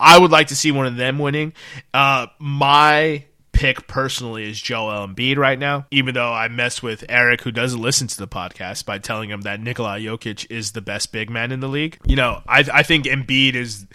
I 0.00 0.18
would 0.18 0.30
like 0.30 0.46
to 0.46 0.56
see 0.56 0.72
one 0.72 0.86
of 0.86 0.96
them 0.96 1.18
winning. 1.18 1.52
Uh, 1.92 2.28
my 2.38 3.26
pick 3.64 3.86
personally 3.86 4.46
is 4.46 4.60
Joel 4.60 5.08
Embiid 5.08 5.38
right 5.38 5.58
now, 5.58 5.86
even 5.90 6.12
though 6.12 6.30
I 6.30 6.48
mess 6.48 6.82
with 6.82 7.02
Eric, 7.08 7.40
who 7.40 7.50
doesn't 7.50 7.80
listen 7.80 8.06
to 8.08 8.18
the 8.18 8.28
podcast, 8.28 8.84
by 8.84 8.98
telling 8.98 9.30
him 9.30 9.40
that 9.40 9.58
Nikola 9.58 9.98
Jokic 9.98 10.46
is 10.50 10.72
the 10.72 10.82
best 10.82 11.12
big 11.12 11.30
man 11.30 11.50
in 11.50 11.60
the 11.60 11.68
league. 11.68 11.96
You 12.04 12.16
know, 12.16 12.42
I, 12.46 12.68
I 12.70 12.82
think 12.82 13.06
Embiid 13.06 13.54
is 13.54 13.86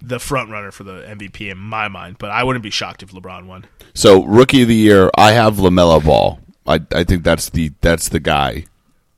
the 0.00 0.20
front 0.20 0.50
runner 0.50 0.70
for 0.70 0.84
the 0.84 1.02
MVP 1.02 1.50
in 1.50 1.58
my 1.58 1.88
mind, 1.88 2.18
but 2.20 2.30
I 2.30 2.44
wouldn't 2.44 2.62
be 2.62 2.70
shocked 2.70 3.02
if 3.02 3.10
LeBron 3.10 3.46
won. 3.46 3.66
So, 3.92 4.24
rookie 4.24 4.62
of 4.62 4.68
the 4.68 4.76
year, 4.76 5.10
I 5.16 5.32
have 5.32 5.56
Lamelo 5.56 6.04
Ball. 6.04 6.38
I 6.64 6.80
I 6.92 7.02
think 7.02 7.24
that's 7.24 7.50
the 7.50 7.72
that's 7.80 8.10
the 8.10 8.20
guy. 8.20 8.66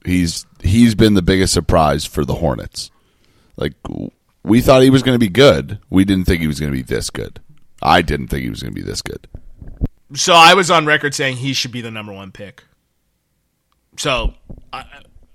He's 0.07 0.47
he's 0.63 0.95
been 0.95 1.13
the 1.13 1.21
biggest 1.21 1.53
surprise 1.53 2.07
for 2.07 2.25
the 2.25 2.37
Hornets. 2.37 2.91
Like 3.57 3.75
we 4.43 4.63
thought 4.63 4.83
he 4.83 4.89
was 4.89 5.03
going 5.03 5.17
to 5.17 5.19
be 5.19 5.29
good. 5.29 5.79
We 5.91 6.07
didn't 6.07 6.25
think 6.25 6.41
he 6.41 6.47
was 6.47 6.59
going 6.59 6.73
to 6.73 6.79
be 6.79 6.83
this 6.83 7.11
good. 7.11 7.39
I 7.83 8.01
didn't 8.01 8.29
think 8.29 8.45
he 8.45 8.51
was 8.51 8.63
going 8.63 8.75
to 8.75 8.81
be 8.81 8.87
this 8.87 9.03
good. 9.03 9.29
So 10.15 10.33
I 10.35 10.55
was 10.55 10.71
on 10.71 10.87
record 10.87 11.15
saying 11.15 11.37
he 11.37 11.53
should 11.53 11.73
be 11.73 11.81
the 11.81 11.91
number 11.91 12.13
one 12.13 12.33
pick. 12.33 12.65
So 13.97 14.35
uh, 14.73 14.83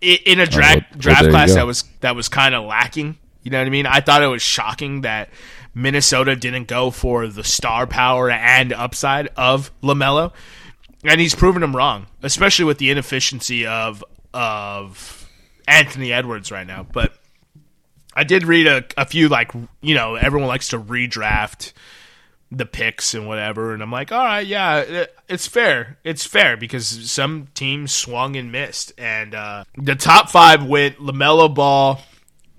in 0.01 0.39
a 0.39 0.45
dra- 0.45 0.63
well- 0.63 0.75
well, 0.91 0.99
draft 0.99 1.23
class 1.31 1.49
that 1.55 1.65
was 1.65 1.83
that 2.01 2.15
was 2.15 2.29
kind 2.29 2.55
of 2.55 2.63
lacking. 2.65 3.17
You 3.43 3.51
know 3.51 3.59
what 3.59 3.67
I 3.67 3.69
mean? 3.69 3.85
I 3.85 3.99
thought 3.99 4.23
it 4.23 4.27
was 4.27 4.41
shocking 4.41 5.01
that 5.01 5.29
Minnesota 5.75 6.35
didn't 6.35 6.67
go 6.67 6.89
for 6.89 7.27
the 7.27 7.43
star 7.43 7.85
power 7.85 8.29
and 8.31 8.73
upside 8.73 9.27
of 9.37 9.71
Lamelo, 9.83 10.33
and 11.03 11.21
he's 11.21 11.35
proven 11.35 11.61
them 11.61 11.75
wrong, 11.75 12.07
especially 12.23 12.65
with 12.65 12.79
the 12.79 12.89
inefficiency 12.89 13.65
of 13.67 14.03
of 14.33 15.29
Anthony 15.67 16.11
Edwards 16.11 16.51
right 16.51 16.65
now. 16.65 16.87
But 16.91 17.13
I 18.15 18.23
did 18.23 18.45
read 18.45 18.65
a, 18.67 18.83
a 18.97 19.05
few 19.05 19.29
like 19.29 19.51
you 19.81 19.93
know 19.95 20.15
everyone 20.15 20.47
likes 20.47 20.69
to 20.69 20.79
redraft 20.79 21.73
the 22.55 22.65
picks 22.65 23.13
and 23.13 23.27
whatever 23.27 23.73
and 23.73 23.83
I'm 23.83 23.91
like 23.91 24.11
all 24.11 24.23
right 24.23 24.45
yeah 24.45 25.05
it's 25.27 25.47
fair. 25.47 25.97
It's 26.03 26.25
fair 26.25 26.55
because 26.57 27.09
some 27.09 27.47
teams 27.53 27.91
swung 27.91 28.35
and 28.35 28.51
missed. 28.51 28.93
And 28.97 29.33
uh, 29.33 29.65
the 29.75 29.95
top 29.95 30.29
five 30.29 30.63
went 30.63 30.97
LaMelo 30.97 31.53
Ball 31.53 32.01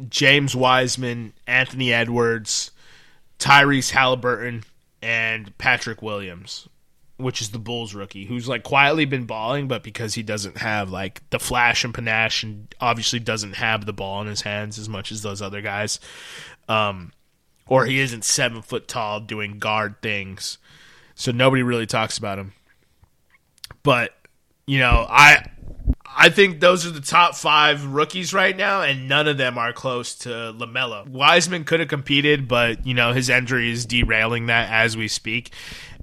James 0.09 0.55
Wiseman 0.55 1.33
Anthony 1.47 1.93
Edwards 1.93 2.71
Tyrese 3.39 3.91
Halliburton 3.91 4.65
and 5.03 5.57
Patrick 5.59 6.03
Williams 6.03 6.69
which 7.19 7.41
is 7.41 7.49
the 7.49 7.59
Bulls 7.59 7.95
rookie 7.95 8.27
who's 8.27 8.47
like 8.47 8.63
quietly 8.63 9.07
been 9.07 9.25
balling 9.25 9.69
but 9.69 9.83
because 9.83 10.13
he 10.13 10.23
doesn't 10.23 10.59
have 10.59 10.91
like 10.91 11.23
the 11.31 11.39
flash 11.39 11.83
and 11.83 11.95
panache 11.95 12.43
and 12.43 12.75
obviously 12.79 13.19
doesn't 13.19 13.55
have 13.55 13.87
the 13.87 13.93
ball 13.95 14.21
in 14.21 14.27
his 14.27 14.43
hands 14.43 14.79
as 14.79 14.87
much 14.87 15.11
as 15.11 15.23
those 15.23 15.41
other 15.41 15.63
guys 15.63 15.99
um 16.69 17.11
or 17.69 17.87
he 17.87 18.01
isn't 18.01 18.25
seven 18.25 18.63
foot 18.63 18.89
tall 18.89 19.21
doing 19.21 19.59
guard 19.59 20.01
things. 20.03 20.59
So 21.15 21.33
nobody 21.33 21.63
really 21.63 21.87
talks 21.87 22.19
about 22.19 22.39
him. 22.39 22.53
But 23.83 24.13
you 24.67 24.79
know, 24.79 25.07
I 25.09 25.47
I 26.19 26.31
think 26.31 26.61
those 26.61 26.87
are 26.87 26.91
the 26.91 27.01
top 27.01 27.35
five 27.35 27.85
rookies 27.85 28.33
right 28.33 28.57
now, 28.57 28.83
and 28.83 29.09
none 29.09 29.29
of 29.29 29.37
them 29.37 29.59
are 29.59 29.73
close 29.73 30.15
to 30.21 30.29
Lamelo. 30.29 31.07
Wiseman 31.07 31.65
could 31.65 31.81
have 31.81 31.89
competed, 31.89 32.49
but 32.49 32.87
you 32.87 32.95
know 32.95 33.13
his 33.13 33.29
injury 33.29 33.71
is 33.71 33.87
derailing 33.87 34.47
that 34.47 34.71
as 34.71 34.97
we 34.97 35.09
speak. 35.09 35.53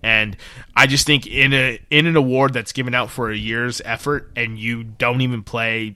And 0.03 0.35
I 0.75 0.85
just 0.87 1.07
think 1.07 1.25
in 1.25 1.53
a 1.53 1.79
in 1.89 2.05
an 2.05 2.15
award 2.15 2.53
that's 2.53 2.73
given 2.73 2.93
out 2.93 3.09
for 3.09 3.31
a 3.31 3.35
year's 3.35 3.81
effort, 3.85 4.31
and 4.35 4.59
you 4.59 4.83
don't 4.83 5.21
even 5.21 5.43
play, 5.43 5.95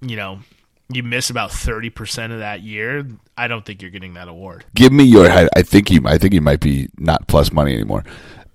you 0.00 0.16
know, 0.16 0.40
you 0.92 1.02
miss 1.02 1.30
about 1.30 1.52
thirty 1.52 1.90
percent 1.90 2.32
of 2.32 2.40
that 2.40 2.62
year. 2.62 3.06
I 3.36 3.48
don't 3.48 3.64
think 3.64 3.82
you're 3.82 3.90
getting 3.90 4.14
that 4.14 4.28
award. 4.28 4.64
Give 4.74 4.92
me 4.92 5.04
your. 5.04 5.30
I 5.30 5.48
I 5.56 5.62
think 5.62 5.88
he. 5.88 6.00
I 6.04 6.18
think 6.18 6.32
he 6.32 6.40
might 6.40 6.60
be 6.60 6.88
not 6.98 7.26
plus 7.28 7.52
money 7.52 7.74
anymore. 7.74 8.04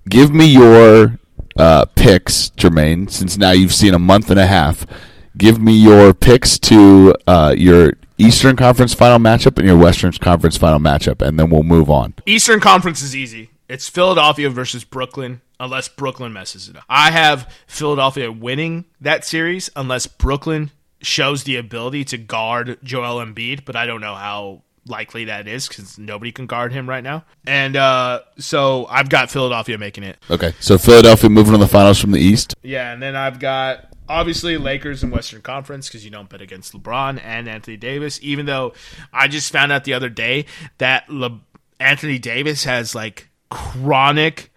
Give 0.08 0.34
me 0.34 0.46
your 0.46 1.18
uh, 1.58 1.86
picks, 1.96 2.52
Jermaine. 2.52 3.10
Since 3.10 3.38
now 3.38 3.52
you've 3.52 3.74
seen 3.74 3.94
a 3.94 4.00
month 4.00 4.30
and 4.30 4.40
a 4.40 4.46
half, 4.46 4.86
give 5.38 5.60
me 5.60 5.74
your 5.74 6.14
picks 6.14 6.60
to 6.60 7.16
uh, 7.28 7.56
your 7.58 7.94
Eastern 8.18 8.56
Conference 8.56 8.94
final 8.94 9.20
matchup 9.20 9.58
and 9.58 9.68
your 9.68 9.78
Western 9.78 10.12
Conference 10.14 10.58
final 10.58 10.80
matchup, 10.80 11.22
and 11.22 11.40
then 11.40 11.50
we'll 11.50 11.64
move 11.64 11.90
on. 11.90 12.14
Eastern 12.26 12.60
Conference 12.60 13.02
is 13.02 13.16
easy. 13.16 13.50
It's 13.68 13.90
Philadelphia 13.90 14.50
versus 14.50 14.84
Brooklyn, 14.84 15.42
unless 15.60 15.88
Brooklyn 15.88 16.32
messes 16.32 16.70
it 16.70 16.78
up. 16.78 16.84
I 16.88 17.12
have 17.12 17.52
Philadelphia 17.66 18.32
winning 18.32 18.86
that 19.02 19.26
series 19.26 19.70
unless 19.76 20.06
Brooklyn 20.06 20.72
shows 21.06 21.44
the 21.44 21.56
ability 21.58 22.04
to 22.06 22.18
guard 22.18 22.78
Joel 22.84 23.24
Embiid, 23.24 23.66
but 23.66 23.76
I 23.76 23.86
don't 23.86 24.02
know 24.02 24.16
how 24.16 24.62
likely 24.88 25.26
that 25.26 25.48
is 25.48 25.68
because 25.68 25.98
nobody 25.98 26.32
can 26.32 26.46
guard 26.46 26.72
him 26.72 26.88
right 26.88 27.04
now. 27.04 27.26
And 27.46 27.76
uh, 27.76 28.22
so 28.38 28.86
I've 28.90 29.10
got 29.10 29.32
Philadelphia 29.32 29.78
making 29.78 30.04
it. 30.04 30.18
Okay, 30.30 30.54
so 30.60 30.78
Philadelphia 30.78 31.30
moving 31.30 31.54
on 31.54 31.60
the 31.60 31.68
finals 31.68 32.00
from 32.00 32.12
the 32.12 32.20
East. 32.20 32.56
Yeah, 32.62 32.92
and 32.92 33.02
then 33.02 33.16
I've 33.16 33.40
got 33.40 33.88
obviously 34.08 34.58
Lakers 34.58 35.04
in 35.04 35.12
Western 35.12 35.42
Conference 35.42 35.88
because 35.88 36.06
you 36.06 36.12
don't 36.12 36.30
bet 36.30 36.42
against 36.42 36.74
LeBron 36.74 37.20
and 37.24 37.50
Anthony 37.50 37.78
Davis. 37.78 38.20
Even 38.22 38.46
though 38.46 38.74
I 39.12 39.28
just 39.28 39.52
found 39.52 39.72
out 39.72 39.84
the 39.84 39.94
other 39.94 40.10
day 40.10 40.46
that 40.78 41.10
Le- 41.10 41.42
Anthony 41.80 42.20
Davis 42.20 42.64
has 42.64 42.96
like 42.96 43.30
chronic 43.50 44.52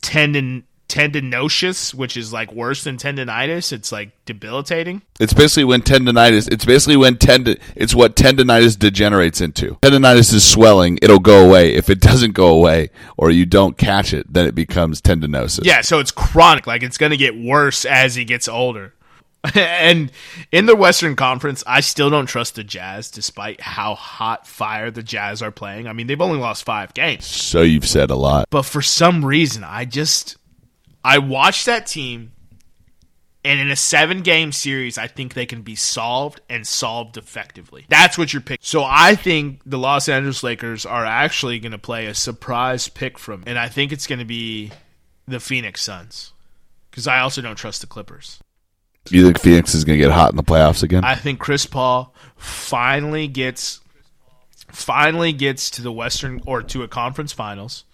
tendon 0.00 0.64
tendinosis, 0.92 1.94
which 1.94 2.18
is 2.18 2.34
like 2.34 2.52
worse 2.52 2.84
than 2.84 2.98
tendonitis. 2.98 3.72
It's 3.72 3.90
like 3.90 4.10
debilitating. 4.26 5.00
It's 5.18 5.32
basically 5.32 5.64
when 5.64 5.80
tendonitis. 5.80 6.52
It's 6.52 6.66
basically 6.66 6.98
when 6.98 7.16
tendon. 7.16 7.56
It's 7.74 7.94
what 7.94 8.14
tendonitis 8.14 8.78
degenerates 8.78 9.40
into. 9.40 9.76
Tendonitis 9.76 10.34
is 10.34 10.44
swelling. 10.44 10.98
It'll 11.00 11.18
go 11.18 11.46
away. 11.46 11.74
If 11.74 11.88
it 11.88 12.00
doesn't 12.00 12.32
go 12.32 12.48
away, 12.48 12.90
or 13.16 13.30
you 13.30 13.46
don't 13.46 13.78
catch 13.78 14.12
it, 14.12 14.30
then 14.30 14.46
it 14.46 14.54
becomes 14.54 15.00
tendinosis. 15.00 15.64
Yeah, 15.64 15.80
so 15.80 15.98
it's 15.98 16.10
chronic. 16.10 16.66
Like 16.66 16.82
it's 16.82 16.98
going 16.98 17.10
to 17.10 17.16
get 17.16 17.36
worse 17.38 17.86
as 17.86 18.14
he 18.14 18.26
gets 18.26 18.46
older. 18.46 18.92
and 19.54 20.12
in 20.52 20.66
the 20.66 20.76
Western 20.76 21.16
Conference, 21.16 21.64
I 21.66 21.80
still 21.80 22.10
don't 22.10 22.26
trust 22.26 22.54
the 22.54 22.62
Jazz, 22.62 23.10
despite 23.10 23.60
how 23.62 23.94
hot 23.94 24.46
fire 24.46 24.90
the 24.90 25.02
Jazz 25.02 25.40
are 25.42 25.50
playing. 25.50 25.88
I 25.88 25.94
mean, 25.94 26.06
they've 26.06 26.20
only 26.20 26.38
lost 26.38 26.64
five 26.64 26.94
games. 26.94 27.24
So 27.24 27.62
you've 27.62 27.88
said 27.88 28.10
a 28.10 28.14
lot. 28.14 28.46
But 28.50 28.62
for 28.62 28.82
some 28.82 29.24
reason, 29.24 29.64
I 29.64 29.84
just 29.84 30.36
I 31.04 31.18
watched 31.18 31.66
that 31.66 31.86
team, 31.86 32.32
and 33.44 33.60
in 33.60 33.70
a 33.70 33.76
seven 33.76 34.22
game 34.22 34.52
series, 34.52 34.98
I 34.98 35.06
think 35.06 35.34
they 35.34 35.46
can 35.46 35.62
be 35.62 35.74
solved 35.74 36.40
and 36.48 36.66
solved 36.66 37.16
effectively. 37.16 37.86
That's 37.88 38.16
what 38.16 38.32
you're 38.32 38.42
picking. 38.42 38.62
So 38.62 38.84
I 38.86 39.14
think 39.14 39.60
the 39.66 39.78
Los 39.78 40.08
Angeles 40.08 40.42
Lakers 40.42 40.86
are 40.86 41.04
actually 41.04 41.58
going 41.58 41.72
to 41.72 41.78
play 41.78 42.06
a 42.06 42.14
surprise 42.14 42.88
pick 42.88 43.18
from, 43.18 43.42
and 43.46 43.58
I 43.58 43.68
think 43.68 43.92
it's 43.92 44.06
going 44.06 44.20
to 44.20 44.24
be 44.24 44.72
the 45.26 45.40
Phoenix 45.40 45.82
Suns 45.82 46.32
because 46.90 47.06
I 47.06 47.20
also 47.20 47.40
don't 47.40 47.56
trust 47.56 47.80
the 47.80 47.86
Clippers. 47.86 48.38
You 49.10 49.24
think 49.24 49.40
Phoenix 49.40 49.74
is 49.74 49.84
going 49.84 49.98
to 49.98 50.04
get 50.04 50.12
hot 50.12 50.30
in 50.30 50.36
the 50.36 50.44
playoffs 50.44 50.82
again? 50.82 51.04
I 51.04 51.16
think 51.16 51.40
Chris 51.40 51.66
Paul 51.66 52.14
finally 52.36 53.26
gets 53.26 53.80
finally 54.68 55.32
gets 55.32 55.70
to 55.70 55.82
the 55.82 55.92
Western 55.92 56.40
or 56.46 56.62
to 56.62 56.82
a 56.82 56.88
conference 56.88 57.32
finals. 57.32 57.84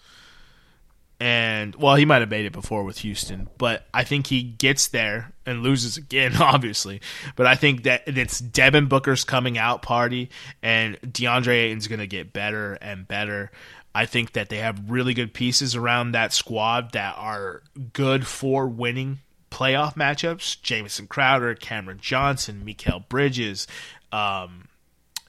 And 1.20 1.74
well, 1.74 1.96
he 1.96 2.04
might 2.04 2.20
have 2.20 2.30
made 2.30 2.46
it 2.46 2.52
before 2.52 2.84
with 2.84 2.98
Houston, 2.98 3.48
but 3.58 3.86
I 3.92 4.04
think 4.04 4.28
he 4.28 4.42
gets 4.42 4.86
there 4.88 5.32
and 5.44 5.64
loses 5.64 5.96
again, 5.96 6.36
obviously. 6.40 7.00
But 7.34 7.46
I 7.46 7.56
think 7.56 7.82
that 7.84 8.04
it's 8.06 8.38
Devin 8.38 8.86
Booker's 8.86 9.24
coming 9.24 9.58
out 9.58 9.82
party, 9.82 10.30
and 10.62 10.96
DeAndre 11.00 11.64
Ayton's 11.64 11.88
going 11.88 11.98
to 11.98 12.06
get 12.06 12.32
better 12.32 12.74
and 12.74 13.08
better. 13.08 13.50
I 13.94 14.06
think 14.06 14.34
that 14.34 14.48
they 14.48 14.58
have 14.58 14.90
really 14.90 15.12
good 15.12 15.34
pieces 15.34 15.74
around 15.74 16.12
that 16.12 16.32
squad 16.32 16.92
that 16.92 17.16
are 17.18 17.62
good 17.92 18.24
for 18.24 18.68
winning 18.68 19.18
playoff 19.50 19.94
matchups. 19.94 20.62
Jamison 20.62 21.08
Crowder, 21.08 21.56
Cameron 21.56 21.98
Johnson, 22.00 22.62
Mikal 22.64 23.08
Bridges, 23.08 23.66
um, 24.12 24.68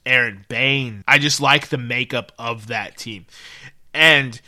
Aaron 0.06 0.44
Bain. 0.48 1.02
I 1.08 1.18
just 1.18 1.40
like 1.40 1.68
the 1.68 1.78
makeup 1.78 2.30
of 2.38 2.68
that 2.68 2.96
team. 2.96 3.26
And 3.92 4.40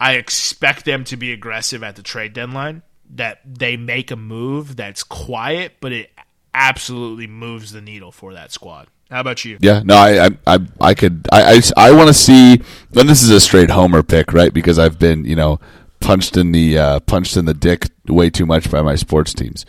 I 0.00 0.14
expect 0.14 0.84
them 0.84 1.04
to 1.04 1.16
be 1.16 1.32
aggressive 1.32 1.82
at 1.82 1.96
the 1.96 2.02
trade 2.02 2.32
deadline. 2.32 2.82
That 3.10 3.40
they 3.46 3.78
make 3.78 4.10
a 4.10 4.16
move 4.16 4.76
that's 4.76 5.02
quiet, 5.02 5.76
but 5.80 5.92
it 5.92 6.10
absolutely 6.52 7.26
moves 7.26 7.72
the 7.72 7.80
needle 7.80 8.12
for 8.12 8.34
that 8.34 8.52
squad. 8.52 8.88
How 9.10 9.20
about 9.20 9.44
you? 9.44 9.56
Yeah, 9.60 9.80
no, 9.82 9.96
I, 9.96 10.28
I, 10.46 10.58
I, 10.78 10.94
could, 10.94 11.26
I, 11.32 11.54
I, 11.54 11.88
I 11.88 11.92
want 11.92 12.08
to 12.08 12.14
see. 12.14 12.60
And 12.94 13.08
this 13.08 13.22
is 13.22 13.30
a 13.30 13.40
straight 13.40 13.70
homer 13.70 14.02
pick, 14.02 14.34
right? 14.34 14.52
Because 14.52 14.78
I've 14.78 14.98
been, 14.98 15.24
you 15.24 15.36
know, 15.36 15.58
punched 16.00 16.36
in 16.36 16.52
the 16.52 16.78
uh, 16.78 17.00
punched 17.00 17.36
in 17.36 17.46
the 17.46 17.54
dick 17.54 17.88
way 18.06 18.28
too 18.28 18.44
much 18.44 18.70
by 18.70 18.82
my 18.82 18.96
sports 18.96 19.32
teams. 19.32 19.64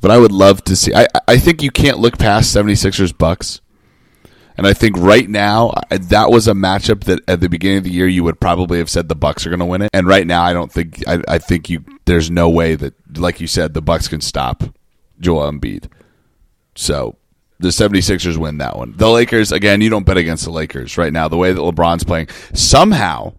But 0.00 0.10
I 0.10 0.16
would 0.16 0.32
love 0.32 0.64
to 0.64 0.76
see. 0.76 0.94
I, 0.94 1.06
I 1.28 1.36
think 1.36 1.62
you 1.62 1.70
can't 1.70 1.98
look 1.98 2.16
past 2.18 2.54
76ers 2.56 3.16
Bucks. 3.16 3.60
And 4.60 4.66
I 4.66 4.74
think 4.74 4.98
right 4.98 5.26
now 5.26 5.72
that 5.88 6.30
was 6.30 6.46
a 6.46 6.52
matchup 6.52 7.04
that 7.04 7.20
at 7.26 7.40
the 7.40 7.48
beginning 7.48 7.78
of 7.78 7.84
the 7.84 7.90
year 7.90 8.06
you 8.06 8.22
would 8.24 8.38
probably 8.38 8.76
have 8.76 8.90
said 8.90 9.08
the 9.08 9.14
Bucks 9.14 9.46
are 9.46 9.48
going 9.48 9.60
to 9.60 9.64
win 9.64 9.80
it. 9.80 9.88
And 9.94 10.06
right 10.06 10.26
now 10.26 10.42
I 10.42 10.52
don't 10.52 10.70
think 10.70 11.02
I, 11.08 11.22
I 11.26 11.38
think 11.38 11.70
you 11.70 11.82
there's 12.04 12.30
no 12.30 12.50
way 12.50 12.74
that 12.74 12.92
like 13.16 13.40
you 13.40 13.46
said 13.46 13.72
the 13.72 13.80
Bucks 13.80 14.06
can 14.06 14.20
stop 14.20 14.62
Joel 15.18 15.50
Embiid. 15.50 15.90
So 16.74 17.16
the 17.58 17.68
76ers 17.68 18.36
win 18.36 18.58
that 18.58 18.76
one. 18.76 18.92
The 18.98 19.08
Lakers 19.08 19.50
again, 19.50 19.80
you 19.80 19.88
don't 19.88 20.04
bet 20.04 20.18
against 20.18 20.44
the 20.44 20.50
Lakers 20.50 20.98
right 20.98 21.10
now 21.10 21.26
the 21.26 21.38
way 21.38 21.54
that 21.54 21.58
LeBron's 21.58 22.04
playing. 22.04 22.28
Somehow 22.52 23.32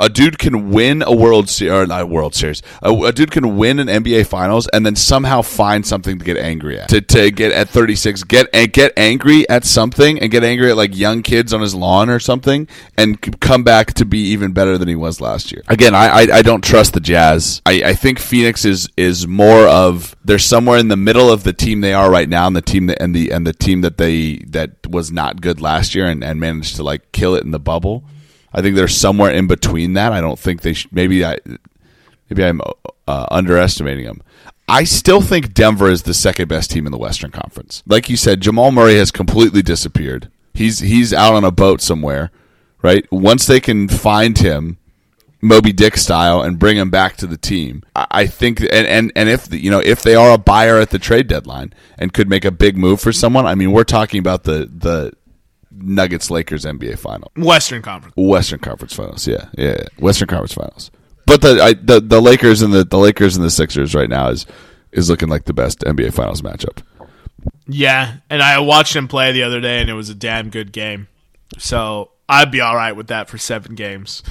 a 0.00 0.08
dude 0.08 0.38
can 0.38 0.70
win 0.70 1.02
a 1.02 1.14
World 1.14 1.48
Series, 1.48 1.72
or 1.72 1.86
not 1.86 2.02
a 2.02 2.06
World 2.06 2.34
Series. 2.34 2.62
A, 2.82 2.92
a, 2.92 3.12
dude 3.12 3.30
can 3.30 3.56
win 3.56 3.78
an 3.78 3.86
NBA 3.86 4.26
Finals 4.26 4.66
and 4.68 4.84
then 4.84 4.96
somehow 4.96 5.42
find 5.42 5.86
something 5.86 6.18
to 6.18 6.24
get 6.24 6.38
angry 6.38 6.80
at. 6.80 6.88
To, 6.88 7.00
to 7.00 7.30
get 7.30 7.52
at 7.52 7.68
36, 7.68 8.24
get 8.24 8.50
get 8.72 8.92
angry 8.96 9.48
at 9.48 9.64
something 9.64 10.18
and 10.18 10.30
get 10.30 10.42
angry 10.42 10.70
at 10.70 10.76
like 10.76 10.96
young 10.96 11.22
kids 11.22 11.52
on 11.52 11.60
his 11.60 11.74
lawn 11.74 12.08
or 12.08 12.18
something, 12.18 12.66
and 12.96 13.40
come 13.40 13.62
back 13.62 13.92
to 13.94 14.04
be 14.04 14.18
even 14.18 14.52
better 14.52 14.78
than 14.78 14.88
he 14.88 14.96
was 14.96 15.20
last 15.20 15.52
year. 15.52 15.62
Again, 15.68 15.94
I 15.94 16.08
I, 16.08 16.20
I 16.38 16.42
don't 16.42 16.64
trust 16.64 16.94
the 16.94 17.00
Jazz. 17.00 17.60
I, 17.66 17.82
I 17.84 17.94
think 17.94 18.18
Phoenix 18.18 18.64
is 18.64 18.88
is 18.96 19.26
more 19.26 19.68
of 19.68 20.16
they're 20.24 20.38
somewhere 20.38 20.78
in 20.78 20.88
the 20.88 20.96
middle 20.96 21.30
of 21.30 21.44
the 21.44 21.52
team 21.52 21.82
they 21.82 21.92
are 21.92 22.10
right 22.10 22.28
now, 22.28 22.46
and 22.46 22.56
the 22.56 22.62
team 22.62 22.86
that 22.86 23.00
and 23.02 23.14
the 23.14 23.30
and 23.30 23.46
the 23.46 23.52
team 23.52 23.82
that 23.82 23.98
they 23.98 24.36
that 24.48 24.86
was 24.88 25.12
not 25.12 25.40
good 25.42 25.60
last 25.60 25.94
year 25.94 26.06
and, 26.06 26.24
and 26.24 26.40
managed 26.40 26.76
to 26.76 26.82
like 26.82 27.12
kill 27.12 27.34
it 27.34 27.44
in 27.44 27.50
the 27.50 27.60
bubble. 27.60 28.04
I 28.52 28.62
think 28.62 28.76
they're 28.76 28.88
somewhere 28.88 29.30
in 29.30 29.46
between 29.46 29.92
that. 29.94 30.12
I 30.12 30.20
don't 30.20 30.38
think 30.38 30.62
they 30.62 30.72
should, 30.72 30.92
maybe 30.92 31.24
I 31.24 31.38
maybe 32.28 32.44
I'm 32.44 32.60
uh, 33.06 33.26
underestimating 33.30 34.04
them. 34.04 34.22
I 34.68 34.84
still 34.84 35.20
think 35.20 35.52
Denver 35.52 35.90
is 35.90 36.04
the 36.04 36.14
second 36.14 36.48
best 36.48 36.70
team 36.70 36.86
in 36.86 36.92
the 36.92 36.98
Western 36.98 37.32
Conference. 37.32 37.82
Like 37.86 38.08
you 38.08 38.16
said, 38.16 38.40
Jamal 38.40 38.70
Murray 38.70 38.96
has 38.96 39.10
completely 39.10 39.62
disappeared. 39.62 40.30
He's 40.54 40.78
he's 40.78 41.12
out 41.12 41.34
on 41.34 41.44
a 41.44 41.50
boat 41.50 41.80
somewhere, 41.80 42.30
right? 42.82 43.04
Once 43.10 43.46
they 43.46 43.60
can 43.60 43.88
find 43.88 44.38
him, 44.38 44.78
Moby 45.40 45.72
Dick 45.72 45.96
style, 45.96 46.42
and 46.42 46.58
bring 46.58 46.76
him 46.76 46.90
back 46.90 47.16
to 47.16 47.26
the 47.26 47.36
team, 47.36 47.82
I 47.96 48.26
think, 48.26 48.60
and 48.60 48.86
and 48.86 49.12
and 49.16 49.28
if 49.28 49.52
you 49.52 49.70
know 49.70 49.80
if 49.80 50.02
they 50.02 50.14
are 50.14 50.32
a 50.32 50.38
buyer 50.38 50.78
at 50.78 50.90
the 50.90 50.98
trade 50.98 51.26
deadline 51.26 51.72
and 51.98 52.12
could 52.12 52.28
make 52.28 52.44
a 52.44 52.50
big 52.50 52.76
move 52.76 53.00
for 53.00 53.12
someone, 53.12 53.46
I 53.46 53.54
mean, 53.54 53.72
we're 53.72 53.84
talking 53.84 54.18
about 54.18 54.44
the 54.44 54.70
the 54.72 55.12
Nuggets 55.72 56.30
Lakers 56.30 56.64
NBA 56.64 56.98
final. 56.98 57.30
Western 57.36 57.82
Conference. 57.82 58.14
Western 58.16 58.58
Conference 58.58 58.94
Finals. 58.94 59.26
Yeah, 59.26 59.48
yeah, 59.56 59.76
yeah. 59.78 59.84
Western 59.98 60.28
Conference 60.28 60.54
Finals. 60.54 60.90
But 61.26 61.42
the 61.42 61.62
I, 61.62 61.74
the 61.74 62.00
the 62.00 62.20
Lakers 62.20 62.62
and 62.62 62.72
the 62.72 62.84
the 62.84 62.98
Lakers 62.98 63.36
and 63.36 63.44
the 63.44 63.50
Sixers 63.50 63.94
right 63.94 64.08
now 64.08 64.28
is 64.28 64.46
is 64.92 65.08
looking 65.08 65.28
like 65.28 65.44
the 65.44 65.52
best 65.52 65.80
NBA 65.80 66.12
Finals 66.12 66.42
matchup. 66.42 66.82
Yeah, 67.66 68.16
and 68.28 68.42
I 68.42 68.58
watched 68.58 68.96
him 68.96 69.08
play 69.08 69.32
the 69.32 69.44
other 69.44 69.60
day, 69.60 69.80
and 69.80 69.88
it 69.88 69.94
was 69.94 70.10
a 70.10 70.14
damn 70.14 70.50
good 70.50 70.72
game. 70.72 71.08
So 71.58 72.10
I'd 72.28 72.50
be 72.50 72.60
all 72.60 72.74
right 72.74 72.92
with 72.92 73.08
that 73.08 73.28
for 73.28 73.38
seven 73.38 73.74
games. 73.74 74.22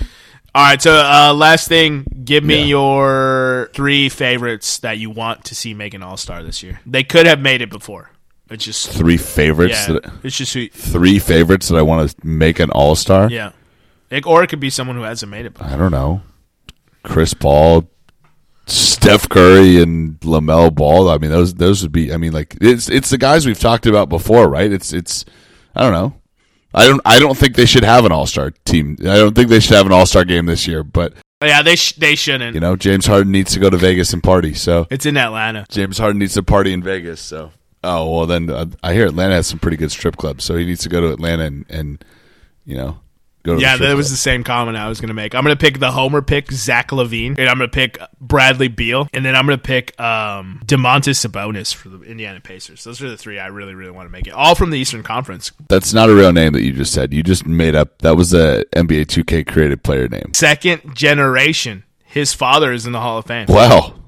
All 0.54 0.66
right, 0.66 0.82
so 0.82 0.92
uh, 0.92 1.34
last 1.34 1.68
thing, 1.68 2.06
give 2.24 2.44
me 2.44 2.60
yeah. 2.60 2.66
your 2.66 3.70
three 3.74 4.10
favorites 4.10 4.80
that 4.80 4.98
you 4.98 5.12
want 5.12 5.46
to 5.46 5.56
see 5.56 5.76
make 5.76 5.94
an 5.94 6.02
All 6.02 6.18
Star 6.18 6.44
this 6.44 6.64
year. 6.64 6.80
They 6.86 7.04
could 7.04 7.28
have 7.28 7.40
made 7.40 7.62
it 7.62 7.70
before. 7.70 8.10
It's 8.50 8.66
just 8.66 8.90
three 8.92 9.18
favorites. 9.18 9.88
Yeah, 9.88 9.94
that, 9.94 10.12
it's 10.24 10.38
just 10.38 10.54
who, 10.54 10.68
three 10.70 11.20
favorites 11.20 11.68
that 11.68 11.78
I 11.78 11.82
want 11.82 12.10
to 12.10 12.28
make 12.28 12.60
an 12.60 12.72
all 12.72 12.96
star. 12.96 13.30
Yeah, 13.30 13.52
it, 14.10 14.26
or 14.26 14.44
it 14.44 14.48
could 14.48 14.60
be 14.60 14.70
someone 14.70 14.96
who 14.96 15.04
hasn't 15.04 15.30
made 15.30 15.46
it. 15.46 15.54
Before. 15.54 15.68
I 15.68 15.78
don't 15.78 15.92
know. 15.92 16.22
Chris 17.04 17.34
Paul, 17.34 17.88
Steph 18.66 19.30
Curry, 19.30 19.82
and 19.82 20.20
Lamelo 20.22 20.74
Ball. 20.74 21.10
I 21.10 21.18
mean, 21.18 21.32
those 21.32 21.54
those 21.54 21.84
would 21.84 21.92
be. 21.92 22.12
I 22.12 22.18
mean, 22.18 22.34
like 22.34 22.58
it's 22.60 22.90
it's 22.90 23.10
the 23.10 23.18
guys 23.18 23.46
we've 23.46 23.60
talked 23.60 23.86
about 23.86 24.10
before, 24.10 24.50
right? 24.50 24.72
It's 24.72 24.94
it's. 24.94 25.26
I 25.76 25.82
don't 25.82 25.94
know. 25.94 26.16
I 26.74 26.88
don't. 26.88 27.02
I 27.06 27.20
don't 27.20 27.38
think 27.38 27.56
they 27.56 27.66
should 27.66 27.84
have 27.84 28.06
an 28.06 28.12
all 28.12 28.26
star 28.26 28.52
team. 28.66 28.98
I 29.02 29.18
don't 29.18 29.36
think 29.36 29.50
they 29.50 29.60
should 29.60 29.76
have 29.76 29.86
an 29.86 29.92
all 29.92 30.06
star 30.06 30.26
game 30.26 30.46
this 30.46 30.68
year. 30.68 30.84
But 30.84 31.14
yeah, 31.44 31.62
they 31.62 31.76
sh- 31.76 31.94
they 31.94 32.16
shouldn't. 32.16 32.54
You 32.54 32.60
know, 32.60 32.76
James 32.76 33.06
Harden 33.06 33.32
needs 33.32 33.54
to 33.54 33.60
go 33.60 33.70
to 33.70 33.78
Vegas 33.78 34.14
and 34.14 34.22
party. 34.22 34.54
So 34.54 34.88
it's 34.90 35.06
in 35.06 35.18
Atlanta. 35.18 35.66
James 35.70 35.98
Harden 35.98 36.20
needs 36.20 36.34
to 36.34 36.44
party 36.44 36.74
in 36.74 36.84
Vegas. 36.84 37.22
So 37.22 37.52
Oh 37.84 38.12
well, 38.12 38.26
then 38.26 38.50
uh, 38.50 38.66
I 38.84 38.94
hear 38.94 39.06
Atlanta 39.06 39.36
has 39.36 39.48
some 39.48 39.60
pretty 39.60 39.78
good 39.78 39.92
strip 39.92 40.18
clubs, 40.18 40.44
so 40.44 40.56
he 40.56 40.66
needs 40.66 40.82
to 40.82 40.90
go 40.90 41.00
to 41.00 41.14
Atlanta 41.14 41.46
and, 41.46 41.66
and 41.70 42.04
you 42.66 42.76
know 42.76 43.00
go. 43.44 43.58
yeah, 43.58 43.78
that 43.78 43.96
was 43.96 44.10
the 44.12 44.18
same 44.18 44.44
comment 44.44 44.76
I 44.76 44.90
was 44.90 45.00
going 45.00 45.08
to 45.10 45.14
make. 45.14 45.34
I'm 45.34 45.44
going 45.44 45.56
to 45.56 45.60
pick 45.60 45.80
the 45.80 45.92
Homer 45.92 46.22
pick 46.22 46.52
Zach 46.52 46.90
LaVine, 46.90 47.40
and 47.40 47.50
I'm 47.50 47.58
going 47.58 47.70
to 47.70 47.74
pick 47.74 47.98
Bradley 48.20 48.68
Beal, 48.68 49.08
and 49.14 49.24
then 49.24 49.36
I'm 49.36 49.46
going 49.46 49.58
to 49.58 49.64
pick 49.64 50.00
um, 50.00 50.62
Domantas 50.66 51.26
Sabonis 51.26 51.74
for 51.74 51.88
the 51.88 52.02
Indiana 52.02 52.42
Pacers. 52.42 52.84
Those 52.84 53.02
are 53.02 53.10
the 53.10 53.18
three 53.18 53.40
I 53.40 53.48
really 53.48 53.76
really 53.76 53.92
want 53.92 54.08
to 54.08 54.12
make 54.12 54.28
it. 54.28 54.34
All 54.34 54.56
from 54.56 54.72
the 54.72 54.78
Eastern 54.78 55.04
Conference. 55.04 55.52
That's 55.70 55.94
not 55.94 56.10
a 56.10 56.16
real 56.16 56.34
name 56.34 56.54
that 56.54 56.64
you 56.64 56.74
just 56.74 56.94
said. 56.94 57.14
You 57.14 57.24
just 57.24 57.46
made 57.46 57.76
up. 57.76 58.00
That 58.00 58.18
was 58.18 58.34
a 58.34 58.66
NBA 58.76 59.06
2K 59.06 59.48
created 59.48 59.84
player 59.84 60.08
name. 60.10 60.34
Second 60.34 60.96
generation. 60.96 61.86
His 62.04 62.34
father 62.34 62.74
is 62.74 62.88
in 62.88 62.92
the 62.92 63.00
Hall 63.00 63.20
of 63.20 63.26
Fame. 63.26 63.46
Wow. 63.48 63.99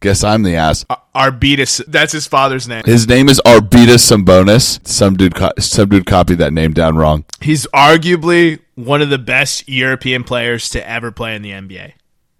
Guess 0.00 0.22
I'm 0.22 0.44
the 0.44 0.54
ass. 0.54 0.84
Arvydas, 1.14 1.84
that's 1.88 2.12
his 2.12 2.26
father's 2.26 2.68
name. 2.68 2.82
His 2.86 3.08
name 3.08 3.28
is 3.28 3.40
Arvydas 3.44 3.98
Sabonis. 4.08 4.86
Some 4.86 5.16
dude, 5.16 5.34
co- 5.34 5.50
some 5.58 5.88
dude 5.88 6.06
copied 6.06 6.38
that 6.38 6.52
name 6.52 6.72
down 6.72 6.96
wrong. 6.96 7.24
He's 7.40 7.66
arguably 7.68 8.60
one 8.76 9.02
of 9.02 9.10
the 9.10 9.18
best 9.18 9.68
European 9.68 10.22
players 10.22 10.68
to 10.70 10.88
ever 10.88 11.10
play 11.10 11.34
in 11.34 11.42
the 11.42 11.50
NBA. 11.50 11.94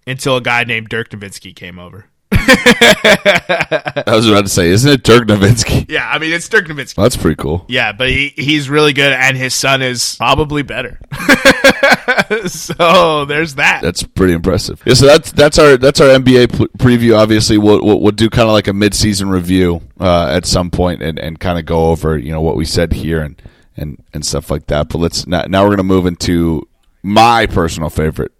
Until 0.07 0.37
a 0.37 0.41
guy 0.41 0.63
named 0.63 0.87
Dirk 0.89 1.09
Nowitzki 1.09 1.53
came 1.55 1.77
over. 1.77 2.05
I 2.31 4.03
was 4.07 4.27
about 4.27 4.43
to 4.43 4.49
say, 4.49 4.69
isn't 4.69 4.89
it 4.91 5.03
Dirk 5.03 5.27
Nowitzki? 5.27 5.85
Yeah, 5.89 6.09
I 6.09 6.17
mean 6.17 6.31
it's 6.31 6.47
Dirk 6.47 6.65
Nowitzki. 6.67 6.95
That's 6.95 7.17
pretty 7.17 7.35
cool. 7.35 7.65
Yeah, 7.67 7.91
but 7.91 8.09
he, 8.09 8.29
he's 8.29 8.69
really 8.69 8.93
good, 8.93 9.11
and 9.13 9.35
his 9.37 9.53
son 9.53 9.81
is 9.81 10.15
probably 10.15 10.63
better. 10.63 10.99
so 12.47 13.25
there's 13.25 13.55
that. 13.55 13.81
That's 13.81 14.03
pretty 14.03 14.33
impressive. 14.33 14.81
Yeah, 14.85 14.93
so 14.93 15.05
that's 15.05 15.31
that's 15.31 15.57
our 15.59 15.77
that's 15.77 16.01
our 16.01 16.07
NBA 16.07 16.57
p- 16.57 16.67
preview. 16.77 17.17
Obviously, 17.17 17.57
we'll 17.57 17.83
we'll, 17.83 17.99
we'll 17.99 18.11
do 18.11 18.29
kind 18.29 18.47
of 18.47 18.53
like 18.53 18.67
a 18.67 18.73
mid 18.73 18.93
season 18.93 19.29
review 19.29 19.81
uh, 19.99 20.27
at 20.27 20.45
some 20.45 20.71
point, 20.71 21.01
and, 21.01 21.19
and 21.19 21.39
kind 21.39 21.59
of 21.59 21.65
go 21.65 21.87
over 21.87 22.17
you 22.17 22.31
know 22.31 22.41
what 22.41 22.55
we 22.55 22.65
said 22.65 22.93
here 22.93 23.21
and 23.21 23.41
and 23.77 24.03
and 24.13 24.25
stuff 24.25 24.51
like 24.51 24.67
that. 24.67 24.89
But 24.89 24.99
let's 24.99 25.27
now, 25.27 25.43
now 25.47 25.63
we're 25.63 25.71
gonna 25.71 25.83
move 25.83 26.05
into 26.05 26.67
my 27.03 27.45
personal 27.45 27.89
favorite 27.89 28.31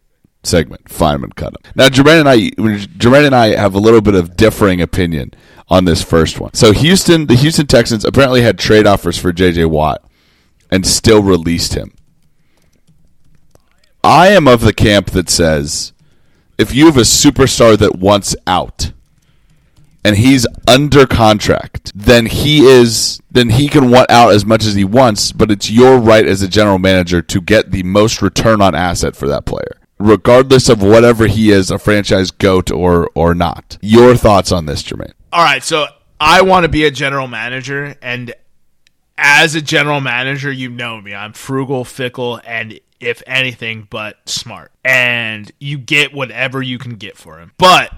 segment, 0.43 0.85
Feynman 0.85 1.35
cut 1.35 1.53
him. 1.53 1.71
Now, 1.75 1.89
Jermaine 1.89 2.19
and 2.21 2.29
I, 2.29 2.37
Jermaine 2.97 3.25
and 3.25 3.35
I 3.35 3.55
have 3.55 3.75
a 3.75 3.79
little 3.79 4.01
bit 4.01 4.15
of 4.15 4.35
differing 4.35 4.81
opinion 4.81 5.33
on 5.69 5.85
this 5.85 6.01
first 6.01 6.39
one. 6.39 6.53
So, 6.53 6.71
Houston, 6.71 7.27
the 7.27 7.35
Houston 7.35 7.67
Texans 7.67 8.05
apparently 8.05 8.41
had 8.41 8.57
trade 8.57 8.87
offers 8.87 9.17
for 9.17 9.31
J.J. 9.31 9.65
Watt 9.65 10.03
and 10.71 10.85
still 10.85 11.21
released 11.21 11.73
him. 11.73 11.93
I 14.03 14.29
am 14.29 14.47
of 14.47 14.61
the 14.61 14.73
camp 14.73 15.11
that 15.11 15.29
says 15.29 15.93
if 16.57 16.73
you 16.73 16.85
have 16.85 16.97
a 16.97 17.01
superstar 17.01 17.77
that 17.77 17.97
wants 17.97 18.35
out 18.47 18.91
and 20.03 20.15
he's 20.15 20.47
under 20.67 21.05
contract, 21.05 21.91
then 21.93 22.25
he 22.25 22.65
is 22.65 23.19
then 23.31 23.49
he 23.49 23.67
can 23.67 23.91
want 23.91 24.09
out 24.09 24.31
as 24.31 24.45
much 24.45 24.65
as 24.65 24.75
he 24.75 24.85
wants, 24.85 25.31
but 25.31 25.51
it's 25.51 25.69
your 25.69 25.99
right 25.99 26.25
as 26.25 26.41
a 26.41 26.47
general 26.47 26.79
manager 26.79 27.21
to 27.21 27.41
get 27.41 27.71
the 27.71 27.83
most 27.83 28.21
return 28.21 28.61
on 28.61 28.75
asset 28.75 29.15
for 29.15 29.27
that 29.27 29.45
player 29.45 29.79
regardless 29.99 30.69
of 30.69 30.81
whatever 30.81 31.27
he 31.27 31.51
is, 31.51 31.69
a 31.69 31.77
franchise 31.77 32.31
goat 32.31 32.71
or 32.71 33.09
or 33.13 33.35
not. 33.35 33.77
Your 33.81 34.15
thoughts 34.15 34.51
on 34.51 34.65
this, 34.65 34.81
Jermaine? 34.81 35.13
All 35.31 35.43
right, 35.43 35.63
so 35.63 35.85
I 36.19 36.41
want 36.41 36.63
to 36.63 36.69
be 36.69 36.85
a 36.85 36.91
general 36.91 37.27
manager, 37.27 37.95
and 38.01 38.33
as 39.17 39.53
a 39.53 39.61
general 39.61 40.01
manager, 40.01 40.51
you 40.51 40.69
know 40.69 40.99
me. 41.01 41.13
I'm 41.13 41.33
frugal, 41.33 41.85
fickle, 41.85 42.41
and 42.45 42.79
if 42.99 43.23
anything, 43.25 43.87
but 43.89 44.17
smart. 44.27 44.71
And 44.83 45.51
you 45.59 45.77
get 45.77 46.13
whatever 46.13 46.61
you 46.61 46.77
can 46.77 46.95
get 46.95 47.17
for 47.17 47.39
him. 47.39 47.51
But 47.57 47.93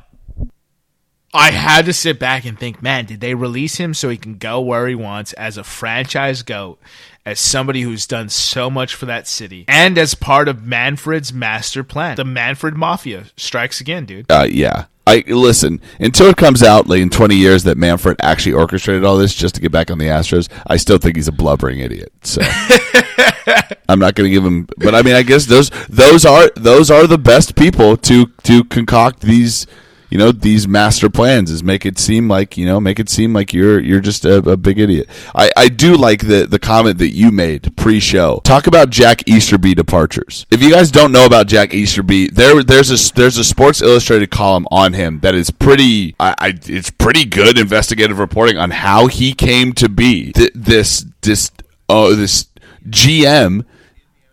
I 1.33 1.51
had 1.51 1.85
to 1.85 1.93
sit 1.93 2.19
back 2.19 2.45
and 2.45 2.59
think, 2.59 2.81
man, 2.81 3.05
did 3.05 3.21
they 3.21 3.33
release 3.33 3.77
him 3.77 3.93
so 3.93 4.09
he 4.09 4.17
can 4.17 4.37
go 4.37 4.59
where 4.59 4.87
he 4.87 4.95
wants 4.95 5.31
as 5.33 5.57
a 5.57 5.63
franchise 5.63 6.43
goat, 6.43 6.79
as 7.25 7.39
somebody 7.39 7.81
who's 7.81 8.07
done 8.07 8.29
so 8.29 8.69
much 8.69 8.95
for 8.95 9.05
that 9.05 9.27
city, 9.27 9.65
and 9.67 9.97
as 9.97 10.15
part 10.15 10.47
of 10.47 10.65
Manfred's 10.65 11.31
master 11.33 11.83
plan? 11.83 12.15
The 12.15 12.25
Manfred 12.25 12.75
Mafia 12.75 13.25
strikes 13.37 13.81
again, 13.81 14.05
dude. 14.05 14.29
Uh, 14.29 14.47
yeah. 14.49 14.85
I 15.07 15.23
listen 15.27 15.81
until 15.99 16.27
it 16.27 16.37
comes 16.37 16.61
out 16.61 16.87
like 16.87 17.01
in 17.01 17.09
20 17.09 17.35
years 17.35 17.63
that 17.63 17.75
Manfred 17.75 18.17
actually 18.21 18.53
orchestrated 18.53 19.03
all 19.03 19.17
this 19.17 19.33
just 19.33 19.55
to 19.55 19.61
get 19.61 19.71
back 19.71 19.89
on 19.89 19.97
the 19.97 20.05
Astros. 20.05 20.47
I 20.67 20.77
still 20.77 20.99
think 20.99 21.15
he's 21.15 21.27
a 21.27 21.31
blubbering 21.31 21.79
idiot. 21.79 22.13
So 22.21 22.41
I'm 23.89 23.99
not 23.99 24.15
going 24.15 24.29
to 24.29 24.33
give 24.33 24.45
him. 24.45 24.67
But 24.77 24.93
I 24.93 25.01
mean, 25.01 25.15
I 25.15 25.23
guess 25.23 25.47
those 25.47 25.69
those 25.89 26.23
are 26.23 26.49
those 26.55 26.91
are 26.91 27.07
the 27.07 27.17
best 27.17 27.55
people 27.55 27.97
to 27.97 28.27
to 28.43 28.63
concoct 28.65 29.21
these 29.21 29.65
you 30.11 30.17
know 30.17 30.31
these 30.31 30.67
master 30.67 31.09
plans 31.09 31.49
is 31.49 31.63
make 31.63 31.85
it 31.85 31.97
seem 31.97 32.27
like 32.27 32.57
you 32.57 32.65
know 32.65 32.81
make 32.81 32.99
it 32.99 33.09
seem 33.09 33.33
like 33.33 33.53
you're 33.53 33.79
you're 33.79 34.01
just 34.01 34.25
a, 34.25 34.37
a 34.37 34.57
big 34.57 34.77
idiot. 34.77 35.09
I, 35.33 35.49
I 35.55 35.69
do 35.69 35.95
like 35.95 36.27
the 36.27 36.45
the 36.45 36.59
comment 36.59 36.97
that 36.97 37.11
you 37.15 37.31
made 37.31 37.75
pre-show. 37.77 38.41
Talk 38.43 38.67
about 38.67 38.89
Jack 38.89 39.27
Easterby 39.27 39.73
departures. 39.73 40.45
If 40.51 40.61
you 40.61 40.69
guys 40.69 40.91
don't 40.91 41.13
know 41.13 41.25
about 41.25 41.47
Jack 41.47 41.73
Easterby, 41.73 42.29
there 42.29 42.61
there's 42.61 42.91
a 42.91 43.13
there's 43.13 43.37
a 43.37 43.43
Sports 43.43 43.81
Illustrated 43.81 44.29
column 44.29 44.67
on 44.69 44.93
him 44.93 45.21
that 45.21 45.33
is 45.33 45.49
pretty 45.49 46.13
I, 46.19 46.35
I 46.37 46.59
it's 46.65 46.91
pretty 46.91 47.23
good 47.23 47.57
investigative 47.57 48.19
reporting 48.19 48.57
on 48.57 48.71
how 48.71 49.07
he 49.07 49.33
came 49.33 49.71
to 49.73 49.87
be 49.87 50.33
th- 50.33 50.51
this 50.53 51.05
this 51.21 51.51
oh 51.87 52.15
this 52.15 52.49
GM 52.89 53.65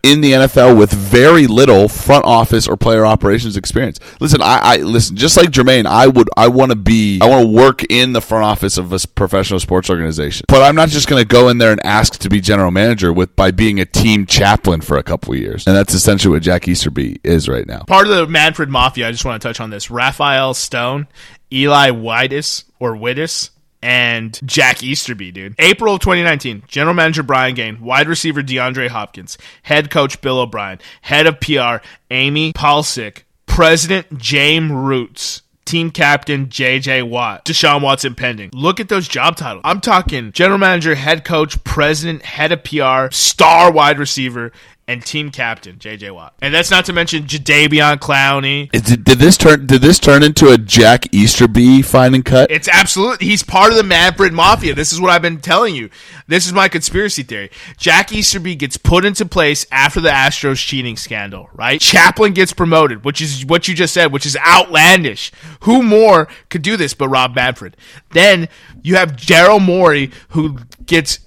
in 0.03 0.21
the 0.21 0.31
NFL 0.31 0.77
with 0.77 0.91
very 0.91 1.47
little 1.47 1.87
front 1.87 2.25
office 2.25 2.67
or 2.67 2.77
player 2.77 3.05
operations 3.05 3.57
experience. 3.57 3.99
Listen, 4.19 4.41
I, 4.41 4.59
I 4.61 4.77
listen 4.77 5.15
just 5.15 5.35
like 5.37 5.49
Jermaine. 5.49 5.85
I 5.85 6.07
would, 6.07 6.29
I 6.37 6.47
want 6.47 6.71
to 6.71 6.75
be, 6.75 7.19
I 7.21 7.27
want 7.27 7.43
to 7.43 7.51
work 7.51 7.83
in 7.89 8.13
the 8.13 8.21
front 8.21 8.45
office 8.45 8.77
of 8.77 8.93
a 8.93 8.99
professional 9.15 9.59
sports 9.59 9.89
organization. 9.89 10.45
But 10.47 10.61
I'm 10.61 10.75
not 10.75 10.89
just 10.89 11.07
going 11.07 11.21
to 11.21 11.27
go 11.27 11.49
in 11.49 11.57
there 11.57 11.71
and 11.71 11.85
ask 11.85 12.17
to 12.19 12.29
be 12.29 12.39
general 12.39 12.71
manager 12.71 13.11
with 13.11 13.35
by 13.35 13.51
being 13.51 13.79
a 13.79 13.85
team 13.85 14.25
chaplain 14.25 14.81
for 14.81 14.97
a 14.97 15.03
couple 15.03 15.35
years. 15.35 15.67
And 15.67 15.75
that's 15.75 15.93
essentially 15.93 16.33
what 16.33 16.43
Jack 16.43 16.67
Easterby 16.67 17.19
is 17.23 17.49
right 17.49 17.67
now. 17.67 17.83
Part 17.83 18.07
of 18.07 18.15
the 18.15 18.27
Manfred 18.27 18.69
Mafia, 18.69 19.07
I 19.07 19.11
just 19.11 19.25
want 19.25 19.41
to 19.41 19.47
touch 19.47 19.59
on 19.59 19.69
this. 19.69 19.91
Rafael 19.91 20.53
Stone, 20.53 21.07
Eli 21.51 21.91
Witus 21.91 22.65
or 22.79 22.95
Whitus, 22.95 23.51
and 23.81 24.39
Jack 24.45 24.83
Easterby, 24.83 25.31
dude. 25.31 25.55
April 25.59 25.95
of 25.95 26.01
2019, 26.01 26.63
general 26.67 26.93
manager 26.93 27.23
Brian 27.23 27.55
Gaine, 27.55 27.81
wide 27.81 28.07
receiver 28.07 28.41
DeAndre 28.41 28.89
Hopkins, 28.89 29.37
head 29.63 29.89
coach 29.89 30.21
Bill 30.21 30.39
O'Brien, 30.39 30.79
head 31.01 31.27
of 31.27 31.39
PR 31.39 31.83
Amy 32.11 32.53
Palcic, 32.53 33.23
president 33.45 34.09
Jamey 34.17 34.71
Rootes. 34.71 35.41
Team 35.65 35.91
captain 35.91 36.47
JJ 36.47 37.07
Watt, 37.07 37.45
Deshaun 37.45 37.83
Watson 37.83 38.15
pending. 38.15 38.49
Look 38.53 38.79
at 38.79 38.89
those 38.89 39.07
job 39.07 39.35
titles. 39.35 39.61
I'm 39.63 39.81
talking 39.81 40.31
general 40.31 40.57
manager, 40.57 40.95
head 40.95 41.23
coach, 41.23 41.63
president, 41.63 42.23
head 42.23 42.51
of 42.51 42.63
PR, 42.63 43.11
star 43.11 43.71
wide 43.71 43.99
receiver, 43.99 44.51
and 44.89 45.05
team 45.05 45.29
captain 45.29 45.75
JJ 45.75 46.09
Watt. 46.15 46.33
And 46.41 46.51
that's 46.51 46.71
not 46.71 46.83
to 46.85 46.93
mention 46.93 47.25
Jadeveon 47.25 47.97
Clowney. 47.97 48.69
Is 48.73 48.89
it- 48.91 49.03
Did 49.03 49.19
this 49.19 49.37
turn? 49.37 49.67
Did 49.67 49.81
this 49.81 49.99
turn 49.99 50.23
into 50.23 50.49
a 50.49 50.57
Jack 50.57 51.05
Easterby 51.13 51.83
find 51.83 52.15
and 52.15 52.25
cut? 52.25 52.49
It's 52.49 52.67
absolutely 52.67 53.27
he's 53.27 53.43
part 53.43 53.69
of 53.69 53.77
the 53.77 53.83
Manfred 53.83 54.33
Mafia. 54.33 54.73
This 54.73 54.91
is 54.91 54.99
what 54.99 55.11
I've 55.11 55.21
been 55.21 55.41
telling 55.41 55.75
you. 55.75 55.91
This 56.27 56.47
is 56.47 56.53
my 56.53 56.67
conspiracy 56.67 57.21
theory. 57.21 57.51
Jack 57.77 58.11
Easterby 58.11 58.55
gets 58.55 58.77
put 58.77 59.05
into 59.05 59.27
place 59.27 59.67
after 59.71 60.01
the 60.01 60.09
Astros 60.09 60.57
cheating 60.57 60.97
scandal, 60.97 61.49
right? 61.53 61.79
Chaplain 61.79 62.33
gets 62.33 62.51
promoted, 62.51 63.05
which 63.05 63.21
is 63.21 63.45
what 63.45 63.67
you 63.67 63.75
just 63.75 63.93
said, 63.93 64.11
which 64.11 64.25
is 64.25 64.35
outlandish. 64.37 65.31
Who 65.61 65.83
more 65.83 66.27
could 66.49 66.63
do 66.63 66.77
this 66.77 66.95
but 66.95 67.09
Rob 67.09 67.35
Manfred? 67.35 67.77
Then 68.13 68.49
you 68.81 68.95
have 68.95 69.11
Daryl 69.15 69.61
Morey 69.61 70.09
who 70.29 70.57
gets 70.87 71.19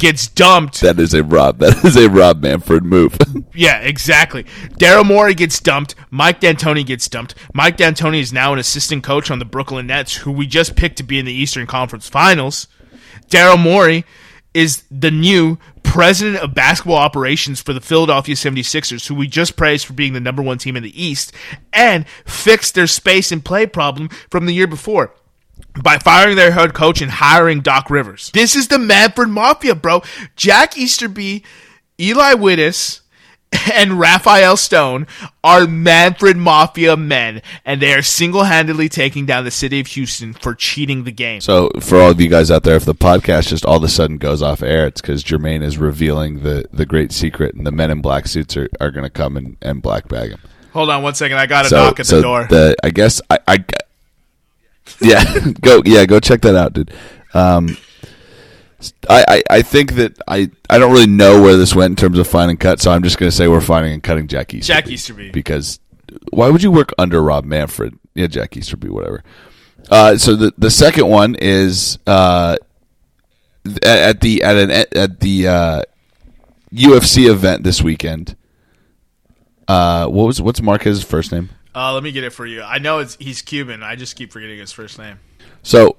gets 0.00 0.26
dumped 0.26 0.80
That 0.80 0.98
is 0.98 1.14
a 1.14 1.22
Rob. 1.22 1.58
That 1.58 1.84
is 1.84 1.96
a 1.96 2.08
Rob 2.08 2.42
Manfred 2.42 2.84
move. 2.84 3.16
Yeah, 3.54 3.78
exactly. 3.78 4.44
Daryl 4.78 5.06
Morey 5.06 5.34
gets 5.34 5.60
dumped. 5.60 5.94
Mike 6.10 6.40
D'Antoni 6.40 6.84
gets 6.84 7.08
dumped. 7.08 7.34
Mike 7.54 7.78
D'Antoni 7.78 8.20
is 8.20 8.30
now 8.30 8.52
an 8.52 8.58
assistant 8.58 9.02
coach 9.02 9.30
on 9.30 9.38
the 9.38 9.46
Brooklyn 9.46 9.86
Nets, 9.86 10.16
who 10.16 10.30
we 10.30 10.46
just 10.46 10.76
picked 10.76 10.98
to 10.98 11.02
be 11.02 11.18
in 11.18 11.24
the 11.24 11.32
Eastern 11.32 11.66
Conference 11.66 12.06
Finals. 12.06 12.68
Daryl 13.30 13.58
Morey 13.58 14.04
is 14.52 14.84
the 14.90 15.10
new 15.10 15.56
president 15.82 16.36
of 16.42 16.52
basketball 16.52 16.96
operations 16.96 17.62
for 17.62 17.72
the 17.72 17.80
Philadelphia 17.80 18.34
76ers, 18.34 19.06
who 19.06 19.14
we 19.14 19.26
just 19.26 19.56
praised 19.56 19.86
for 19.86 19.94
being 19.94 20.12
the 20.12 20.20
number 20.20 20.42
one 20.42 20.58
team 20.58 20.76
in 20.76 20.82
the 20.82 21.02
East 21.02 21.32
and 21.72 22.06
fixed 22.26 22.74
their 22.74 22.86
space 22.86 23.32
and 23.32 23.42
play 23.42 23.64
problem 23.64 24.10
from 24.30 24.44
the 24.44 24.52
year 24.52 24.66
before 24.66 25.14
by 25.82 25.98
firing 25.98 26.36
their 26.36 26.52
head 26.52 26.74
coach 26.74 27.00
and 27.02 27.10
hiring 27.10 27.60
Doc 27.60 27.90
Rivers. 27.90 28.30
This 28.32 28.56
is 28.56 28.68
the 28.68 28.78
Manfred 28.78 29.28
Mafia, 29.28 29.74
bro. 29.74 30.02
Jack 30.36 30.76
Easterby, 30.76 31.42
Eli 32.00 32.34
Witus, 32.34 33.02
and 33.72 33.98
Rafael 33.98 34.56
Stone 34.56 35.06
are 35.44 35.66
Manfred 35.68 36.36
Mafia 36.36 36.96
men, 36.96 37.42
and 37.64 37.80
they 37.80 37.94
are 37.94 38.02
single 38.02 38.44
handedly 38.44 38.88
taking 38.88 39.24
down 39.24 39.44
the 39.44 39.50
city 39.52 39.78
of 39.78 39.86
Houston 39.88 40.32
for 40.32 40.54
cheating 40.54 41.04
the 41.04 41.12
game. 41.12 41.40
So, 41.40 41.70
for 41.80 42.00
all 42.00 42.10
of 42.10 42.20
you 42.20 42.28
guys 42.28 42.50
out 42.50 42.64
there, 42.64 42.74
if 42.76 42.84
the 42.84 42.94
podcast 42.94 43.48
just 43.48 43.64
all 43.64 43.76
of 43.76 43.84
a 43.84 43.88
sudden 43.88 44.18
goes 44.18 44.42
off 44.42 44.62
air, 44.62 44.86
it's 44.86 45.00
because 45.00 45.22
Jermaine 45.22 45.62
is 45.62 45.78
revealing 45.78 46.42
the, 46.42 46.66
the 46.72 46.84
great 46.84 47.12
secret, 47.12 47.54
and 47.54 47.64
the 47.64 47.70
men 47.70 47.90
in 47.92 48.00
black 48.02 48.26
suits 48.26 48.56
are, 48.56 48.68
are 48.80 48.90
going 48.90 49.04
to 49.04 49.10
come 49.10 49.36
and, 49.36 49.56
and 49.62 49.80
black 49.80 50.08
bag 50.08 50.30
him. 50.32 50.40
Hold 50.72 50.90
on 50.90 51.02
one 51.04 51.14
second. 51.14 51.38
I 51.38 51.46
got 51.46 51.66
a 51.66 51.68
So, 51.68 51.76
knock 51.76 52.00
at 52.00 52.06
so 52.06 52.16
the 52.16 52.22
door. 52.22 52.46
the 52.50 52.76
I 52.82 52.90
guess 52.90 53.20
I, 53.30 53.38
I 53.46 53.64
yeah 55.00 55.22
go 55.60 55.82
yeah 55.84 56.06
go 56.06 56.20
check 56.20 56.42
that 56.42 56.54
out, 56.54 56.72
dude. 56.72 56.92
Um, 57.34 57.76
I, 59.08 59.24
I, 59.28 59.42
I 59.50 59.62
think 59.62 59.94
that 59.94 60.18
I, 60.28 60.50
I 60.68 60.78
don't 60.78 60.92
really 60.92 61.06
know 61.06 61.40
where 61.40 61.56
this 61.56 61.74
went 61.74 61.92
in 61.92 61.96
terms 61.96 62.18
of 62.18 62.26
finding 62.26 62.56
cut, 62.56 62.80
so 62.80 62.90
I'm 62.90 63.02
just 63.02 63.18
going 63.18 63.30
to 63.30 63.36
say 63.36 63.48
we're 63.48 63.60
finding 63.60 63.92
and 63.92 64.02
cutting 64.02 64.28
Jack 64.28 64.52
Easterby. 64.52 64.66
Jack 64.66 64.88
Easterby. 64.88 65.30
because 65.30 65.80
why 66.30 66.50
would 66.50 66.62
you 66.62 66.70
work 66.70 66.92
under 66.98 67.22
Rob 67.22 67.44
Manfred? 67.44 67.98
Yeah, 68.14 68.26
Jack 68.26 68.56
Easterby, 68.56 68.88
whatever. 68.88 69.24
Uh, 69.90 70.16
so 70.16 70.34
the 70.34 70.52
the 70.58 70.70
second 70.70 71.08
one 71.08 71.36
is 71.36 71.98
uh, 72.06 72.56
at 73.82 74.20
the 74.20 74.42
at 74.42 74.56
an 74.56 74.70
at 74.70 75.20
the 75.20 75.48
uh, 75.48 75.82
UFC 76.72 77.30
event 77.30 77.62
this 77.62 77.82
weekend. 77.82 78.36
Uh, 79.68 80.06
what 80.06 80.26
was 80.26 80.40
what's 80.42 80.60
Marquez's 80.60 81.02
first 81.04 81.32
name? 81.32 81.50
Uh, 81.76 81.92
let 81.92 82.02
me 82.02 82.10
get 82.10 82.24
it 82.24 82.30
for 82.30 82.46
you. 82.46 82.62
I 82.62 82.78
know 82.78 83.00
it's 83.00 83.16
he's 83.16 83.42
Cuban. 83.42 83.82
I 83.82 83.96
just 83.96 84.16
keep 84.16 84.32
forgetting 84.32 84.58
his 84.58 84.72
first 84.72 84.98
name. 84.98 85.18
So 85.62 85.96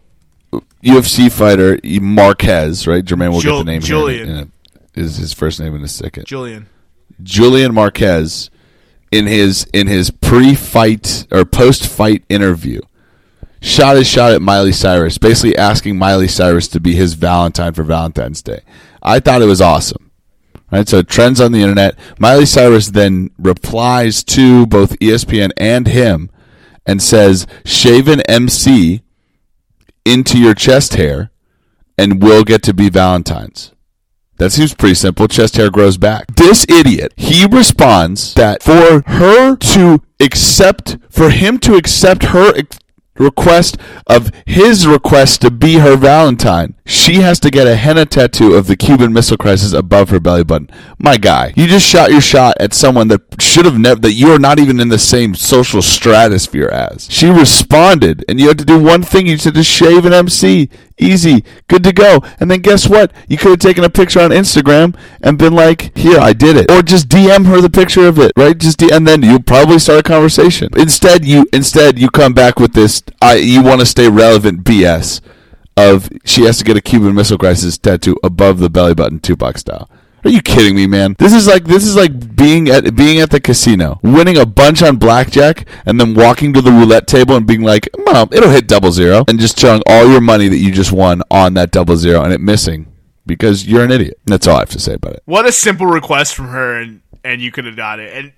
UFC 0.84 1.32
fighter 1.32 1.80
Marquez, 2.02 2.88
right? 2.88 3.06
Jermaine 3.06 3.32
will 3.32 3.42
Jul- 3.42 3.60
get 3.60 3.66
the 3.66 3.72
name. 3.74 3.82
here 3.82 3.88
Julian. 3.88 4.30
in 4.30 4.38
a- 4.38 5.00
is 5.00 5.18
his 5.18 5.34
first 5.34 5.60
name 5.60 5.76
in 5.76 5.84
a 5.84 5.88
second. 5.88 6.26
Julian. 6.26 6.68
Julian 7.22 7.74
Marquez 7.76 8.50
in 9.12 9.28
his 9.28 9.68
in 9.72 9.86
his 9.88 10.10
pre-fight 10.10 11.28
or 11.32 11.46
post-fight 11.46 12.24
interview 12.30 12.82
shot 13.62 13.96
his 13.98 14.08
shot 14.08 14.32
at 14.32 14.42
Miley 14.42 14.72
Cyrus, 14.72 15.18
basically 15.20 15.56
asking 15.58 15.98
Miley 15.98 16.28
Cyrus 16.28 16.68
to 16.70 16.80
be 16.80 16.96
his 16.96 17.14
Valentine 17.14 17.74
for 17.74 17.84
Valentine's 17.84 18.42
Day. 18.42 18.62
I 19.04 19.20
thought 19.20 19.42
it 19.42 19.46
was 19.46 19.62
awesome. 19.62 20.07
Right, 20.70 20.88
so 20.88 21.02
trends 21.02 21.40
on 21.40 21.54
the 21.54 21.62
internet. 21.62 21.98
Miley 22.20 22.46
Cyrus 22.46 22.88
then 22.88 23.30
replies 23.38 24.24
to 24.26 24.66
both 24.66 25.00
ESPN 25.00 25.52
and 25.56 25.88
him 25.88 26.30
and 26.86 27.02
says, 27.02 27.48
"Shave 27.64 28.08
an 28.08 28.22
MC 28.22 29.02
into 30.04 30.38
your 30.38 30.54
chest 30.54 30.96
hair, 30.96 31.32
and 31.98 32.22
we'll 32.22 32.44
get 32.44 32.64
to 32.64 32.74
be 32.74 32.90
Valentines." 32.90 33.72
That 34.40 34.52
seems 34.52 34.74
pretty 34.74 34.96
simple. 34.96 35.28
Chest 35.28 35.56
hair 35.56 35.70
grows 35.72 35.98
back. 35.98 36.36
This 36.36 36.66
idiot, 36.70 37.14
he 37.16 37.46
responds 37.46 38.34
that 38.36 38.62
for 38.62 39.04
her 39.08 39.56
to 39.56 40.02
accept, 40.20 40.98
for 41.10 41.30
him 41.30 41.60
to 41.60 41.76
accept 41.76 42.26
her 42.26 42.54
request 43.18 43.78
of 44.06 44.32
his 44.46 44.88
request 44.88 45.42
to 45.42 45.52
be 45.52 45.76
her 45.76 45.96
Valentine, 45.96 46.76
she 46.86 47.16
has 47.16 47.40
to 47.42 47.50
get 47.50 47.68
a 47.68 47.76
henna 47.76 48.06
tattoo 48.06 48.54
of 48.54 48.68
the 48.68 48.76
Cuban 48.76 49.14
Missile 49.14 49.38
Crisis 49.38 49.74
above 49.74 50.10
her 50.10 50.20
belly 50.20 50.44
button. 50.44 50.70
My 51.00 51.18
guy, 51.18 51.54
you 51.56 51.68
just 51.68 51.88
shot 51.88 52.12
your 52.12 52.22
shot 52.22 52.56
at 52.60 52.74
someone 52.74 53.08
that 53.10 53.22
should 53.40 53.66
have 53.66 53.78
never, 53.78 54.00
that 54.02 54.14
you 54.14 54.32
are 54.34 54.40
not 54.40 54.60
even 54.60 54.80
in 54.80 54.90
the 54.90 55.00
same 55.00 55.36
social 55.36 55.82
stratosphere 55.82 56.70
as. 56.70 57.08
She 57.10 57.28
responded, 57.28 58.24
and 58.30 58.40
you 58.40 58.48
had 58.48 58.60
to 58.60 58.66
do 58.66 58.82
one 58.82 59.04
thing. 59.04 59.28
You 59.28 59.38
said 59.38 59.56
to 59.56 59.64
shave 59.64 60.06
an 60.06 60.14
MC. 60.14 60.70
Easy, 61.00 61.44
good 61.68 61.84
to 61.84 61.94
go. 61.94 62.24
And 62.40 62.50
then 62.50 62.62
guess 62.62 62.88
what? 62.88 63.12
You 63.28 63.38
could 63.38 63.52
have 63.52 63.60
taken 63.60 63.84
a 63.84 63.90
picture 63.90 64.20
on 64.20 64.32
Instagram 64.32 64.96
and 65.22 65.38
been 65.38 65.54
like, 65.54 65.96
"Here, 65.96 66.18
I 66.20 66.34
did 66.34 66.58
it," 66.58 66.72
or 66.72 66.82
just 66.82 67.08
DM 67.08 67.46
her 67.46 67.62
the 67.62 67.70
picture 67.70 68.08
of 68.08 68.18
it, 68.18 68.32
right? 68.36 68.58
Just 68.58 68.80
DM, 68.80 68.92
and 68.92 69.08
then 69.08 69.22
you 69.22 69.40
probably 69.40 69.78
start 69.78 70.00
a 70.00 70.04
conversation. 70.04 70.70
Instead, 70.76 71.24
you 71.24 71.46
instead 71.54 72.00
you 72.00 72.10
come 72.10 72.34
back 72.34 72.60
with 72.60 72.74
this. 72.74 73.04
I 73.22 73.36
you 73.36 73.62
want 73.62 73.80
to 73.82 73.86
stay 73.86 74.10
relevant 74.10 74.64
BS 74.64 75.22
of 75.76 76.10
she 76.26 76.44
has 76.46 76.58
to 76.58 76.64
get 76.64 76.78
a 76.78 76.82
Cuban 76.82 77.14
Missile 77.14 77.38
Crisis 77.38 77.78
tattoo 77.78 78.18
above 78.24 78.58
the 78.58 78.70
belly 78.70 78.96
button, 78.96 79.20
Tupac 79.20 79.60
style. 79.60 79.88
Are 80.24 80.30
you 80.30 80.42
kidding 80.42 80.76
me, 80.76 80.88
man? 80.88 81.16
This 81.20 81.34
is 81.34 81.48
like 81.48 81.66
this 81.66 81.86
is 81.86 81.96
like 81.96 82.36
being 82.36 82.70
at 82.70 82.96
being 82.96 83.20
at 83.20 83.30
the 83.30 83.40
casino, 83.40 84.00
winning 84.04 84.38
a 84.38 84.46
bunch 84.46 84.82
on 84.82 84.98
blackjack, 84.98 85.68
and 85.86 86.00
then 86.00 86.16
walking 86.16 86.54
to 86.54 86.62
the 86.62 86.72
roulette 86.72 87.08
table 87.08 87.36
and 87.36 87.46
being 87.46 87.62
like, 87.62 87.88
"Mom, 87.98 88.30
it'll 88.32 88.50
hit 88.50 88.68
double 88.68 88.92
zero," 88.92 89.24
and 89.28 89.40
just 89.40 89.60
throwing 89.60 89.82
all 89.88 90.10
your 90.10 90.22
money 90.22 90.48
that 90.48 90.58
you 90.58 90.72
just 90.72 90.92
won 90.92 91.22
on 91.30 91.54
that 91.54 91.72
double 91.72 91.96
zero 91.96 92.24
and 92.24 92.34
it 92.34 92.42
missing 92.42 92.92
because 93.26 93.68
you're 93.68 93.84
an 93.84 93.92
idiot. 93.92 94.20
That's 94.26 94.48
all 94.48 94.56
I 94.56 94.60
have 94.60 94.70
to 94.72 94.80
say 94.80 94.94
about 94.94 95.14
it. 95.14 95.24
What 95.26 95.46
a 95.46 95.52
simple 95.52 95.86
request 95.86 96.36
from 96.36 96.48
her, 96.48 96.82
and 96.82 97.02
and 97.24 97.42
you 97.42 97.52
could 97.52 97.66
have 97.66 97.76
got 97.76 98.00
it. 98.00 98.14
And 98.14 98.34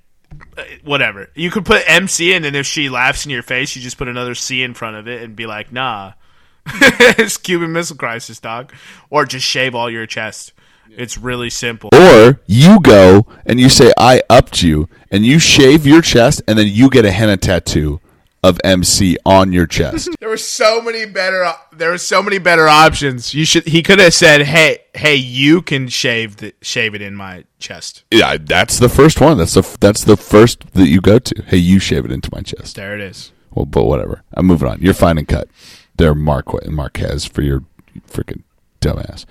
uh, 0.57 0.63
whatever, 0.83 1.29
you 1.35 1.49
could 1.49 1.65
put 1.65 1.83
MC, 1.87 2.33
in, 2.33 2.43
and 2.43 2.55
if 2.55 2.65
she 2.65 2.89
laughs 2.89 3.25
in 3.25 3.31
your 3.31 3.43
face, 3.43 3.75
you 3.75 3.81
just 3.81 3.97
put 3.97 4.07
another 4.07 4.35
C 4.35 4.63
in 4.63 4.73
front 4.73 4.97
of 4.97 5.07
it 5.07 5.21
and 5.23 5.35
be 5.35 5.45
like, 5.45 5.71
"Nah, 5.71 6.13
it's 6.65 7.37
Cuban 7.37 7.71
Missile 7.71 7.95
Crisis, 7.95 8.39
dog," 8.39 8.73
or 9.09 9.25
just 9.25 9.45
shave 9.45 9.75
all 9.75 9.89
your 9.89 10.05
chest. 10.05 10.53
It's 10.99 11.17
really 11.17 11.49
simple. 11.49 11.89
Or 11.93 12.41
you 12.45 12.81
go 12.81 13.25
and 13.45 13.57
you 13.57 13.69
say, 13.69 13.93
I 13.97 14.21
upped 14.29 14.61
you, 14.61 14.89
and 15.09 15.25
you 15.25 15.39
shave 15.39 15.87
your 15.87 16.01
chest, 16.01 16.41
and 16.45 16.59
then 16.59 16.67
you 16.67 16.89
get 16.89 17.05
a 17.05 17.11
henna 17.11 17.37
tattoo 17.37 18.01
of 18.43 18.59
MC 18.65 19.17
on 19.25 19.53
your 19.53 19.65
chest. 19.65 20.09
There 20.19 20.27
were 20.27 20.35
so 20.35 20.81
many 20.81 21.05
better. 21.05 21.53
There 21.71 21.91
were 21.91 21.97
so 21.97 22.21
many 22.21 22.37
better 22.37 22.67
options. 22.67 23.33
You 23.33 23.45
should. 23.45 23.65
He 23.65 23.81
could 23.81 23.99
have 23.99 24.13
said, 24.13 24.41
"Hey, 24.41 24.79
hey, 24.93 25.15
you 25.15 25.61
can 25.61 25.87
shave 25.87 26.37
the 26.37 26.53
shave 26.61 26.93
it 26.93 27.01
in 27.01 27.15
my 27.15 27.45
chest." 27.57 28.03
yeah, 28.11 28.37
that's 28.37 28.77
the 28.79 28.89
first 28.89 29.21
one. 29.21 29.37
That's 29.37 29.53
the 29.53 29.77
that's 29.79 30.03
the 30.03 30.17
first 30.17 30.73
that 30.73 30.87
you 30.87 30.99
go 30.99 31.17
to. 31.19 31.43
Hey, 31.47 31.57
you 31.57 31.79
shave 31.79 32.03
it 32.03 32.11
into 32.11 32.29
my 32.33 32.41
chest. 32.41 32.75
There 32.75 32.93
it 32.93 33.01
is. 33.01 33.31
Well, 33.51 33.65
but 33.65 33.85
whatever. 33.85 34.23
I'm 34.33 34.45
moving 34.45 34.67
on. 34.67 34.81
You're 34.81 34.93
fine 34.93 35.17
and 35.17 35.27
cut. 35.27 35.47
They're 35.95 36.13
Marquez, 36.13 36.69
Marquez 36.69 37.25
for 37.25 37.41
your 37.41 37.63
freaking 38.07 38.43
dumbass. 38.81 39.25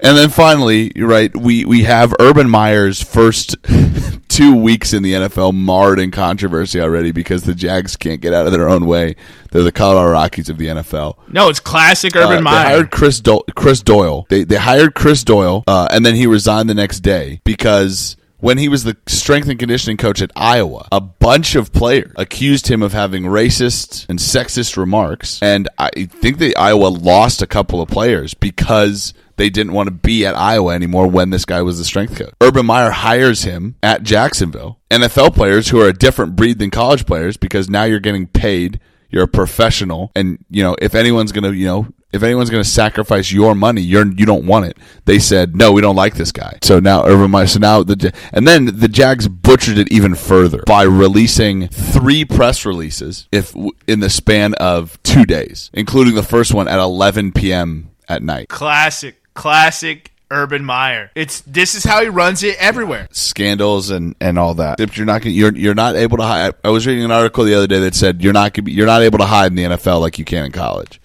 And 0.00 0.16
then 0.16 0.30
finally, 0.30 0.92
right, 0.96 1.34
we, 1.36 1.64
we 1.64 1.82
have 1.82 2.14
Urban 2.20 2.48
Meyer's 2.48 3.02
first 3.02 3.56
two 4.28 4.54
weeks 4.54 4.92
in 4.92 5.02
the 5.02 5.14
NFL 5.14 5.54
marred 5.54 5.98
in 5.98 6.10
controversy 6.12 6.80
already 6.80 7.10
because 7.10 7.42
the 7.42 7.54
Jags 7.54 7.96
can't 7.96 8.20
get 8.20 8.32
out 8.32 8.46
of 8.46 8.52
their 8.52 8.68
own 8.68 8.86
way. 8.86 9.16
They're 9.50 9.64
the 9.64 9.72
Colorado 9.72 10.12
Rockies 10.12 10.48
of 10.48 10.58
the 10.58 10.66
NFL. 10.66 11.16
No, 11.32 11.48
it's 11.48 11.58
classic 11.60 12.14
Urban 12.14 12.46
Uh, 12.46 12.50
they 12.50 12.56
hired 12.56 12.90
Chris, 12.90 13.20
Do- 13.20 13.42
Chris 13.56 13.82
Doyle. 13.82 14.26
They, 14.28 14.44
they 14.44 14.56
hired 14.56 14.94
Chris 14.94 15.24
Doyle, 15.24 15.64
uh, 15.66 15.88
and 15.90 16.06
then 16.06 16.14
he 16.14 16.26
resigned 16.26 16.68
the 16.68 16.74
next 16.74 17.00
day 17.00 17.40
because 17.44 18.16
when 18.40 18.58
he 18.58 18.68
was 18.68 18.84
the 18.84 18.96
strength 19.06 19.48
and 19.48 19.58
conditioning 19.58 19.96
coach 19.96 20.22
at 20.22 20.30
Iowa, 20.36 20.86
a 20.92 21.00
bunch 21.00 21.56
of 21.56 21.72
players 21.72 22.12
accused 22.16 22.68
him 22.68 22.82
of 22.82 22.92
having 22.92 23.24
racist 23.24 24.06
and 24.08 24.20
sexist 24.20 24.76
remarks, 24.76 25.42
and 25.42 25.68
I 25.78 25.90
think 26.04 26.38
that 26.38 26.56
Iowa 26.56 26.86
lost 26.86 27.42
a 27.42 27.46
couple 27.48 27.80
of 27.82 27.88
players 27.88 28.34
because 28.34 29.12
they 29.38 29.48
didn't 29.48 29.72
want 29.72 29.86
to 29.86 29.92
be 29.92 30.26
at 30.26 30.36
Iowa 30.36 30.74
anymore 30.74 31.06
when 31.06 31.30
this 31.30 31.44
guy 31.44 31.62
was 31.62 31.78
the 31.78 31.84
strength 31.84 32.18
coach. 32.18 32.34
Urban 32.42 32.66
Meyer 32.66 32.90
hires 32.90 33.42
him 33.42 33.76
at 33.82 34.02
Jacksonville. 34.02 34.78
NFL 34.90 35.34
players 35.34 35.68
who 35.68 35.80
are 35.80 35.88
a 35.88 35.92
different 35.92 36.36
breed 36.36 36.58
than 36.58 36.70
college 36.70 37.06
players 37.06 37.36
because 37.36 37.70
now 37.70 37.84
you're 37.84 38.00
getting 38.00 38.26
paid. 38.26 38.80
You're 39.08 39.24
a 39.24 39.28
professional. 39.28 40.12
And 40.14 40.44
you 40.50 40.62
know 40.62 40.76
if 40.82 40.94
anyone's 40.94 41.32
gonna 41.32 41.52
you 41.52 41.66
know 41.66 41.86
if 42.12 42.22
anyone's 42.22 42.50
gonna 42.50 42.64
sacrifice 42.64 43.30
your 43.30 43.54
money 43.54 43.82
you're 43.82 44.06
you 44.06 44.26
don't 44.26 44.46
want 44.46 44.66
it. 44.66 44.76
They 45.04 45.18
said 45.18 45.54
no 45.54 45.72
we 45.72 45.80
don't 45.80 45.96
like 45.96 46.14
this 46.14 46.32
guy. 46.32 46.58
So 46.62 46.80
now 46.80 47.06
urban 47.06 47.30
meyer 47.30 47.46
so 47.46 47.60
now 47.60 47.82
the 47.82 48.12
and 48.32 48.46
then 48.46 48.78
the 48.78 48.88
jags 48.88 49.28
butchered 49.28 49.78
it 49.78 49.92
even 49.92 50.14
further 50.14 50.62
by 50.66 50.82
releasing 50.82 51.68
three 51.68 52.24
press 52.24 52.66
releases 52.66 53.28
if 53.30 53.54
in 53.86 54.00
the 54.00 54.10
span 54.10 54.54
of 54.54 55.00
two 55.02 55.24
days 55.24 55.70
including 55.72 56.14
the 56.14 56.22
first 56.22 56.52
one 56.52 56.66
at 56.66 56.78
11 56.78 57.32
p.m 57.32 57.90
at 58.08 58.22
night. 58.22 58.48
Classic, 58.48 59.16
classic 59.38 60.10
Urban 60.32 60.64
Meyer. 60.64 61.10
It's 61.14 61.40
this 61.42 61.76
is 61.76 61.84
how 61.84 62.02
he 62.02 62.08
runs 62.08 62.42
it 62.42 62.56
everywhere. 62.58 63.08
scandals 63.12 63.90
and, 63.90 64.16
and 64.20 64.36
all 64.38 64.54
that. 64.54 64.80
If 64.80 64.96
you're 64.96 65.06
not 65.06 65.24
you're 65.24 65.54
you're 65.54 65.74
not 65.74 65.94
able 65.94 66.16
to 66.18 66.24
hide. 66.24 66.54
I 66.64 66.70
was 66.70 66.86
reading 66.86 67.04
an 67.04 67.12
article 67.12 67.44
the 67.44 67.54
other 67.54 67.68
day 67.68 67.78
that 67.80 67.94
said 67.94 68.20
you're 68.20 68.32
not 68.32 68.58
you're 68.68 68.86
not 68.86 69.02
able 69.02 69.18
to 69.18 69.26
hide 69.26 69.52
in 69.52 69.54
the 69.54 69.76
NFL 69.76 70.00
like 70.00 70.18
you 70.18 70.24
can 70.24 70.46
in 70.46 70.52
college. 70.52 71.00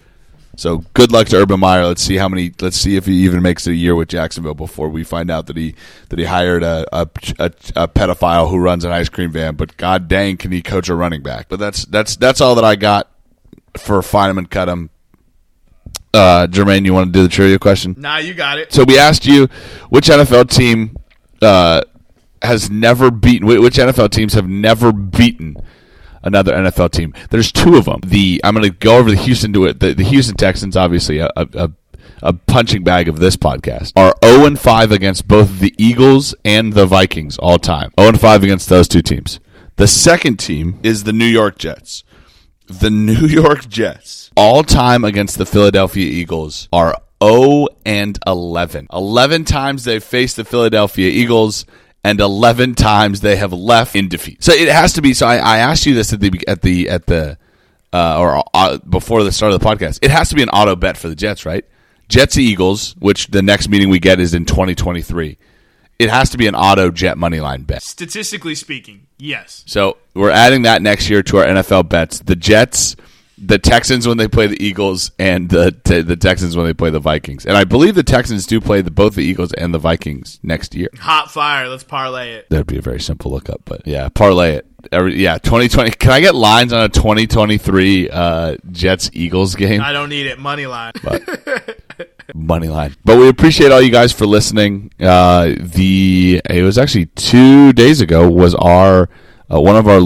So 0.56 0.84
good 0.94 1.12
luck 1.12 1.28
to 1.28 1.38
Urban 1.38 1.60
Meyer. 1.60 1.86
Let's 1.86 2.02
see 2.02 2.16
how 2.16 2.28
many. 2.28 2.52
Let's 2.60 2.78
see 2.78 2.96
if 2.96 3.06
he 3.06 3.24
even 3.24 3.42
makes 3.42 3.66
it 3.68 3.72
a 3.72 3.76
year 3.76 3.96
with 3.96 4.10
Jacksonville 4.10 4.54
before 4.56 4.90
we 4.90 5.04
find 5.04 5.30
out 5.32 5.46
that 5.48 5.58
he 5.58 5.76
that 6.10 6.18
he 6.18 6.26
hired 6.26 6.64
a 6.64 6.88
a, 6.92 7.08
a, 7.40 7.52
a 7.76 7.88
pedophile 7.88 8.50
who 8.50 8.58
runs 8.58 8.84
an 8.84 8.92
ice 8.92 9.10
cream 9.10 9.32
van. 9.32 9.56
But 9.56 9.78
god 9.78 10.08
dang, 10.08 10.38
can 10.38 10.52
he 10.52 10.62
coach 10.62 10.90
a 10.90 10.96
running 10.96 11.22
back? 11.22 11.50
But 11.50 11.60
that's 11.60 11.86
that's 11.86 12.16
that's 12.18 12.42
all 12.42 12.56
that 12.56 12.64
I 12.64 12.76
got 12.76 13.10
for 13.78 14.02
Fineman 14.02 14.50
cut 14.50 14.70
him. 14.70 14.90
Uh, 16.14 16.48
Jermaine, 16.48 16.86
you 16.86 16.94
want 16.94 17.08
to 17.08 17.12
do 17.12 17.24
the 17.24 17.30
trivia 17.30 17.58
question? 17.58 17.96
Nah, 17.98 18.18
you 18.18 18.34
got 18.34 18.60
it. 18.60 18.72
So 18.72 18.84
we 18.84 19.00
asked 19.00 19.26
you 19.26 19.48
which 19.90 20.08
NFL 20.08 20.50
team 20.50 20.96
uh, 21.42 21.82
has 22.42 22.70
never 22.70 23.10
beaten, 23.10 23.48
which 23.48 23.76
NFL 23.78 24.12
teams 24.12 24.34
have 24.34 24.48
never 24.48 24.92
beaten 24.92 25.58
another 26.22 26.54
NFL 26.54 26.92
team. 26.92 27.14
There's 27.30 27.52
two 27.52 27.78
of 27.78 27.86
them. 27.86 28.02
The 28.06 28.40
I'm 28.44 28.54
going 28.56 28.64
to 28.64 28.78
go 28.78 28.98
over 28.98 29.10
the 29.10 29.18
Houston 29.18 29.54
to 29.54 29.66
it. 29.66 29.80
The, 29.80 29.94
the 29.94 30.04
Houston 30.04 30.36
Texans, 30.36 30.78
obviously 30.78 31.20
a, 31.20 31.30
a, 31.36 31.72
a 32.22 32.34
punching 32.34 32.84
bag 32.84 33.08
of 33.08 33.20
this 33.20 33.36
podcast, 33.36 33.94
are 33.96 34.16
0 34.24 34.46
and 34.46 34.60
5 34.60 34.92
against 34.92 35.28
both 35.28 35.60
the 35.60 35.74
Eagles 35.78 36.36
and 36.46 36.74
the 36.74 36.86
Vikings 36.86 37.38
all 37.38 37.58
time. 37.58 37.92
0 38.00 38.10
and 38.10 38.22
5 38.22 38.44
against 38.44 38.70
those 38.70 38.88
two 38.88 39.02
teams. 39.02 39.40
The 39.76 39.88
second 39.88 40.38
team 40.38 40.80
is 40.84 41.04
the 41.04 41.14
New 41.14 41.26
York 41.26 41.58
Jets. 41.58 42.04
The 42.68 42.90
New 42.90 43.14
York 43.28 43.68
Jets, 43.68 44.32
all 44.36 44.64
time 44.64 45.04
against 45.04 45.38
the 45.38 45.46
Philadelphia 45.46 46.06
Eagles, 46.06 46.70
are 46.72 46.96
0 47.24 47.68
and 47.86 48.18
11. 48.26 48.88
11 48.92 49.46
times 49.46 49.84
they've 49.84 50.04
faced 50.04 50.38
the 50.38 50.46
Philadelphia 50.46 51.10
Eagles, 51.10 51.66
and 52.04 52.20
11 52.20 52.76
times 52.76 53.22
they 53.22 53.36
have 53.38 53.54
left 53.54 53.96
in 53.96 54.10
defeat. 54.10 54.44
So 54.44 54.52
it 54.54 54.68
has 54.68 54.94
to 54.94 55.02
be. 55.02 55.14
So 55.14 55.28
I, 55.28 55.38
I 55.38 55.58
asked 55.60 55.86
you 55.86 55.94
this 55.94 56.14
at 56.14 56.20
the 56.20 56.32
at 56.48 56.62
the 56.62 56.90
at 56.90 57.06
the 57.06 57.38
uh, 57.94 58.20
or 58.20 58.44
uh, 58.54 58.78
before 58.80 59.24
the 59.24 59.32
start 59.32 59.54
of 59.54 59.60
the 59.60 59.66
podcast. 59.66 60.00
It 60.02 60.12
has 60.12 60.30
to 60.30 60.36
be 60.36 60.42
an 60.42 60.50
auto 60.50 60.76
bet 60.76 60.98
for 60.98 61.08
the 61.08 61.16
Jets, 61.16 61.46
right? 61.46 61.64
Jets 62.10 62.38
Eagles, 62.38 62.96
which 63.00 63.28
the 63.28 63.42
next 63.42 63.70
meeting 63.70 63.90
we 63.90 64.00
get 64.00 64.20
is 64.20 64.34
in 64.34 64.46
2023. 64.46 65.38
It 66.00 66.10
has 66.10 66.32
to 66.32 66.38
be 66.38 66.48
an 66.48 66.56
auto 66.56 66.92
Jet 66.92 67.18
money 67.18 67.40
line 67.40 67.64
bet. 67.64 67.84
Statistically 67.84 68.56
speaking, 68.56 69.08
yes. 69.18 69.64
So 69.68 69.98
we're 70.14 70.32
adding 70.32 70.64
that 70.64 70.82
next 70.82 71.10
year 71.10 71.24
to 71.24 71.38
our 71.38 71.46
NFL 71.46 71.90
bets. 71.90 72.20
The 72.20 72.36
Jets, 72.36 72.96
the 73.38 73.58
Texans 73.58 74.08
when 74.08 74.18
they 74.18 74.28
play 74.28 74.48
the 74.48 74.62
Eagles, 74.64 75.12
and 75.18 75.50
the 75.50 75.76
the 75.84 76.16
Texans 76.16 76.56
when 76.56 76.66
they 76.66 76.74
play 76.74 76.90
the 76.90 77.00
Vikings. 77.00 77.46
And 77.46 77.58
I 77.58 77.64
believe 77.64 77.96
the 77.96 78.04
Texans 78.04 78.46
do 78.46 78.62
play 78.62 78.82
the, 78.82 78.92
both 78.92 79.16
the 79.16 79.24
Eagles 79.24 79.54
and 79.54 79.74
the 79.74 79.80
Vikings 79.80 80.40
next 80.44 80.76
year. 80.76 80.90
Hot 81.00 81.32
fire. 81.32 81.68
Let's 81.68 81.84
parlay 81.84 82.34
it. 82.34 82.50
That'd 82.50 82.68
be 82.68 82.78
a 82.78 82.82
very 82.82 83.00
simple 83.00 83.32
lookup, 83.32 83.62
but 83.66 83.86
yeah, 83.88 84.10
parlay 84.10 84.56
it. 84.56 84.68
Every, 84.92 85.16
yeah, 85.16 85.38
2020. 85.38 85.92
Can 85.92 86.12
I 86.12 86.20
get 86.20 86.36
lines 86.36 86.74
on 86.74 86.84
a 86.84 86.90
2023 86.90 88.10
uh, 88.10 88.58
Jets 88.72 89.10
Eagles 89.14 89.56
game? 89.56 89.82
I 89.82 89.94
don't 89.94 90.10
need 90.10 90.28
it. 90.28 90.40
Money 90.40 90.66
line. 90.66 90.92
money 92.36 92.68
line. 92.68 92.96
But 93.06 93.18
we 93.18 93.30
appreciate 93.30 93.72
all 93.72 93.82
you 93.82 93.92
guys 93.92 94.12
for 94.12 94.26
listening. 94.26 94.92
Uh, 95.00 95.54
the 95.58 96.42
it 96.50 96.64
was 96.64 96.78
actually 96.78 97.06
two 97.08 97.74
days 97.74 98.02
ago 98.02 98.30
was 98.30 98.56
our 98.56 99.10
uh, 99.54 99.60
one 99.60 99.76
of 99.76 99.88
our 99.88 100.02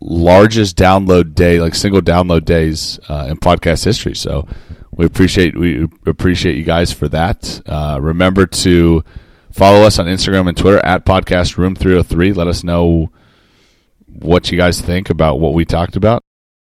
largest 0.00 0.76
download 0.76 1.34
day, 1.34 1.60
like 1.60 1.74
single 1.74 2.00
download 2.00 2.44
days 2.44 3.00
uh, 3.08 3.26
in 3.28 3.36
podcast 3.36 3.84
history. 3.84 4.14
So 4.14 4.46
we 4.92 5.04
appreciate 5.04 5.58
we 5.58 5.86
appreciate 6.06 6.56
you 6.56 6.64
guys 6.64 6.92
for 6.92 7.08
that. 7.08 7.60
Uh, 7.66 7.98
remember 8.00 8.46
to 8.46 9.04
follow 9.50 9.82
us 9.82 9.98
on 9.98 10.06
Instagram 10.06 10.48
and 10.48 10.56
Twitter 10.56 10.84
at 10.84 11.04
podcast 11.04 11.56
room 11.56 11.74
three 11.74 11.92
hundred 11.92 12.04
three. 12.04 12.32
Let 12.32 12.46
us 12.46 12.62
know 12.62 13.10
what 14.06 14.50
you 14.50 14.58
guys 14.58 14.80
think 14.80 15.10
about 15.10 15.40
what 15.40 15.54
we 15.54 15.64
talked 15.64 15.96
about. 15.96 16.22